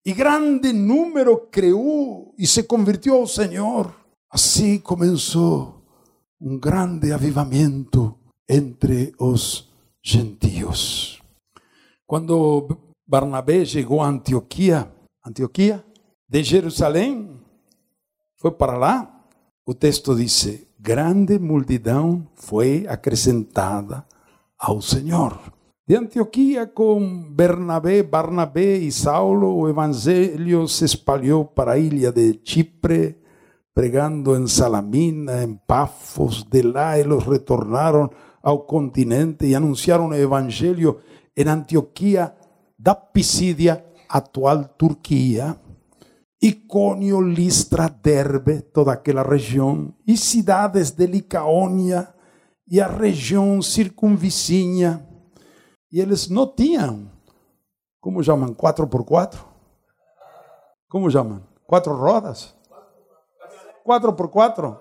E 0.06 0.14
grande 0.14 0.72
número 0.72 1.38
creu 1.52 2.34
e 2.38 2.48
se 2.48 2.64
convertiu 2.64 3.16
ao 3.16 3.28
Senhor. 3.28 3.94
Assim 4.30 4.78
começou 4.78 5.82
um 6.40 6.60
grande 6.60 7.14
avivamento 7.14 8.14
entre 8.48 9.14
os 9.18 9.70
gentios. 10.04 11.22
Quando 12.06 12.78
Barnabé 13.08 13.64
chegou 13.64 14.02
a 14.02 14.10
Antioquia, 14.10 14.92
Antioquia, 15.26 15.84
de 16.30 16.44
Jerusalém, 16.44 17.40
foi 18.36 18.52
para 18.52 18.78
lá, 18.78 19.26
o 19.66 19.74
texto 19.74 20.14
diz: 20.14 20.68
grande 20.78 21.40
multidão 21.40 22.28
foi 22.36 22.86
acrescentada 22.88 24.06
ao 24.60 24.82
Senhor. 24.82 25.40
De 25.88 25.96
Antioquia, 25.96 26.68
com 26.68 27.24
Bernabé, 27.32 28.04
Barnabé 28.04 28.76
e 28.76 28.92
Saulo, 28.92 29.56
o 29.56 29.70
evangelho 29.70 30.68
se 30.68 30.84
espalhou 30.84 31.46
para 31.46 31.74
a 31.74 31.78
ilha 31.78 32.12
de 32.12 32.38
Chipre, 32.44 33.16
pregando 33.78 34.36
em 34.36 34.48
Salamina, 34.48 35.44
em 35.44 35.54
Pafos. 35.54 36.44
De 36.44 36.64
lá 36.64 36.98
eles 36.98 37.24
retornaram 37.24 38.10
ao 38.42 38.62
continente 38.62 39.46
e 39.46 39.54
anunciaram 39.54 40.08
o 40.08 40.16
evangelho 40.16 41.00
em 41.38 41.48
Antioquia 41.48 42.34
da 42.76 42.96
Pisídia, 42.96 43.86
atual 44.10 44.64
Turquia, 44.64 45.56
Icônio, 46.42 47.22
Listra, 47.22 47.88
Derbe, 47.88 48.62
toda 48.62 48.94
aquela 48.94 49.22
região, 49.22 49.94
e 50.08 50.18
cidades 50.18 50.90
de 50.90 51.06
Licaônia 51.06 52.12
e 52.68 52.82
a 52.82 52.88
região 52.88 53.62
circunvizinha. 53.62 55.06
E 55.92 56.02
eles 56.02 56.30
não 56.30 56.48
tinham, 56.48 57.12
como 58.02 58.24
chamam, 58.24 58.56
4x4? 58.56 59.38
como 60.90 61.12
chamam? 61.12 61.44
Quatro 61.68 61.96
rodas? 61.96 62.57
Quatro 63.88 64.12
por 64.12 64.28
quatro? 64.28 64.78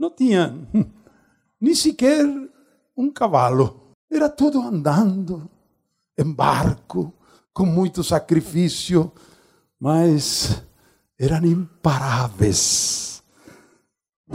Não 0.00 0.08
tinha 0.08 0.66
nem 1.60 1.74
sequer 1.74 2.24
um 2.96 3.12
cavalo. 3.12 3.92
Era 4.10 4.30
tudo 4.30 4.62
andando 4.62 5.46
em 6.16 6.32
barco, 6.32 7.12
com 7.52 7.66
muito 7.66 8.02
sacrifício, 8.02 9.12
mas 9.78 10.62
eram 11.20 11.44
imparáveis. 11.44 13.22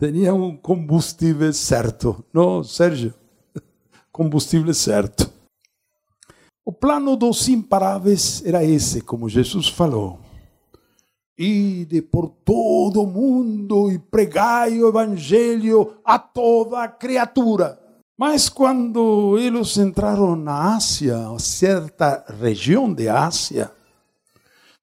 Tinham 0.00 0.42
um 0.42 0.56
combustível 0.56 1.52
certo. 1.52 2.24
Não, 2.34 2.64
Sérgio? 2.64 3.14
Combustível 4.10 4.74
certo. 4.74 5.32
O 6.64 6.72
plano 6.72 7.16
dos 7.16 7.48
imparáveis 7.48 8.44
era 8.44 8.64
esse, 8.64 9.00
como 9.00 9.28
Jesus 9.28 9.68
falou. 9.68 10.25
Ide 11.38 12.00
por 12.00 12.30
todo 12.44 13.02
o 13.02 13.06
mundo 13.06 13.90
e 13.92 13.98
pregai 13.98 14.82
o 14.82 14.88
evangelho 14.88 15.98
a 16.04 16.18
toda 16.18 16.88
criatura. 16.88 17.78
Mas 18.18 18.48
quando 18.48 19.36
eles 19.38 19.76
entraram 19.76 20.34
na 20.34 20.74
Ásia, 20.74 21.18
certa 21.38 22.24
região 22.40 22.90
de 22.90 23.08
Ásia, 23.10 23.70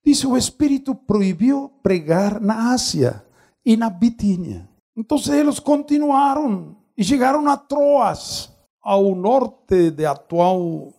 disse 0.05 0.27
o 0.27 0.37
Espírito 0.37 0.93
proibiu 0.93 1.71
pregar 1.81 2.39
na 2.39 2.71
Ásia 2.71 3.25
e 3.65 3.75
na 3.75 3.89
Bitínia. 3.89 4.69
Então 4.95 5.17
eles 5.33 5.59
continuaram 5.59 6.75
e 6.95 7.03
chegaram 7.03 7.47
a 7.49 7.57
Troas, 7.57 8.51
ao 8.83 9.15
norte 9.15 9.89
de 9.89 10.05
atual 10.05 10.93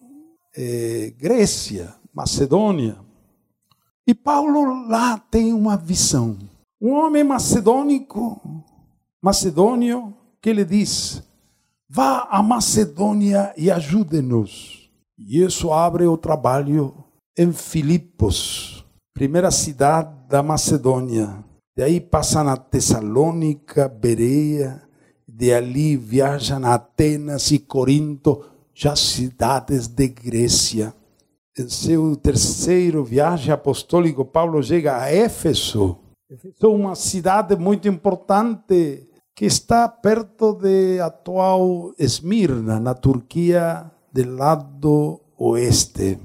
eh, 0.57 1.15
Grécia, 1.17 1.95
Macedônia. 2.13 2.97
E 4.07 4.15
Paulo 4.15 4.87
lá 4.87 5.19
tem 5.19 5.53
uma 5.53 5.77
visão. 5.77 6.37
Um 6.81 6.93
homem 6.93 7.25
macedônico, 7.25 8.41
macedônio, 9.23 10.15
que 10.43 10.53
lhe 10.53 10.65
diz: 10.65 11.23
vá 11.89 12.29
a 12.31 12.43
Macedônia 12.43 13.55
e 13.57 13.71
ajude-nos. 13.71 14.91
E 15.19 15.43
isso 15.43 15.73
abre 15.73 16.07
o 16.07 16.19
trabalho 16.19 16.95
em 17.39 17.51
Filipos, 17.53 18.85
primeira 19.15 19.51
cidade 19.51 20.15
da 20.29 20.43
Macedônia. 20.43 21.43
De 21.75 21.83
aí 21.83 22.01
passa 22.01 22.45
na 22.45 22.57
Tessalônica, 22.57 23.89
Bereia, 23.89 24.83
de 25.27 25.53
ali 25.53 25.97
viaja 25.97 26.59
a 26.59 26.75
Atenas 26.75 27.51
e 27.51 27.59
Corinto, 27.59 28.45
já 28.75 28.95
cidades 28.95 29.89
de 29.89 30.09
Grécia. 30.09 30.95
Em 31.57 31.69
seu 31.69 32.17
terceiro 32.17 33.05
viagem 33.05 33.53
apostólico, 33.53 34.25
Paulo 34.25 34.61
chega 34.61 35.01
a 35.01 35.13
Éfeso. 35.13 36.01
Éfeso 36.29 36.67
é 36.67 36.67
uma 36.67 36.97
cidade 36.97 37.55
muito 37.55 37.87
importante 37.87 39.09
que 39.37 39.45
está 39.45 39.89
perto 39.89 40.55
de 40.55 40.99
atual 40.99 41.95
Esmirna, 41.97 42.81
na 42.81 42.93
Turquia, 42.93 43.89
do 44.13 44.35
lado 44.35 45.21
oeste, 45.39 46.19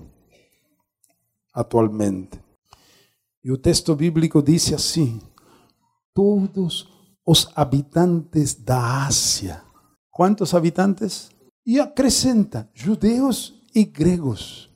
atualmente. 1.54 2.42
E 3.44 3.52
o 3.52 3.58
texto 3.60 3.96
bíblico 3.96 4.42
diz 4.42 4.74
assim: 4.74 5.22
todos 6.12 6.90
os 7.24 7.48
habitantes 7.56 8.56
da 8.56 9.06
Ásia. 9.06 9.62
Quantos 10.10 10.56
habitantes? 10.56 11.30
E 11.64 11.80
acrescenta: 11.80 12.68
judeus 12.74 13.54
e 13.76 13.86
gregos 13.86 14.69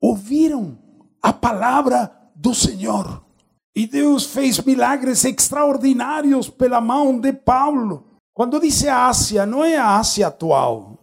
ouviram 0.00 0.78
a 1.22 1.32
palavra 1.32 2.10
do 2.34 2.54
Senhor. 2.54 3.24
E 3.74 3.86
Deus 3.86 4.24
fez 4.24 4.58
milagres 4.60 5.24
extraordinários 5.24 6.48
pela 6.48 6.80
mão 6.80 7.18
de 7.20 7.32
Paulo. 7.32 8.04
Quando 8.32 8.60
diz 8.60 8.86
Ásia, 8.86 9.44
não 9.44 9.64
é 9.64 9.76
a 9.76 9.98
Ásia 9.98 10.28
atual. 10.28 10.98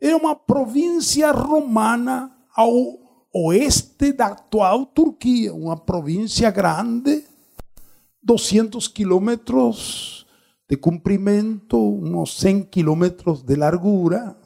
É 0.00 0.14
uma 0.14 0.34
província 0.34 1.30
romana 1.30 2.32
ao 2.54 2.98
oeste 3.32 4.12
da 4.12 4.26
atual 4.26 4.86
Turquia, 4.86 5.52
uma 5.52 5.76
província 5.76 6.50
grande, 6.50 7.24
200 8.22 8.88
quilômetros 8.88 10.26
de 10.68 10.76
comprimento, 10.76 11.76
uns 11.76 12.38
100 12.38 12.64
quilômetros 12.64 13.42
de 13.42 13.56
largura. 13.56 14.36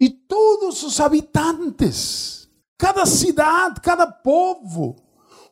E 0.00 0.08
todos 0.08 0.82
os 0.82 0.98
habitantes, 0.98 2.39
cada 2.80 3.04
cidade, 3.04 3.78
cada 3.82 4.06
povo, 4.06 4.96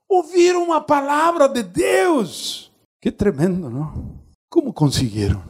ouviram 0.08 0.72
a 0.72 0.80
palavra 0.80 1.46
de 1.46 1.62
Deus. 1.62 2.72
Que 3.02 3.12
tremendo, 3.12 3.68
não? 3.68 4.18
Como 4.50 4.72
conseguiram? 4.72 5.42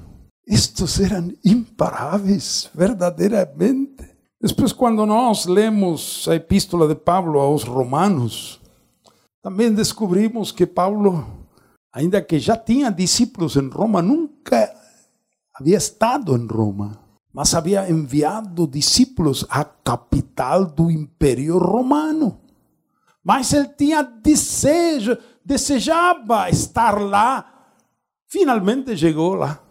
Estes 0.44 0.98
eram 0.98 1.32
imparáveis, 1.44 2.68
verdadeiramente. 2.74 4.10
Depois, 4.42 4.72
quando 4.72 5.06
nós 5.06 5.46
lemos 5.46 6.26
a 6.28 6.34
epístola 6.34 6.88
de 6.88 6.96
Paulo 6.96 7.38
aos 7.38 7.62
Romanos, 7.62 8.60
também 9.40 9.72
descobrimos 9.72 10.50
que 10.50 10.66
Paulo, 10.66 11.24
ainda 11.92 12.20
que 12.20 12.40
já 12.40 12.56
tinha 12.56 12.90
discípulos 12.90 13.54
em 13.54 13.68
Roma, 13.68 14.02
nunca 14.02 14.74
havia 15.54 15.76
estado 15.76 16.36
em 16.36 16.44
Roma 16.44 17.07
mas 17.38 17.54
havia 17.54 17.88
enviado 17.88 18.66
discípulos 18.66 19.46
à 19.48 19.64
capital 19.64 20.66
do 20.66 20.90
Império 20.90 21.56
Romano. 21.56 22.40
Mas 23.22 23.52
ele 23.52 23.68
tinha 23.68 24.02
desejo, 24.02 25.16
desejava 25.44 26.50
estar 26.50 27.00
lá. 27.00 27.70
Finalmente 28.26 28.96
chegou 28.96 29.34
lá. 29.34 29.62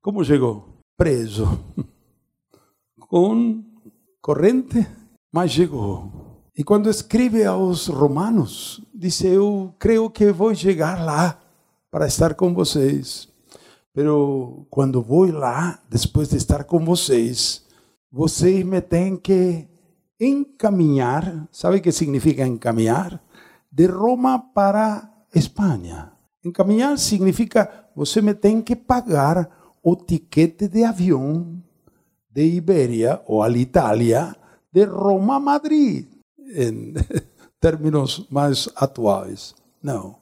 Como 0.00 0.24
chegou? 0.24 0.78
Preso. 0.96 1.62
Com 2.96 3.62
corrente, 4.22 4.86
mas 5.30 5.50
chegou. 5.50 6.10
E 6.56 6.64
quando 6.64 6.88
escreve 6.88 7.44
aos 7.44 7.88
romanos, 7.88 8.80
disse: 8.94 9.26
Eu 9.26 9.74
creio 9.78 10.08
que 10.08 10.32
vou 10.32 10.54
chegar 10.54 11.04
lá 11.04 11.38
para 11.90 12.06
estar 12.06 12.32
com 12.32 12.54
vocês. 12.54 13.28
Pero 13.94 14.66
quando 14.70 15.02
vou 15.02 15.30
lá, 15.30 15.78
depois 15.88 16.30
de 16.30 16.36
estar 16.36 16.64
com 16.64 16.84
vocês, 16.84 17.64
vocês 18.10 18.64
me 18.64 18.80
têm 18.80 19.16
que 19.16 19.68
encaminhar, 20.18 21.48
sabe 21.50 21.78
o 21.78 21.82
que 21.82 21.92
significa 21.92 22.46
encaminhar? 22.46 23.22
De 23.70 23.86
Roma 23.86 24.38
para 24.38 25.10
Espanha. 25.34 26.12
Encaminhar 26.44 26.98
significa 26.98 27.88
você 27.94 28.22
me 28.22 28.34
tem 28.34 28.62
que 28.62 28.76
pagar 28.76 29.50
o 29.82 29.96
tiquete 29.96 30.68
de 30.68 30.84
avião 30.84 31.62
de 32.30 32.44
Ibéria 32.44 33.20
ou 33.26 33.42
Alitalia 33.42 34.34
de 34.72 34.84
Roma 34.84 35.36
a 35.36 35.40
Madrid, 35.40 36.08
em 36.38 36.94
termos 37.60 38.26
mais 38.30 38.68
atuais. 38.74 39.54
Não. 39.82 40.16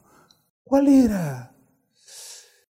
Qual 0.64 0.85
era 0.87 1.50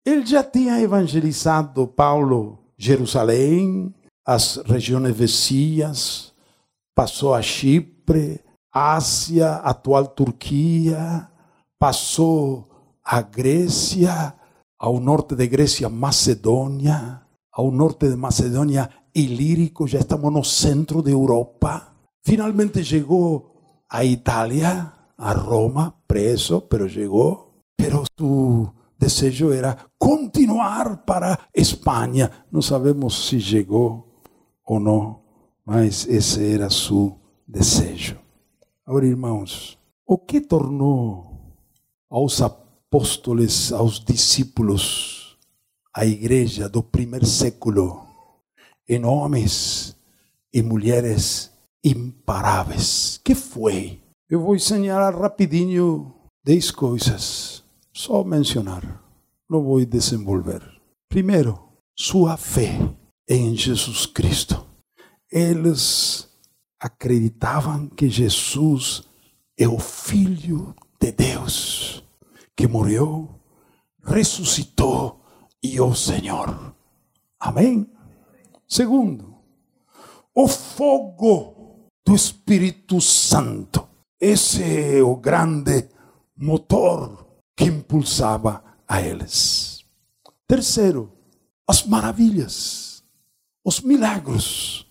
ele 0.04 0.26
já 0.26 0.42
tinha 0.42 0.80
evangelizado 0.80 1.86
Paulo 1.88 2.58
Jerusalém, 2.76 3.94
as 4.26 4.56
regiões 4.56 5.16
vizinhas, 5.16 6.32
passou 6.94 7.34
a 7.34 7.42
Chipre, 7.42 8.40
Ásia, 8.72 9.54
atual 9.56 10.08
Turquia, 10.08 11.28
passou 11.78 12.68
a 13.04 13.22
Grécia, 13.22 14.34
ao 14.78 15.00
norte 15.00 15.34
de 15.34 15.46
Grécia, 15.46 15.88
Macedônia, 15.88 17.22
ao 17.52 17.70
norte 17.70 18.08
de 18.08 18.16
Macedônia, 18.16 18.90
Ilírico, 19.14 19.86
já 19.86 20.00
estamos 20.00 20.32
no 20.32 20.42
centro 20.42 21.00
da 21.00 21.10
Europa. 21.10 21.94
Finalmente 22.26 22.82
chegou 22.84 23.84
à 23.88 24.04
Itália, 24.04 24.92
a 25.16 25.32
Roma, 25.32 25.94
preso, 26.08 26.62
pero 26.62 26.88
chegou. 26.88 27.54
Su 28.18 28.72
desejo 28.98 29.52
era 29.52 29.76
continuar 29.98 30.98
para 31.04 31.38
Espanha. 31.54 32.30
Não 32.50 32.62
sabemos 32.62 33.28
se 33.28 33.40
chegou 33.40 34.22
ou 34.64 34.80
não, 34.80 35.22
mas 35.64 36.06
esse 36.06 36.54
era 36.54 36.70
seu 36.70 37.18
desejo. 37.46 38.18
Agora, 38.86 39.06
irmãos, 39.06 39.78
o 40.06 40.18
que 40.18 40.40
tornou 40.40 41.56
aos 42.10 42.40
apóstolos, 42.40 43.72
aos 43.72 43.98
discípulos, 43.98 45.38
a 45.94 46.04
igreja 46.04 46.68
do 46.68 46.82
primeiro 46.82 47.26
século, 47.26 48.06
em 48.88 49.04
homens 49.04 49.96
e 50.52 50.62
mulheres 50.62 51.50
imparáveis? 51.82 53.20
Que 53.24 53.34
foi? 53.34 54.02
Eu 54.28 54.40
vou 54.40 54.54
ensinar 54.54 55.14
rapidinho 55.14 56.14
dez 56.44 56.70
coisas 56.70 57.63
só 57.94 58.24
mencionar, 58.24 59.02
não 59.48 59.62
vou 59.62 59.84
desenvolver. 59.86 60.60
Primeiro, 61.08 61.58
sua 61.96 62.36
fé 62.36 62.76
em 63.28 63.54
Jesus 63.54 64.04
Cristo. 64.04 64.66
Eles 65.30 66.28
acreditavam 66.80 67.88
que 67.88 68.10
Jesus 68.10 69.04
é 69.56 69.68
o 69.68 69.78
Filho 69.78 70.74
de 71.00 71.12
Deus 71.12 72.04
que 72.56 72.66
morreu, 72.66 73.28
ressuscitou 74.04 75.20
e 75.62 75.80
o 75.80 75.94
Senhor. 75.94 76.74
Amém? 77.38 77.90
Segundo, 78.68 79.36
o 80.34 80.48
fogo 80.48 81.88
do 82.04 82.14
Espírito 82.14 83.00
Santo. 83.00 83.86
Esse 84.20 84.62
é 84.62 85.02
o 85.02 85.16
grande 85.16 85.88
motor 86.36 87.23
que 87.56 87.64
impulsava 87.64 88.62
a 88.86 89.00
eles. 89.00 89.84
Terceiro, 90.46 91.12
as 91.66 91.84
maravilhas, 91.84 93.02
os 93.64 93.80
milagros, 93.80 94.86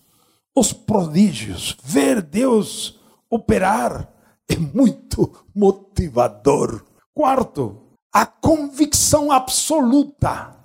os 0.54 0.72
prodígios. 0.72 1.76
Ver 1.82 2.22
Deus 2.22 3.00
operar 3.30 4.12
é 4.48 4.56
muito 4.56 5.44
motivador. 5.54 6.84
Quarto, 7.12 7.80
a 8.12 8.26
convicção 8.26 9.30
absoluta 9.30 10.56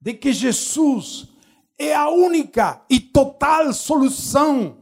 de 0.00 0.14
que 0.14 0.32
Jesus 0.32 1.28
é 1.78 1.94
a 1.94 2.08
única 2.08 2.82
e 2.88 2.98
total 2.98 3.72
solução 3.72 4.76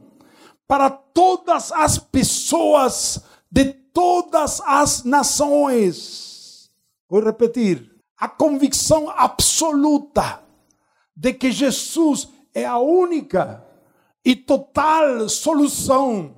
para 0.67 0.89
todas 0.89 1.71
as 1.71 1.97
pessoas 1.97 3.21
de 3.51 3.65
todas 3.65 4.61
as 4.61 5.03
nações. 5.03 6.34
Vou 7.09 7.23
repetir: 7.23 7.91
a 8.17 8.27
convicção 8.27 9.09
absoluta 9.09 10.43
de 11.15 11.33
que 11.33 11.51
Jesus 11.51 12.29
é 12.53 12.65
a 12.65 12.77
única 12.77 13.65
e 14.23 14.35
total 14.35 15.29
solução 15.29 16.35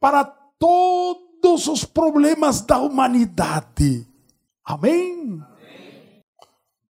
para 0.00 0.24
todos 0.24 1.68
os 1.68 1.84
problemas 1.84 2.60
da 2.62 2.78
humanidade. 2.78 4.06
Amém? 4.64 5.42
Amém? 5.42 6.22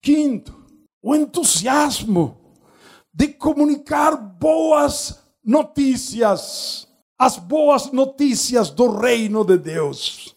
Quinto, 0.01 0.65
o 1.01 1.15
entusiasmo 1.15 2.37
de 3.13 3.27
comunicar 3.27 4.15
boas 4.15 5.21
notícias, 5.43 6.87
as 7.17 7.37
boas 7.37 7.91
notícias 7.91 8.69
do 8.69 8.89
reino 8.97 9.43
de 9.43 9.57
Deus. 9.57 10.35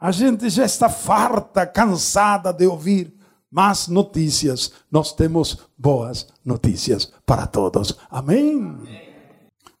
A 0.00 0.10
gente 0.10 0.48
já 0.48 0.64
está 0.64 0.88
farta, 0.88 1.66
cansada 1.66 2.52
de 2.52 2.66
ouvir 2.66 3.12
más 3.50 3.88
notícias. 3.88 4.72
Nós 4.90 5.12
temos 5.12 5.58
boas 5.76 6.28
notícias 6.44 7.12
para 7.26 7.46
todos. 7.46 7.98
Amém? 8.10 8.76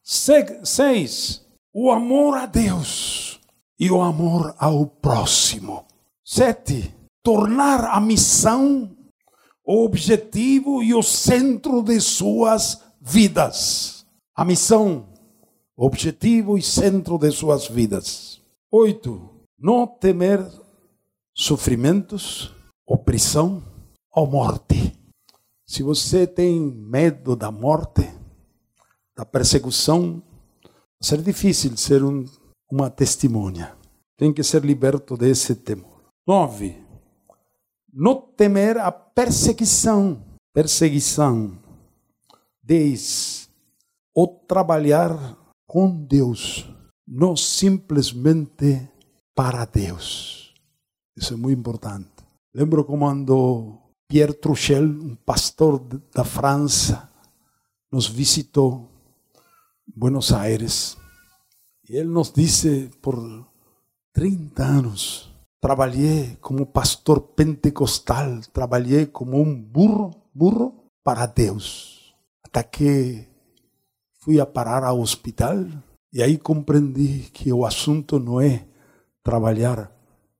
Seis, 0.02 1.42
o 1.72 1.90
amor 1.90 2.36
a 2.36 2.46
Deus 2.46 3.40
e 3.78 3.90
o 3.90 4.00
amor 4.00 4.54
ao 4.58 4.86
próximo. 4.86 5.84
Sete, 6.24 6.94
tornar 7.22 7.84
a 7.84 8.00
missão 8.00 8.96
o 9.70 9.84
objetivo 9.84 10.82
e 10.82 10.94
o 10.94 11.02
centro 11.02 11.82
de 11.82 12.00
suas 12.00 12.80
vidas. 13.02 14.06
A 14.34 14.42
missão, 14.42 15.06
objetivo 15.76 16.56
e 16.56 16.62
centro 16.62 17.18
de 17.18 17.30
suas 17.30 17.68
vidas. 17.68 18.40
Oito, 18.72 19.28
não 19.58 19.86
temer 19.86 20.46
sofrimentos, 21.34 22.54
opressão 22.86 23.62
ou 24.12 24.26
morte. 24.26 24.96
Se 25.66 25.82
você 25.82 26.26
tem 26.26 26.60
medo 26.60 27.34
da 27.34 27.50
morte, 27.50 28.08
da 29.16 29.26
perseguição, 29.26 30.22
vai 30.62 31.02
ser 31.02 31.22
difícil 31.22 31.76
ser 31.76 32.04
um, 32.04 32.24
uma 32.70 32.88
testemunha. 32.88 33.76
Tem 34.16 34.32
que 34.32 34.42
ser 34.42 34.64
liberto 34.64 35.16
desse 35.16 35.54
temor. 35.54 36.04
Nove, 36.26 36.80
não 37.92 38.20
temer 38.20 38.78
a 38.78 38.92
perseguição. 38.92 40.24
Perseguição. 40.54 41.58
Dez, 42.62 43.48
o 44.14 44.26
trabalhar 44.26 45.36
com 45.66 45.90
Deus, 45.90 46.68
não 47.06 47.36
simplesmente 47.36 48.88
para 49.38 49.64
Deus. 49.66 50.52
Isso 51.16 51.34
é 51.34 51.36
muito 51.36 51.60
importante. 51.60 52.10
Lembro 52.52 52.84
quando 52.84 53.78
Pierre 54.08 54.32
Truchel, 54.32 54.82
um 54.82 55.14
pastor 55.14 55.78
da 56.12 56.24
França, 56.24 57.08
nos 57.88 58.08
visitou 58.08 58.90
em 59.88 59.96
Buenos 59.96 60.32
Aires. 60.32 60.98
E 61.88 61.94
ele 61.94 62.08
nos 62.08 62.32
disse 62.32 62.90
por 63.00 63.16
30 64.12 64.64
anos, 64.64 65.32
trabalhei 65.60 66.36
como 66.40 66.66
pastor 66.66 67.20
pentecostal, 67.20 68.40
trabalhei 68.52 69.06
como 69.06 69.40
um 69.40 69.54
burro, 69.54 70.20
burro 70.34 70.74
para 71.04 71.26
Deus. 71.26 72.12
Até 72.42 72.64
que 72.64 73.24
fui 74.18 74.40
a 74.40 74.46
parar 74.46 74.82
ao 74.82 74.98
hospital 74.98 75.64
e 76.12 76.24
aí 76.24 76.36
compreendi 76.36 77.30
que 77.32 77.52
o 77.52 77.64
assunto 77.64 78.18
não 78.18 78.40
é 78.40 78.66
trabalhar 79.28 79.92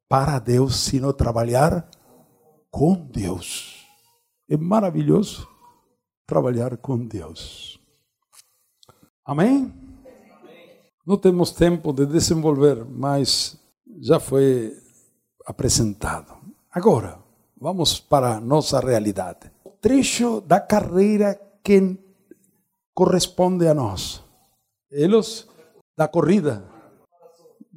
para 0.08 0.38
Deus, 0.38 0.76
sino 0.76 1.12
trabalhar 1.12 1.86
com 2.70 2.94
Deus. 2.94 3.86
É 4.48 4.56
maravilhoso 4.56 5.46
trabalhar 6.26 6.74
com 6.78 6.96
Deus. 7.06 7.78
Amém? 9.26 9.70
Não 11.06 11.18
temos 11.18 11.52
tempo 11.52 11.92
de 11.92 12.06
desenvolver, 12.06 12.82
mas 12.86 13.60
já 14.00 14.18
foi 14.18 14.74
apresentado. 15.44 16.34
Agora, 16.72 17.18
vamos 17.60 18.00
para 18.00 18.36
a 18.36 18.40
nossa 18.40 18.80
realidade. 18.80 19.52
O 19.64 19.70
trecho 19.72 20.40
da 20.40 20.60
carreira 20.60 21.38
que 21.62 21.94
corresponde 22.94 23.68
a 23.68 23.74
nós. 23.74 24.24
Eles 24.90 25.46
da 25.94 26.08
corrida, 26.08 26.77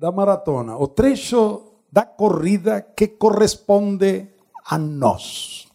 da 0.01 0.11
maratona. 0.11 0.75
O 0.77 0.87
trecho 0.87 1.61
da 1.91 2.03
corrida 2.03 2.81
que 2.81 3.07
corresponde 3.07 4.29
a 4.65 4.75
nós. 4.75 5.67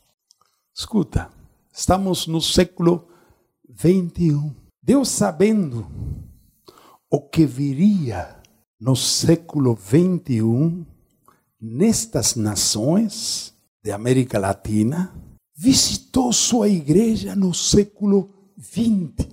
Escuta, 0.74 1.30
estamos 1.72 2.26
no 2.26 2.40
século 2.40 3.06
21. 3.68 4.52
Deus 4.82 5.10
sabendo 5.10 5.86
o 7.08 7.20
que 7.20 7.46
viria 7.46 8.42
no 8.80 8.96
século 8.96 9.76
21, 9.76 10.84
nestas 11.60 12.34
nações 12.34 13.54
de 13.82 13.92
América 13.92 14.40
Latina, 14.40 15.14
visitou 15.56 16.32
sua 16.32 16.68
igreja 16.68 17.36
no 17.36 17.54
século 17.54 18.28
XX, 18.60 19.28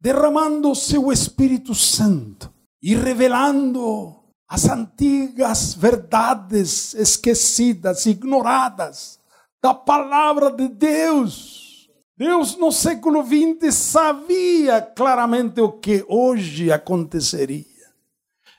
derramando 0.00 0.74
seu 0.74 1.12
Espírito 1.12 1.76
Santo 1.76 2.52
e 2.82 2.94
revelando 2.94 4.15
as 4.48 4.68
antigas 4.68 5.74
verdades 5.74 6.94
esquecidas, 6.94 8.06
ignoradas 8.06 9.18
da 9.60 9.74
palavra 9.74 10.50
de 10.50 10.68
Deus. 10.68 11.90
Deus 12.16 12.56
no 12.56 12.72
século 12.72 13.22
XX 13.22 13.74
sabia 13.74 14.80
claramente 14.80 15.60
o 15.60 15.72
que 15.72 16.04
hoje 16.08 16.72
aconteceria 16.72 17.76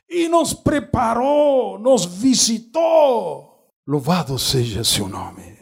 e 0.10 0.28
nos 0.28 0.54
preparou, 0.54 1.78
nos 1.78 2.06
visitou. 2.06 3.72
Louvado 3.86 4.38
seja 4.38 4.84
seu 4.84 5.08
nome. 5.08 5.58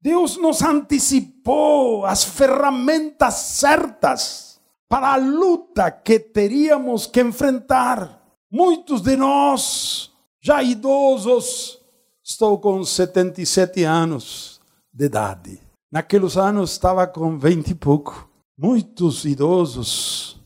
Deus 0.00 0.36
nos 0.36 0.62
antecipou 0.62 2.04
as 2.04 2.24
ferramentas 2.24 3.34
certas 3.34 4.60
para 4.88 5.12
a 5.12 5.16
luta 5.16 5.90
que 5.90 6.18
teríamos 6.18 7.06
que 7.06 7.20
enfrentar. 7.20 8.21
Muitos 8.54 9.00
de 9.00 9.16
nós, 9.16 10.10
já 10.38 10.62
idosos, 10.62 11.78
estou 12.22 12.58
com 12.58 12.84
77 12.84 13.82
anos 13.84 14.60
de 14.92 15.06
idade. 15.06 15.58
Naqueles 15.90 16.36
anos 16.36 16.72
estava 16.72 17.06
com 17.06 17.38
20 17.38 17.70
e 17.70 17.74
pouco. 17.74 18.28
Muitos 18.58 19.24
idosos 19.24 20.38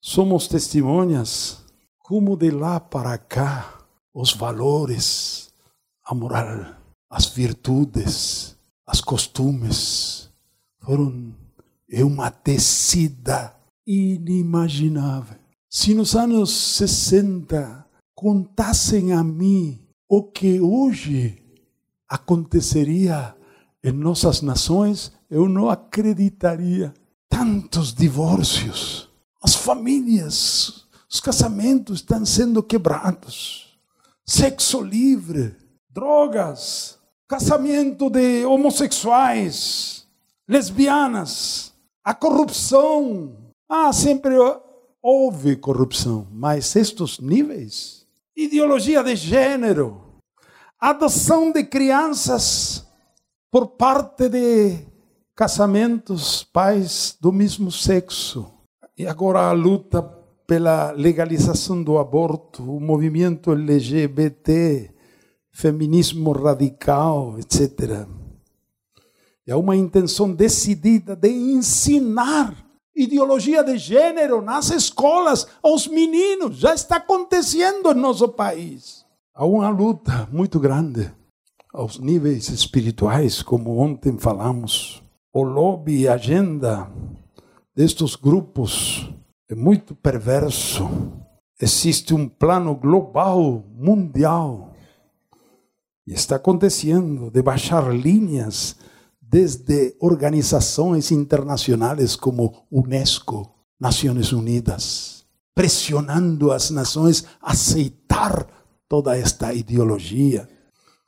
somos 0.00 0.48
testemunhas 0.48 1.62
como 1.98 2.34
de 2.34 2.50
lá 2.50 2.80
para 2.80 3.18
cá 3.18 3.78
os 4.14 4.32
valores, 4.32 5.52
a 6.06 6.14
moral, 6.14 6.76
as 7.10 7.26
virtudes, 7.26 8.56
as 8.86 9.02
costumes 9.02 10.30
foram 10.78 11.34
uma 11.92 12.30
tecida 12.30 13.54
inimaginável. 13.86 15.37
Se 15.70 15.92
nos 15.94 16.16
anos 16.16 16.50
60 16.76 17.86
contassem 18.14 19.12
a 19.12 19.22
mim 19.22 19.78
o 20.08 20.22
que 20.22 20.58
hoje 20.58 21.42
aconteceria 22.08 23.36
em 23.84 23.92
nossas 23.92 24.40
nações, 24.40 25.12
eu 25.30 25.46
não 25.46 25.68
acreditaria. 25.68 26.94
Tantos 27.28 27.92
divórcios, 27.92 29.10
as 29.42 29.54
famílias 29.54 30.86
Os 31.10 31.20
casamentos 31.20 32.00
estão 32.00 32.24
sendo 32.24 32.62
quebrados. 32.62 33.78
Sexo 34.26 34.80
livre, 34.80 35.54
drogas, 35.88 36.98
casamento 37.26 38.10
de 38.10 38.44
homossexuais, 38.44 40.06
lesbianas, 40.46 41.72
a 42.04 42.14
corrupção. 42.14 43.36
Ah, 43.68 43.92
sempre 43.92 44.34
houve 45.10 45.56
corrupção, 45.56 46.26
mas 46.30 46.76
estes 46.76 47.18
níveis, 47.18 48.06
ideologia 48.36 49.02
de 49.02 49.16
gênero, 49.16 50.02
adoção 50.78 51.50
de 51.50 51.64
crianças 51.64 52.86
por 53.50 53.68
parte 53.68 54.28
de 54.28 54.76
casamentos, 55.34 56.44
pais 56.44 57.16
do 57.18 57.32
mesmo 57.32 57.72
sexo. 57.72 58.52
E 58.98 59.06
agora 59.06 59.48
a 59.48 59.52
luta 59.52 60.02
pela 60.46 60.92
legalização 60.92 61.82
do 61.82 61.96
aborto, 61.96 62.62
o 62.62 62.78
movimento 62.78 63.52
LGBT, 63.52 64.90
feminismo 65.50 66.32
radical, 66.32 67.38
etc. 67.38 68.06
É 69.46 69.56
uma 69.56 69.74
intenção 69.74 70.30
decidida 70.34 71.16
de 71.16 71.30
ensinar 71.30 72.67
ideologia 72.98 73.62
de 73.62 73.78
gênero 73.78 74.42
nas 74.42 74.70
escolas 74.70 75.46
aos 75.62 75.86
meninos. 75.86 76.58
Já 76.58 76.74
está 76.74 76.96
acontecendo 76.96 77.94
no 77.94 78.00
nosso 78.00 78.28
país. 78.28 79.04
Há 79.34 79.46
uma 79.46 79.68
luta 79.68 80.28
muito 80.32 80.58
grande 80.58 81.10
aos 81.72 81.98
níveis 81.98 82.48
espirituais, 82.48 83.40
como 83.40 83.78
ontem 83.78 84.18
falamos. 84.18 85.00
O 85.32 85.44
lobby 85.44 86.00
e 86.00 86.08
agenda 86.08 86.90
destes 87.74 88.16
grupos 88.16 89.08
é 89.48 89.54
muito 89.54 89.94
perverso. 89.94 90.88
Existe 91.60 92.12
um 92.12 92.28
plano 92.28 92.74
global, 92.74 93.64
mundial, 93.76 94.72
e 96.06 96.14
está 96.14 96.36
acontecendo 96.36 97.30
de 97.30 97.42
baixar 97.42 97.92
linhas 97.94 98.76
desde 99.30 99.94
organizações 100.00 101.12
internacionais 101.12 102.16
como 102.16 102.64
Unesco, 102.72 103.52
Nações 103.78 104.32
Unidas, 104.32 105.24
pressionando 105.54 106.50
as 106.50 106.70
nações 106.70 107.24
a 107.40 107.52
aceitar 107.52 108.46
toda 108.88 109.16
esta 109.16 109.52
ideologia. 109.52 110.48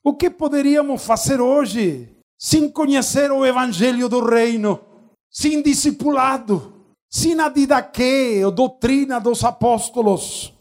O 0.05 0.15
que 0.15 0.29
poderíamos 0.29 1.03
fazer 1.03 1.41
hoje 1.41 2.15
sem 2.39 2.69
conhecer 2.69 3.33
o 3.33 3.45
evangelho 3.45 4.09
do 4.09 4.23
reino, 4.23 4.81
sem 5.31 5.63
discipulado, 5.63 6.75
sem 7.11 7.41
a 7.41 7.49
didaquê, 7.49 8.43
a 8.47 8.51
doutrina 8.51 9.19
dos 9.19 9.43
apóstolos, 9.45 10.53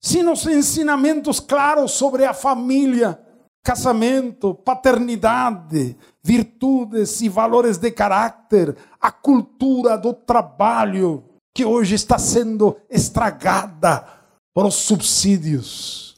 sem 0.00 0.28
os 0.28 0.46
ensinamentos 0.46 1.40
claros 1.40 1.92
sobre 1.92 2.24
a 2.24 2.34
família, 2.34 3.18
casamento, 3.66 4.54
paternidade, 4.54 5.96
virtudes 6.22 7.20
e 7.20 7.28
valores 7.28 7.78
de 7.78 7.90
caráter, 7.90 8.76
a 9.00 9.10
cultura 9.10 9.98
do 9.98 10.14
trabalho, 10.14 11.24
que 11.52 11.64
hoje 11.64 11.96
está 11.96 12.16
sendo 12.16 12.76
estragada 12.88 14.06
por 14.54 14.66
os 14.66 14.76
subsídios 14.76 16.14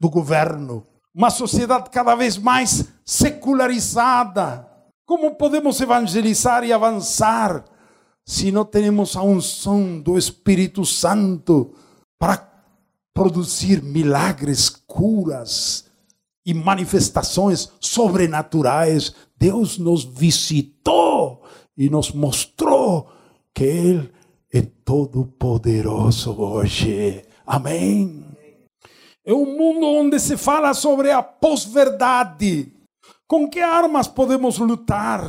do 0.00 0.08
governo 0.08 0.86
uma 1.12 1.28
sociedade 1.28 1.90
cada 1.90 2.14
vez 2.14 2.38
mais 2.38 2.84
secularizada. 3.04 4.68
Como 5.04 5.34
podemos 5.34 5.80
evangelizar 5.80 6.62
e 6.62 6.72
avançar 6.72 7.64
se 8.24 8.52
não 8.52 8.64
temos 8.64 9.16
a 9.16 9.22
unção 9.22 10.00
do 10.00 10.16
Espírito 10.16 10.86
Santo 10.86 11.74
para 12.16 12.48
produzir 13.12 13.82
milagres, 13.82 14.70
curas 14.70 15.91
e 16.44 16.54
manifestações 16.54 17.70
sobrenaturais? 17.80 19.14
Deus 19.38 19.78
nos 19.78 20.04
visitou 20.04 21.42
e 21.76 21.88
nos 21.88 22.12
mostrou 22.12 23.08
que 23.54 23.64
Ele 23.64 24.12
é 24.52 24.62
todo 24.84 25.24
poderoso 25.24 26.32
hoje. 26.32 27.24
Amém. 27.46 28.24
É 29.24 29.32
um 29.32 29.56
mundo 29.56 29.86
onde 29.86 30.18
se 30.18 30.36
fala 30.36 30.74
sobre 30.74 31.10
a 31.10 31.22
pós-verdade. 31.22 32.72
Com 33.26 33.48
que 33.48 33.60
armas 33.60 34.08
podemos 34.08 34.58
lutar 34.58 35.22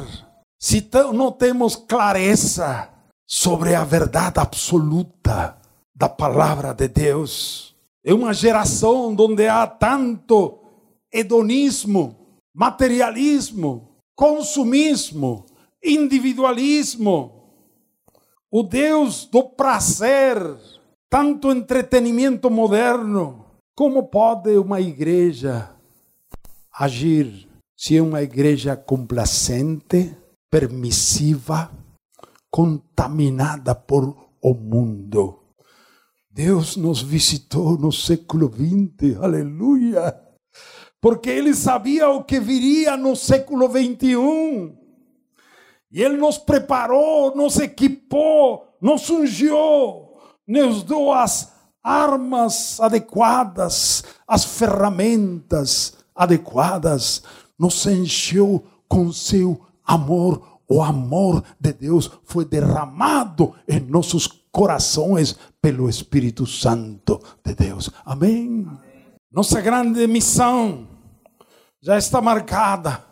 se 0.59 0.88
não 1.14 1.32
temos 1.32 1.76
clareza 1.76 2.89
sobre 3.26 3.76
a 3.76 3.84
verdade 3.84 4.39
absoluta 4.39 5.57
da 5.95 6.09
palavra 6.09 6.74
de 6.74 6.88
Deus? 6.88 7.76
É 8.03 8.14
uma 8.14 8.34
geração 8.34 9.16
onde 9.18 9.47
há 9.47 9.66
tanto 9.66 10.59
hedonismo, 11.14 12.39
materialismo, 12.53 13.99
consumismo, 14.16 15.45
individualismo. 15.84 17.43
O 18.51 18.64
Deus 18.64 19.26
do 19.26 19.43
prazer, 19.43 20.38
tanto 21.09 21.51
entretenimento 21.51 22.49
moderno 22.49 23.45
como 23.76 24.07
pode 24.07 24.57
uma 24.57 24.80
igreja 24.82 25.76
agir 26.72 27.47
se 27.76 27.97
é 27.97 28.01
uma 28.01 28.22
igreja 28.22 28.78
complacente, 28.78 30.16
permissiva, 30.49 31.72
contaminada 32.49 33.76
por 33.76 34.16
o 34.41 34.53
mundo? 34.53 35.39
Deus 36.30 36.78
nos 36.78 37.01
visitou 37.01 37.78
no 37.78 37.91
século 37.91 38.49
XX, 38.49 39.18
aleluia, 39.20 40.22
porque 41.04 41.30
Ele 41.30 41.54
sabia 41.54 42.08
o 42.08 42.24
que 42.24 42.39
viria 42.39 42.95
no 42.95 43.14
século 43.14 43.70
XXI. 43.70 44.72
E 45.91 46.01
Ele 46.01 46.16
nos 46.16 46.38
preparou, 46.38 47.36
nos 47.36 47.60
equipou, 47.60 48.74
nos 48.80 49.10
ungiu, 49.10 49.58
nos 50.47 50.82
deu 50.82 51.12
as 51.12 51.51
armas 51.84 52.80
adequadas, 52.80 54.06
as 54.26 54.45
ferramentas 54.45 55.93
adequadas, 56.16 57.22
nos 57.60 57.86
encheu 57.86 58.64
com 58.88 59.12
seu 59.12 59.60
amor. 59.86 60.62
O 60.70 60.82
amor 60.82 61.43
de 61.60 61.74
Deus 61.74 62.10
foi 62.24 62.45
derramado 62.45 63.54
em 63.68 63.82
nossos 63.82 64.26
corações 64.54 65.36
pelo 65.62 65.89
Espírito 65.89 66.47
Santo 66.47 67.20
de 67.43 67.54
Deus. 67.54 67.89
Amém. 68.06 68.66
Nossa 69.30 69.60
grande 69.60 70.08
missão 70.08 70.93
já 71.84 71.97
está 71.97 72.21
marcada 72.21 73.03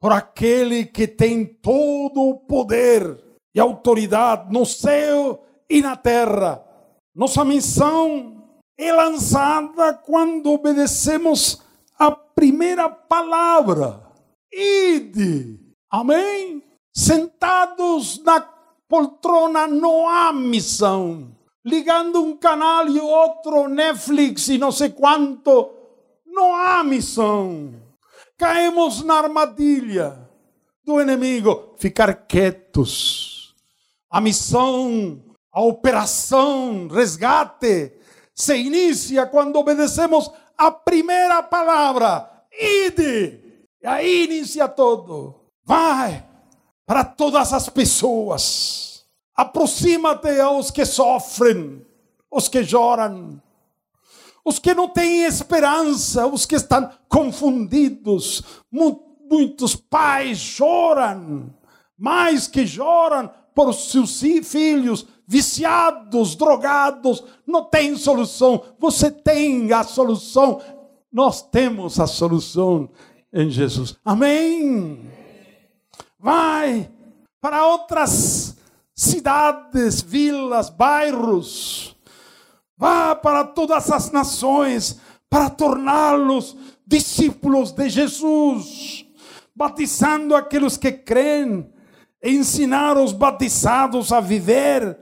por 0.00 0.12
aquele 0.12 0.86
que 0.86 1.08
tem 1.08 1.44
todo 1.44 2.22
o 2.22 2.38
poder 2.38 3.18
e 3.52 3.58
autoridade 3.58 4.52
no 4.52 4.64
céu 4.64 5.44
e 5.68 5.82
na 5.82 5.96
terra 5.96 6.64
nossa 7.12 7.44
missão 7.44 8.40
é 8.78 8.92
lançada 8.92 9.92
quando 9.94 10.52
obedecemos 10.52 11.60
a 11.98 12.12
primeira 12.12 12.88
palavra. 12.88 14.00
Ide. 14.52 15.58
Amém? 15.90 16.62
Sentados 16.94 18.22
na 18.22 18.40
poltrona 18.88 19.66
não 19.66 20.08
há 20.08 20.32
missão. 20.32 21.36
Ligando 21.66 22.22
um 22.22 22.36
canal 22.36 22.88
e 22.88 23.00
outro, 23.00 23.68
Netflix 23.68 24.48
e 24.48 24.56
não 24.56 24.70
sei 24.70 24.90
quanto, 24.90 25.74
não 26.24 26.54
há 26.54 26.82
missão. 26.84 27.89
Caímos 28.40 29.04
na 29.04 29.18
armadilha 29.18 30.26
do 30.82 30.98
inimigo. 30.98 31.74
Ficar 31.78 32.26
quietos. 32.26 33.54
A 34.10 34.18
missão 34.18 35.22
a 35.52 35.60
operação 35.60 36.88
resgate 36.88 37.92
se 38.34 38.56
inicia 38.56 39.26
quando 39.26 39.56
obedecemos 39.56 40.30
a 40.56 40.70
primeira 40.70 41.42
palavra, 41.42 42.30
ide. 42.52 43.66
E 43.82 43.86
aí 43.86 44.24
inicia 44.24 44.68
todo. 44.68 45.34
Vai 45.64 46.26
para 46.86 47.04
todas 47.04 47.52
as 47.52 47.68
pessoas. 47.68 49.04
Aproxima-te 49.34 50.40
aos 50.40 50.70
que 50.70 50.86
sofrem, 50.86 51.84
os 52.30 52.48
que 52.48 52.64
choram, 52.64 53.42
os 54.44 54.58
que 54.58 54.74
não 54.74 54.88
têm 54.88 55.24
esperança, 55.24 56.26
os 56.26 56.46
que 56.46 56.56
estão 56.56 56.90
confundidos. 57.08 58.42
Muitos 58.70 59.76
pais 59.76 60.38
choram, 60.38 61.54
mais 61.96 62.46
que 62.46 62.66
choram 62.66 63.30
por 63.54 63.72
seus 63.72 64.20
filhos 64.20 65.06
viciados, 65.30 66.34
drogados, 66.34 67.22
não 67.46 67.64
tem 67.64 67.96
solução. 67.96 68.64
Você 68.80 69.12
tem 69.12 69.72
a 69.72 69.84
solução. 69.84 70.60
Nós 71.12 71.40
temos 71.40 72.00
a 72.00 72.06
solução 72.08 72.90
em 73.32 73.48
Jesus. 73.48 73.96
Amém. 74.04 75.08
Vai 76.18 76.90
para 77.40 77.64
outras 77.64 78.56
cidades, 78.92 80.02
vilas, 80.02 80.68
bairros. 80.68 81.96
Vá 82.80 83.14
para 83.14 83.44
todas 83.44 83.90
as 83.90 84.10
nações 84.10 84.98
para 85.28 85.50
torná-los 85.50 86.56
discípulos 86.86 87.72
de 87.72 87.90
Jesus, 87.90 89.04
batizando 89.54 90.34
aqueles 90.34 90.78
que 90.78 90.90
creem, 90.90 91.70
ensinar 92.24 92.96
os 92.96 93.12
batizados 93.12 94.10
a 94.12 94.20
viver 94.20 94.98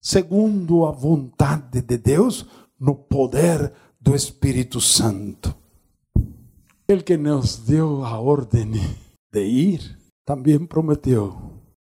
segundo 0.00 0.86
a 0.86 0.90
vontade 0.90 1.82
de 1.82 1.98
Deus 1.98 2.46
no 2.80 2.94
poder 2.94 3.74
do 4.00 4.14
Espírito 4.14 4.80
Santo. 4.80 5.54
Ele 6.88 7.02
que 7.02 7.18
nos 7.18 7.58
deu 7.58 8.06
a 8.06 8.18
ordem 8.18 8.72
de 9.30 9.40
ir, 9.44 9.98
também 10.24 10.64
prometeu: 10.64 11.36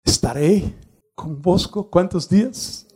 estarei 0.06 0.72
convosco 1.16 1.82
quantos 1.82 2.28
dias? 2.28 2.86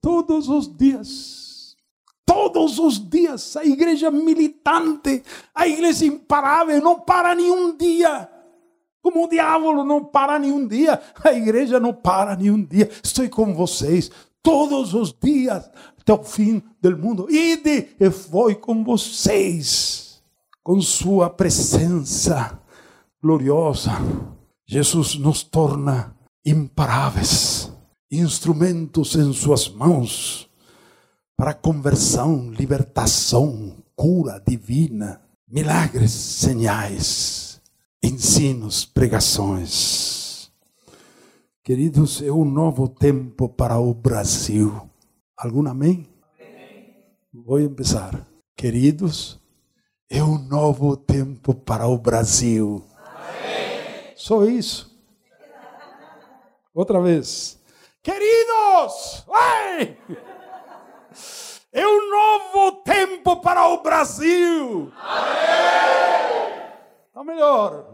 Todos 0.00 0.48
os 0.48 0.74
dias. 0.76 1.76
Todos 2.24 2.78
os 2.78 2.98
dias. 2.98 3.56
A 3.56 3.64
igreja 3.64 4.10
militante, 4.10 5.22
a 5.54 5.66
igreja 5.66 6.06
imparável, 6.06 6.80
não 6.80 7.00
para 7.00 7.34
nenhum 7.34 7.76
dia. 7.76 8.28
Como 9.02 9.24
o 9.24 9.28
diabo 9.28 9.82
não 9.82 10.04
para 10.04 10.38
nenhum 10.38 10.66
dia, 10.66 11.00
a 11.24 11.32
igreja 11.32 11.80
não 11.80 11.94
para 11.94 12.36
nenhum 12.36 12.62
dia. 12.62 12.90
Estou 13.02 13.28
com 13.30 13.54
vocês 13.54 14.10
todos 14.42 14.94
os 14.94 15.12
dias 15.12 15.70
até 15.98 16.12
o 16.12 16.22
fim 16.22 16.62
do 16.80 16.96
mundo. 16.96 17.30
Ide 17.30 17.88
e 17.98 18.10
foi 18.10 18.54
com 18.54 18.84
vocês, 18.84 20.22
com 20.62 20.80
sua 20.80 21.30
presença 21.30 22.60
gloriosa. 23.22 23.92
Jesus 24.66 25.16
nos 25.16 25.42
torna 25.42 26.14
imparáveis, 26.44 27.69
instrumentos 28.10 29.14
em 29.14 29.32
suas 29.32 29.68
mãos 29.68 30.50
para 31.36 31.54
conversão, 31.54 32.50
libertação, 32.50 33.76
cura 33.94 34.42
divina, 34.44 35.22
milagres, 35.48 36.10
sinais, 36.10 37.60
ensinos, 38.02 38.84
pregações. 38.84 40.50
Queridos, 41.62 42.20
é 42.20 42.32
um 42.32 42.44
novo 42.44 42.88
tempo 42.88 43.48
para 43.48 43.78
o 43.78 43.94
Brasil. 43.94 44.90
Algum 45.36 45.68
amém? 45.68 46.08
amém? 46.38 46.96
Vou 47.32 47.58
começar. 47.68 48.26
Queridos, 48.56 49.38
é 50.08 50.22
um 50.24 50.36
novo 50.36 50.96
tempo 50.96 51.54
para 51.54 51.86
o 51.86 51.96
Brasil. 51.96 52.84
Amém. 52.96 54.12
Só 54.16 54.44
isso. 54.44 54.90
Outra 56.74 57.00
vez. 57.00 57.59
Queridos, 58.02 59.26
ai! 59.32 59.98
É 61.72 61.86
um 61.86 62.10
novo 62.10 62.72
tempo 62.82 63.40
para 63.42 63.68
o 63.68 63.82
Brasil. 63.82 64.92
Está 67.06 67.22
melhor. 67.22 67.84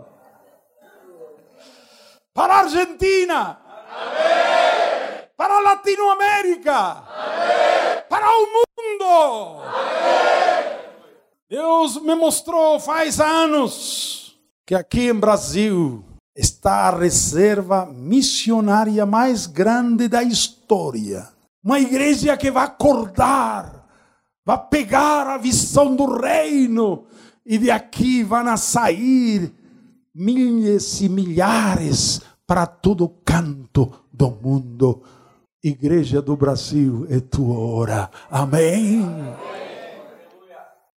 Para 2.32 2.54
a 2.54 2.58
Argentina. 2.60 3.60
Amém. 3.90 5.28
Para 5.36 5.54
a 5.56 5.60
Latinoamérica. 5.60 6.74
Amém. 6.74 8.02
Para 8.08 8.30
o 8.30 8.46
mundo. 8.46 9.62
Amém. 9.62 10.78
Deus 11.48 12.00
me 12.00 12.14
mostrou 12.14 12.78
faz 12.78 13.20
anos 13.20 14.38
que 14.64 14.74
aqui 14.74 15.08
em 15.08 15.14
Brasil 15.14 16.04
está 16.36 16.88
a 16.88 16.98
reserva 16.98 17.86
missionária 17.86 19.06
mais 19.06 19.46
grande 19.46 20.06
da 20.06 20.22
história. 20.22 21.28
Uma 21.64 21.80
igreja 21.80 22.36
que 22.36 22.50
vai 22.50 22.64
acordar, 22.64 23.88
vai 24.44 24.68
pegar 24.68 25.26
a 25.26 25.38
visão 25.38 25.96
do 25.96 26.20
reino, 26.20 27.06
e 27.44 27.56
de 27.56 27.70
aqui 27.70 28.22
vão 28.22 28.56
sair 28.56 29.52
milhares 30.14 31.00
e 31.00 31.08
milhares 31.08 32.20
para 32.46 32.66
todo 32.66 33.08
canto 33.24 33.90
do 34.12 34.30
mundo. 34.30 35.02
Igreja 35.64 36.22
do 36.22 36.36
Brasil, 36.36 37.06
é 37.10 37.18
tua 37.18 37.58
hora. 37.58 38.10
Amém. 38.30 39.04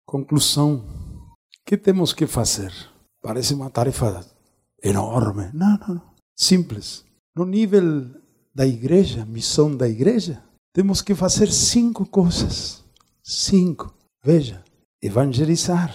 Conclusão: 0.06 0.76
o 0.76 1.36
que 1.66 1.78
temos 1.78 2.12
que 2.12 2.28
fazer? 2.28 2.74
Parece 3.22 3.54
uma 3.54 3.70
tarefa 3.70 4.26
enorme. 4.88 5.50
Não, 5.54 5.78
não, 5.88 6.02
Simples. 6.36 7.04
No 7.36 7.46
nível 7.46 8.10
da 8.54 8.66
igreja, 8.66 9.26
missão 9.26 9.76
da 9.76 9.88
igreja, 9.88 10.44
temos 10.74 11.02
que 11.02 11.16
fazer 11.16 11.52
cinco 11.52 12.06
coisas. 12.06 12.84
Cinco. 13.24 13.94
Veja: 14.24 14.64
evangelizar, 15.02 15.94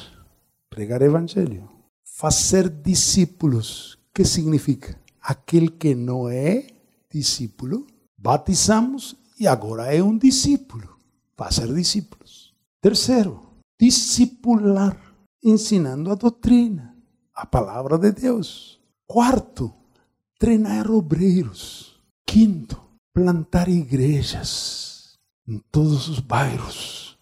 pregar 0.68 1.02
evangelho, 1.02 1.68
fazer 2.04 2.68
discípulos. 2.68 3.98
que 4.14 4.24
significa? 4.24 4.98
Aquele 5.20 5.68
que 5.68 5.94
não 5.94 6.28
é 6.28 6.66
discípulo, 7.10 7.86
batizamos 8.18 9.16
e 9.38 9.46
agora 9.46 9.94
é 9.94 10.02
um 10.02 10.18
discípulo. 10.18 10.96
Fazer 11.36 11.72
discípulos. 11.72 12.52
Terceiro, 12.80 13.40
discipular, 13.80 14.96
ensinando 15.42 16.10
a 16.10 16.14
doutrina, 16.14 16.96
a 17.34 17.46
palavra 17.46 17.96
de 17.96 18.12
Deus. 18.12 18.81
Quarto, 19.12 19.74
treinar 20.38 20.90
obreiros. 20.90 22.00
Quinto, 22.24 22.82
plantar 23.12 23.68
igrejas 23.68 25.18
em 25.46 25.58
todos 25.70 26.08
os 26.08 26.18
bairros, 26.18 27.18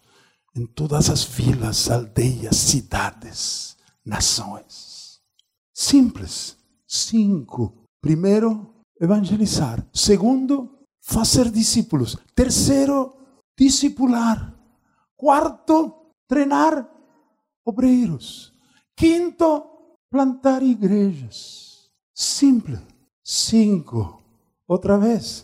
em 0.55 0.65
todas 0.65 1.09
as 1.09 1.25
vilas, 1.25 1.91
aldeias, 1.91 2.55
cidades, 2.55 3.75
nações. 4.05 5.19
Simples. 5.73 6.55
Cinco. 6.87 7.85
Primeiro, 7.99 8.73
evangelizar. 8.97 9.85
Segundo, 9.93 10.87
fazer 11.01 11.51
discípulos. 11.51 12.15
Terceiro, 12.33 13.17
discipular. 13.59 14.57
Quarto, 15.17 16.13
treinar 16.25 16.89
obreiros. 17.65 18.53
Quinto, 18.95 19.65
plantar 20.09 20.63
igrejas. 20.63 21.70
Simples. 22.21 22.79
Cinco. 23.23 24.21
Outra 24.67 24.95
vez. 24.99 25.43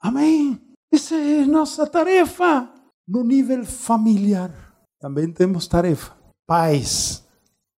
Amém. 0.00 0.60
Essa 0.92 1.16
é 1.16 1.44
nossa 1.44 1.84
tarefa. 1.84 2.70
No 3.08 3.24
nível 3.24 3.64
familiar, 3.64 4.52
também 5.00 5.32
temos 5.32 5.66
tarefa. 5.66 6.16
Pais, 6.46 7.24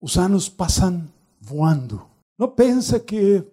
os 0.01 0.18
anos 0.18 0.49
passam 0.49 1.08
voando. 1.39 2.06
Não 2.38 2.49
pensa 2.49 2.99
que 2.99 3.38
é 3.38 3.45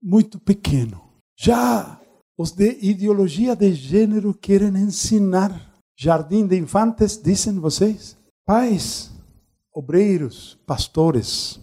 muito 0.00 0.38
pequeno. 0.38 1.02
Já 1.36 2.00
os 2.38 2.52
de 2.52 2.78
ideologia 2.80 3.56
de 3.56 3.72
gênero 3.72 4.32
querem 4.32 4.76
ensinar. 4.76 5.74
Jardim 5.98 6.46
de 6.46 6.56
infantes, 6.56 7.20
dizem 7.20 7.58
vocês? 7.58 8.16
Pais, 8.46 9.10
obreiros, 9.74 10.58
pastores, 10.66 11.60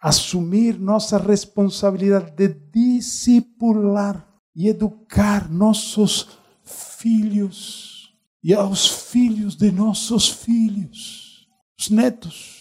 assumir 0.00 0.78
nossa 0.78 1.18
responsabilidade 1.18 2.30
de 2.32 2.48
discipular 2.48 4.26
e 4.54 4.68
educar 4.68 5.50
nossos 5.50 6.28
filhos 6.64 8.12
e 8.42 8.54
aos 8.54 8.88
filhos 9.10 9.56
de 9.56 9.70
nossos 9.70 10.28
filhos, 10.28 11.48
os 11.78 11.90
netos. 11.90 12.56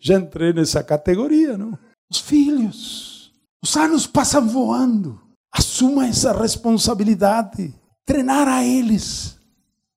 Já 0.00 0.18
entrei 0.18 0.52
nessa 0.52 0.82
categoria, 0.82 1.56
não? 1.58 1.78
Os 2.10 2.18
filhos. 2.18 3.32
Os 3.62 3.76
anos 3.76 4.06
passam 4.06 4.46
voando. 4.46 5.20
Assuma 5.52 6.06
essa 6.06 6.32
responsabilidade. 6.32 7.74
Treinar 8.06 8.48
a 8.48 8.64
eles. 8.64 9.38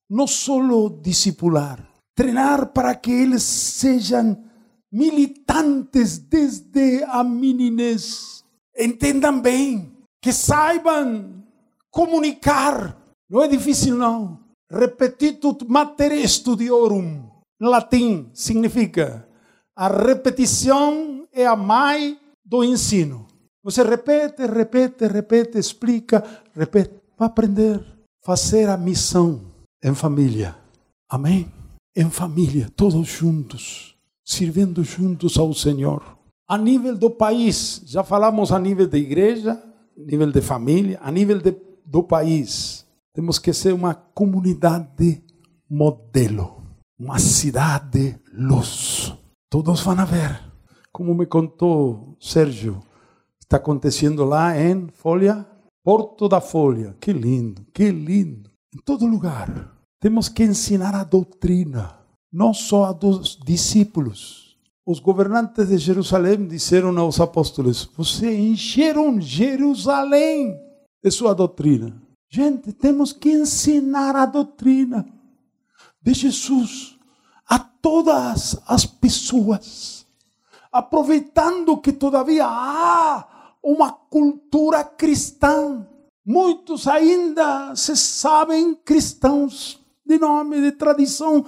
Não 0.10 0.28
solo 0.28 0.90
discipular 1.02 1.93
treinar 2.16 2.68
para 2.68 2.95
que 2.95 3.11
eles 3.11 3.43
sejam 3.43 4.43
militantes 4.91 6.18
desde 6.18 7.03
a 7.05 7.24
meninez. 7.24 8.43
Entendam 8.78 9.39
bem, 9.39 9.91
que 10.22 10.32
saibam 10.32 11.43
comunicar. 11.91 12.97
Não 13.30 13.41
é 13.41 13.47
difícil, 13.47 13.95
não. 13.95 14.39
Repetitut 14.72 15.66
mater 15.68 16.11
studiorum. 16.28 17.30
Em 17.61 17.66
latim 17.66 18.30
significa 18.34 19.28
a 19.76 19.88
repetição 19.88 21.28
é 21.34 21.45
a 21.45 21.55
mãe 21.55 22.20
do 22.45 22.64
ensino. 22.64 23.26
Você 23.64 23.82
repete, 23.82 24.45
repete, 24.45 25.07
repete, 25.07 25.57
explica, 25.57 26.24
repete. 26.53 27.01
Para 27.16 27.28
aprender, 27.28 27.84
fazer 28.24 28.70
a 28.70 28.78
missão 28.78 29.41
em 29.84 29.95
família. 29.95 30.55
Amém? 31.09 31.62
Em 31.96 32.10
família, 32.10 32.70
todos 32.76 33.08
juntos, 33.08 33.96
servindo 34.24 34.84
juntos 34.84 35.38
ao 35.38 35.54
Senhor. 35.54 36.18
A 36.48 36.58
nível 36.58 36.98
do 36.98 37.10
país, 37.10 37.82
já 37.86 38.04
falamos 38.04 38.52
a 38.52 38.60
nível 38.60 38.88
de 38.88 38.98
igreja, 38.98 39.62
nível 39.96 40.32
de 40.32 40.41
família, 40.41 41.00
a 41.02 41.12
nível 41.12 41.39
de 41.39 41.56
do 41.86 42.04
país. 42.04 42.86
Temos 43.14 43.38
que 43.38 43.54
ser 43.54 43.74
uma 43.74 43.94
comunidade 43.94 45.24
modelo, 45.70 46.64
uma 46.98 47.20
cidade 47.20 48.20
luz. 48.34 49.14
Todos 49.50 49.82
vão 49.82 50.06
ver. 50.06 50.41
Como 50.91 51.14
me 51.14 51.26
contou 51.26 52.16
Sérgio, 52.20 52.82
está 53.39 53.58
acontecendo 53.58 54.24
lá 54.24 54.60
em 54.60 54.88
Folha, 54.94 55.46
Porto 55.84 56.28
da 56.28 56.39
Folha. 56.39 56.96
Que 57.00 57.12
lindo, 57.14 57.66
que 57.74 57.91
lindo. 57.91 58.50
Em 58.74 58.80
todo 58.84 59.06
lugar. 59.06 59.73
Temos 60.04 60.28
que 60.28 60.43
ensinar 60.43 60.93
a 60.95 61.06
doutrina, 61.06 61.97
não 62.30 62.54
só 62.54 62.84
a 62.84 62.91
dos 62.91 63.38
discípulos. 63.38 64.58
Os 64.86 64.99
governantes 64.99 65.70
de 65.70 65.78
Jerusalém 65.78 66.45
disseram 66.45 66.99
aos 66.99 67.22
apóstolos: 67.22 67.89
Vocês 67.95 68.38
encheram 68.38 69.22
Jerusalém 69.22 70.60
de 71.01 71.10
sua 71.10 71.34
doutrina. 71.34 71.95
Gente, 72.30 72.74
temos 72.74 73.14
que 73.14 73.32
ensinar 73.32 74.14
a 74.18 74.26
doutrina 74.26 75.08
de 76.01 76.14
Jesus 76.14 76.99
a 77.47 77.58
todas 77.58 78.62
as 78.68 78.86
pessoas, 78.86 80.06
aproveitando 80.70 81.78
que 81.78 81.93
todavia 81.93 82.45
há 82.45 83.56
uma 83.64 83.89
cultura 83.89 84.84
cristã. 84.84 85.88
Muitos 86.26 86.89
ainda 86.89 87.74
se 87.78 87.95
sabem 87.95 88.76
cristãos 88.76 89.82
de 90.06 90.18
nome, 90.18 90.62
de 90.62 90.72
tradição. 90.72 91.45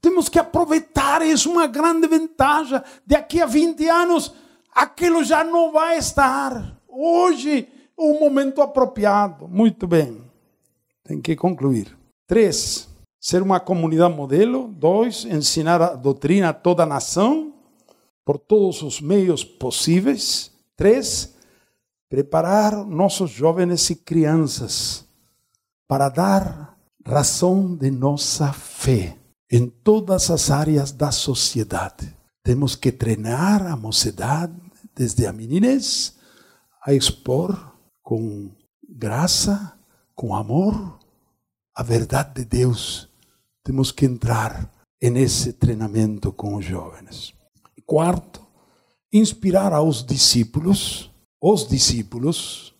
Temos 0.00 0.28
que 0.28 0.38
aproveitar 0.38 1.22
isso, 1.22 1.50
uma 1.50 1.66
grande 1.66 2.06
vantagem. 2.06 2.80
Daqui 3.06 3.40
a 3.40 3.46
20 3.46 3.88
anos, 3.88 4.34
aquilo 4.74 5.24
já 5.24 5.42
não 5.42 5.72
vai 5.72 5.96
estar. 5.96 6.78
Hoje, 6.88 7.68
o 7.96 8.18
momento 8.20 8.60
apropriado. 8.60 9.48
Muito 9.48 9.86
bem. 9.86 10.22
Tem 11.02 11.20
que 11.20 11.36
concluir. 11.36 11.96
Três, 12.26 12.88
ser 13.20 13.42
uma 13.42 13.60
comunidade 13.60 14.14
modelo. 14.14 14.68
Dois, 14.68 15.24
ensinar 15.24 15.80
a 15.80 15.94
doutrina 15.94 16.50
a 16.50 16.54
toda 16.54 16.82
a 16.82 16.86
nação, 16.86 17.54
por 18.24 18.38
todos 18.38 18.82
os 18.82 19.00
meios 19.00 19.44
possíveis. 19.44 20.50
Três, 20.76 21.34
preparar 22.08 22.84
nossos 22.84 23.30
jovens 23.30 23.90
e 23.90 23.96
crianças 23.96 25.04
para 25.86 26.08
dar 26.08 26.73
razão 27.04 27.76
de 27.76 27.90
nossa 27.90 28.52
fé 28.52 29.16
em 29.50 29.68
todas 29.68 30.30
as 30.30 30.50
áreas 30.50 30.90
da 30.90 31.12
sociedade. 31.12 32.16
Temos 32.42 32.74
que 32.74 32.90
treinar 32.90 33.66
a 33.66 33.76
mocidade, 33.76 34.54
desde 34.94 35.26
a 35.26 35.32
meninez, 35.32 36.14
a 36.84 36.92
expor 36.92 37.74
com 38.02 38.50
graça, 38.88 39.78
com 40.14 40.34
amor, 40.34 40.98
a 41.74 41.82
verdade 41.82 42.34
de 42.34 42.44
Deus. 42.44 43.08
Temos 43.62 43.90
que 43.90 44.06
entrar 44.06 44.70
nesse 45.02 45.52
treinamento 45.52 46.32
com 46.32 46.56
os 46.56 46.64
jovens. 46.64 47.34
Quarto, 47.86 48.46
inspirar 49.12 49.72
aos 49.72 50.04
discípulos, 50.04 51.10
os 51.40 51.68
discípulos, 51.68 52.74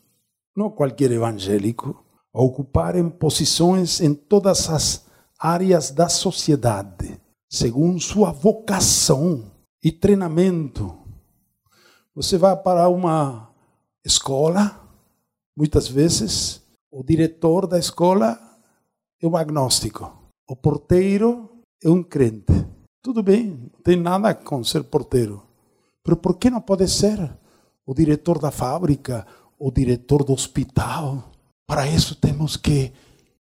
não 0.57 0.71
qualquer 0.71 1.11
evangélico, 1.11 2.04
a 2.35 2.43
ocuparem 2.43 3.09
posições 3.09 4.01
em 4.01 4.13
todas 4.13 4.69
as 4.69 5.07
áreas 5.39 5.91
da 5.91 6.09
sociedade, 6.09 7.21
segundo 7.49 8.01
sua 8.01 8.33
vocação 8.33 9.51
e 9.83 9.93
treinamento. 9.93 10.95
Você 12.15 12.37
vai 12.37 12.57
para 12.57 12.89
uma 12.89 13.51
escola, 14.05 14.85
Muitas 15.57 15.87
vezes, 15.87 16.61
o 16.91 17.05
diretor 17.05 17.69
da 17.69 17.79
escola 17.79 18.37
é 19.23 19.27
um 19.27 19.37
agnóstico, 19.37 20.33
o 20.49 20.57
porteiro 20.57 21.49
é 21.81 21.89
um 21.89 22.03
crente. 22.03 22.67
Tudo 23.01 23.23
bem, 23.23 23.71
não 23.73 23.81
tem 23.85 23.97
nada 23.97 24.35
com 24.35 24.65
ser 24.65 24.83
porteiro. 24.83 25.47
Mas 26.05 26.19
por 26.19 26.39
que 26.39 26.51
não 26.51 26.61
pode 26.61 26.89
ser 26.89 27.39
o 27.87 27.95
diretor 27.95 28.41
da 28.41 28.51
fábrica, 28.51 29.25
o 29.57 29.71
diretor 29.71 30.25
do 30.25 30.33
hospital? 30.33 31.31
Para 31.67 31.87
isso 31.87 32.15
temos 32.15 32.57
que 32.57 32.93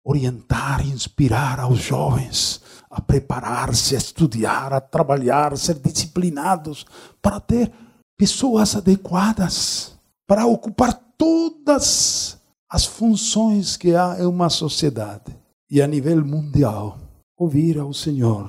orientar, 0.04 0.86
inspirar 0.86 1.60
aos 1.60 1.80
jovens 1.80 2.62
a 2.90 3.02
preparar-se, 3.02 3.94
a 3.94 3.98
estudar, 3.98 4.72
a 4.72 4.80
trabalhar, 4.80 5.52
a 5.52 5.58
ser 5.58 5.80
disciplinados, 5.80 6.86
para 7.22 7.42
ter 7.42 7.70
pessoas 8.18 8.74
adequadas, 8.74 10.00
para 10.26 10.46
ocupar 10.46 10.94
todas 11.18 12.40
as 12.70 12.86
funções 12.86 13.76
que 13.76 13.94
há 13.96 14.18
em 14.20 14.26
uma 14.26 14.50
sociedade 14.50 15.36
e 15.70 15.82
a 15.82 15.88
nível 15.88 16.26
mundial. 16.26 16.98
Ouvir 17.38 17.80
ao 17.80 17.94
Senhor 17.94 18.48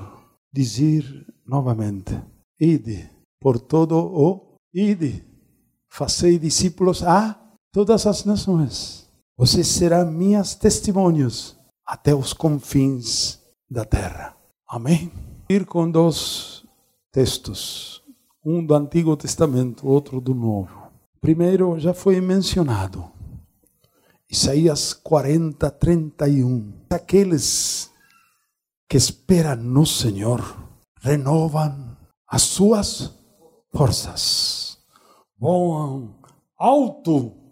dizer 0.52 1.26
novamente: 1.44 2.16
Ide 2.60 3.10
por 3.40 3.58
todo 3.58 3.96
o 3.98 4.58
ide, 4.72 5.24
fazei 5.88 6.38
discípulos 6.38 7.02
a 7.02 7.36
todas 7.72 8.06
as 8.06 8.24
nações. 8.24 9.05
Vocês 9.38 9.68
serão 9.68 10.10
minhas 10.10 10.54
testemunhos 10.54 11.54
até 11.86 12.14
os 12.14 12.32
confins 12.32 13.38
da 13.70 13.84
terra. 13.84 14.34
Amém? 14.66 15.12
Ir 15.46 15.66
com 15.66 15.90
dois 15.90 16.64
textos, 17.12 18.02
um 18.42 18.64
do 18.64 18.74
Antigo 18.74 19.14
Testamento, 19.14 19.86
outro 19.86 20.22
do 20.22 20.34
Novo. 20.34 20.90
Primeiro 21.20 21.78
já 21.78 21.92
foi 21.92 22.18
mencionado. 22.18 23.12
Isaías 24.30 24.94
40, 24.94 25.70
31. 25.70 26.72
Aqueles 26.88 27.90
que 28.88 28.96
esperam 28.96 29.56
no 29.56 29.84
Senhor 29.84 30.40
renovam 31.02 31.94
as 32.26 32.40
suas 32.40 33.14
forças, 33.70 34.78
voam 35.38 36.14
alto 36.58 37.45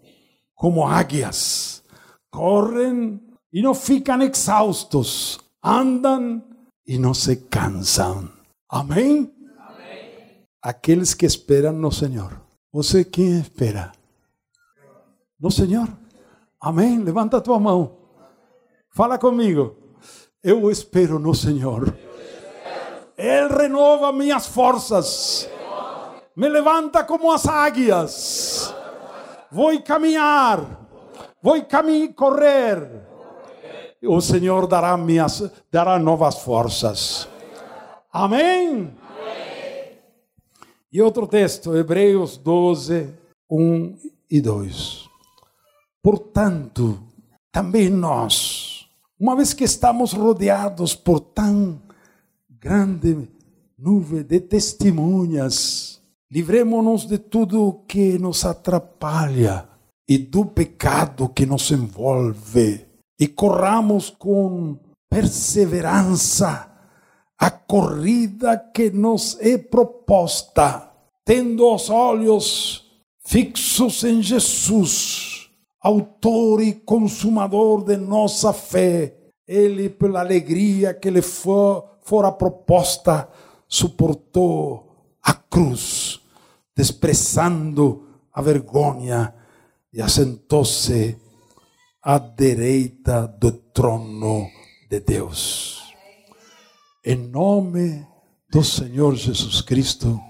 como 0.55 0.87
águias, 0.87 1.83
correm 2.31 3.21
e 3.53 3.63
não 3.63 3.75
ficam 3.75 4.23
exaustos, 4.23 5.39
andam 5.63 6.43
e 6.87 6.99
não 6.99 7.15
se 7.15 7.37
cansam. 7.37 8.31
Amém? 8.69 9.33
Amém. 9.59 10.47
Aqueles 10.63 11.15
que 11.15 11.27
esperam 11.27 11.73
no 11.73 11.93
Senhor. 11.93 12.41
Você 12.73 13.05
quem 13.05 13.41
espera? 13.41 13.93
No 15.39 15.51
Senhor. 15.51 15.89
Amém? 16.61 16.99
Levanta 16.99 17.37
a 17.37 17.41
tua 17.41 17.61
mão. 17.61 17.97
Fala 18.91 19.19
comigo. 19.19 19.77
Eu 20.43 20.71
espero 20.71 21.19
no 21.19 21.35
Senhor. 21.35 21.97
Ele 23.17 23.49
renova 23.49 24.13
minhas 24.13 24.47
forças. 24.47 25.49
Me 26.37 26.49
levanta 26.49 27.05
como 27.05 27.33
as 27.33 27.47
águias. 27.47 28.64
Vou 29.55 29.81
caminhar. 29.83 30.85
Vou 31.41 31.65
caminhar, 31.65 32.13
correr. 32.13 32.91
O 34.03 34.21
Senhor 34.21 34.67
dará 34.67 34.97
minhas, 34.97 35.49
dará 35.71 35.97
novas 35.97 36.41
forças. 36.41 37.29
Amém. 38.13 38.93
E 40.93 41.01
outro 41.01 41.29
texto, 41.29 41.77
Hebreus 41.77 42.37
12, 42.37 43.15
1 43.49 43.97
e 44.29 44.41
2. 44.41 45.09
Portanto, 46.03 46.99
também 47.53 47.89
nós, 47.89 48.89
uma 49.19 49.37
vez 49.37 49.53
que 49.53 49.63
estamos 49.63 50.13
rodeados 50.13 50.97
por 50.97 51.21
tão 51.21 51.81
grande 52.51 53.29
nuvem 53.79 54.25
de 54.25 54.41
testemunhas, 54.41 56.03
livremos-nos 56.35 57.07
de 57.07 57.17
tudo 57.17 57.85
que 57.87 58.19
nos 58.19 58.45
atrapalha 58.45 59.69
e 60.09 60.19
do 60.19 60.45
pecado 60.45 61.29
que 61.29 61.47
nos 61.47 61.71
envolve 61.71 62.85
e 63.21 63.29
corramos 63.29 64.11
com 64.11 64.77
perseverança 65.09 66.69
a 67.39 67.51
corrida 67.53 68.59
que 68.59 68.91
nos 68.91 69.39
é 69.41 69.57
proposta, 69.57 70.91
tendo 71.25 71.73
os 71.73 71.89
olhos 71.89 72.85
fixos 73.25 74.03
em 74.03 74.21
Jesus, 74.21 75.49
autor 75.81 76.61
e 76.61 76.73
consumador 76.73 77.85
de 77.85 77.97
nossa 77.97 78.53
fé. 78.53 79.15
Ele, 79.47 79.89
pela 79.89 80.19
alegria 80.19 80.93
que 80.93 81.11
lhe 81.11 81.23
for, 81.23 81.99
fora 82.03 82.33
proposta, 82.33 83.29
suportou 83.69 84.85
a 85.23 85.33
cruz, 85.33 86.24
desprezando 86.77 88.09
a 88.33 88.43
vergonha 88.43 89.35
e 89.93 90.03
assentou-se 90.03 91.17
à 92.03 92.19
direita 92.19 93.27
do 93.27 93.53
trono 93.53 94.49
de 94.91 95.01
Deus. 95.01 95.95
Em 97.05 97.17
nome 97.17 98.07
do 98.51 98.65
Senhor 98.65 99.15
Jesus 99.15 99.61
Cristo, 99.61 100.21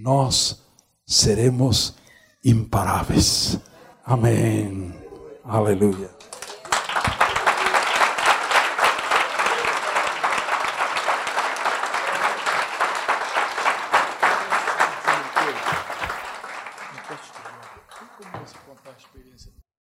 nós 0.00 0.62
seremos 1.06 1.94
imparáveis. 2.44 3.58
Amém. 4.04 4.94
Aleluia. 5.44 6.13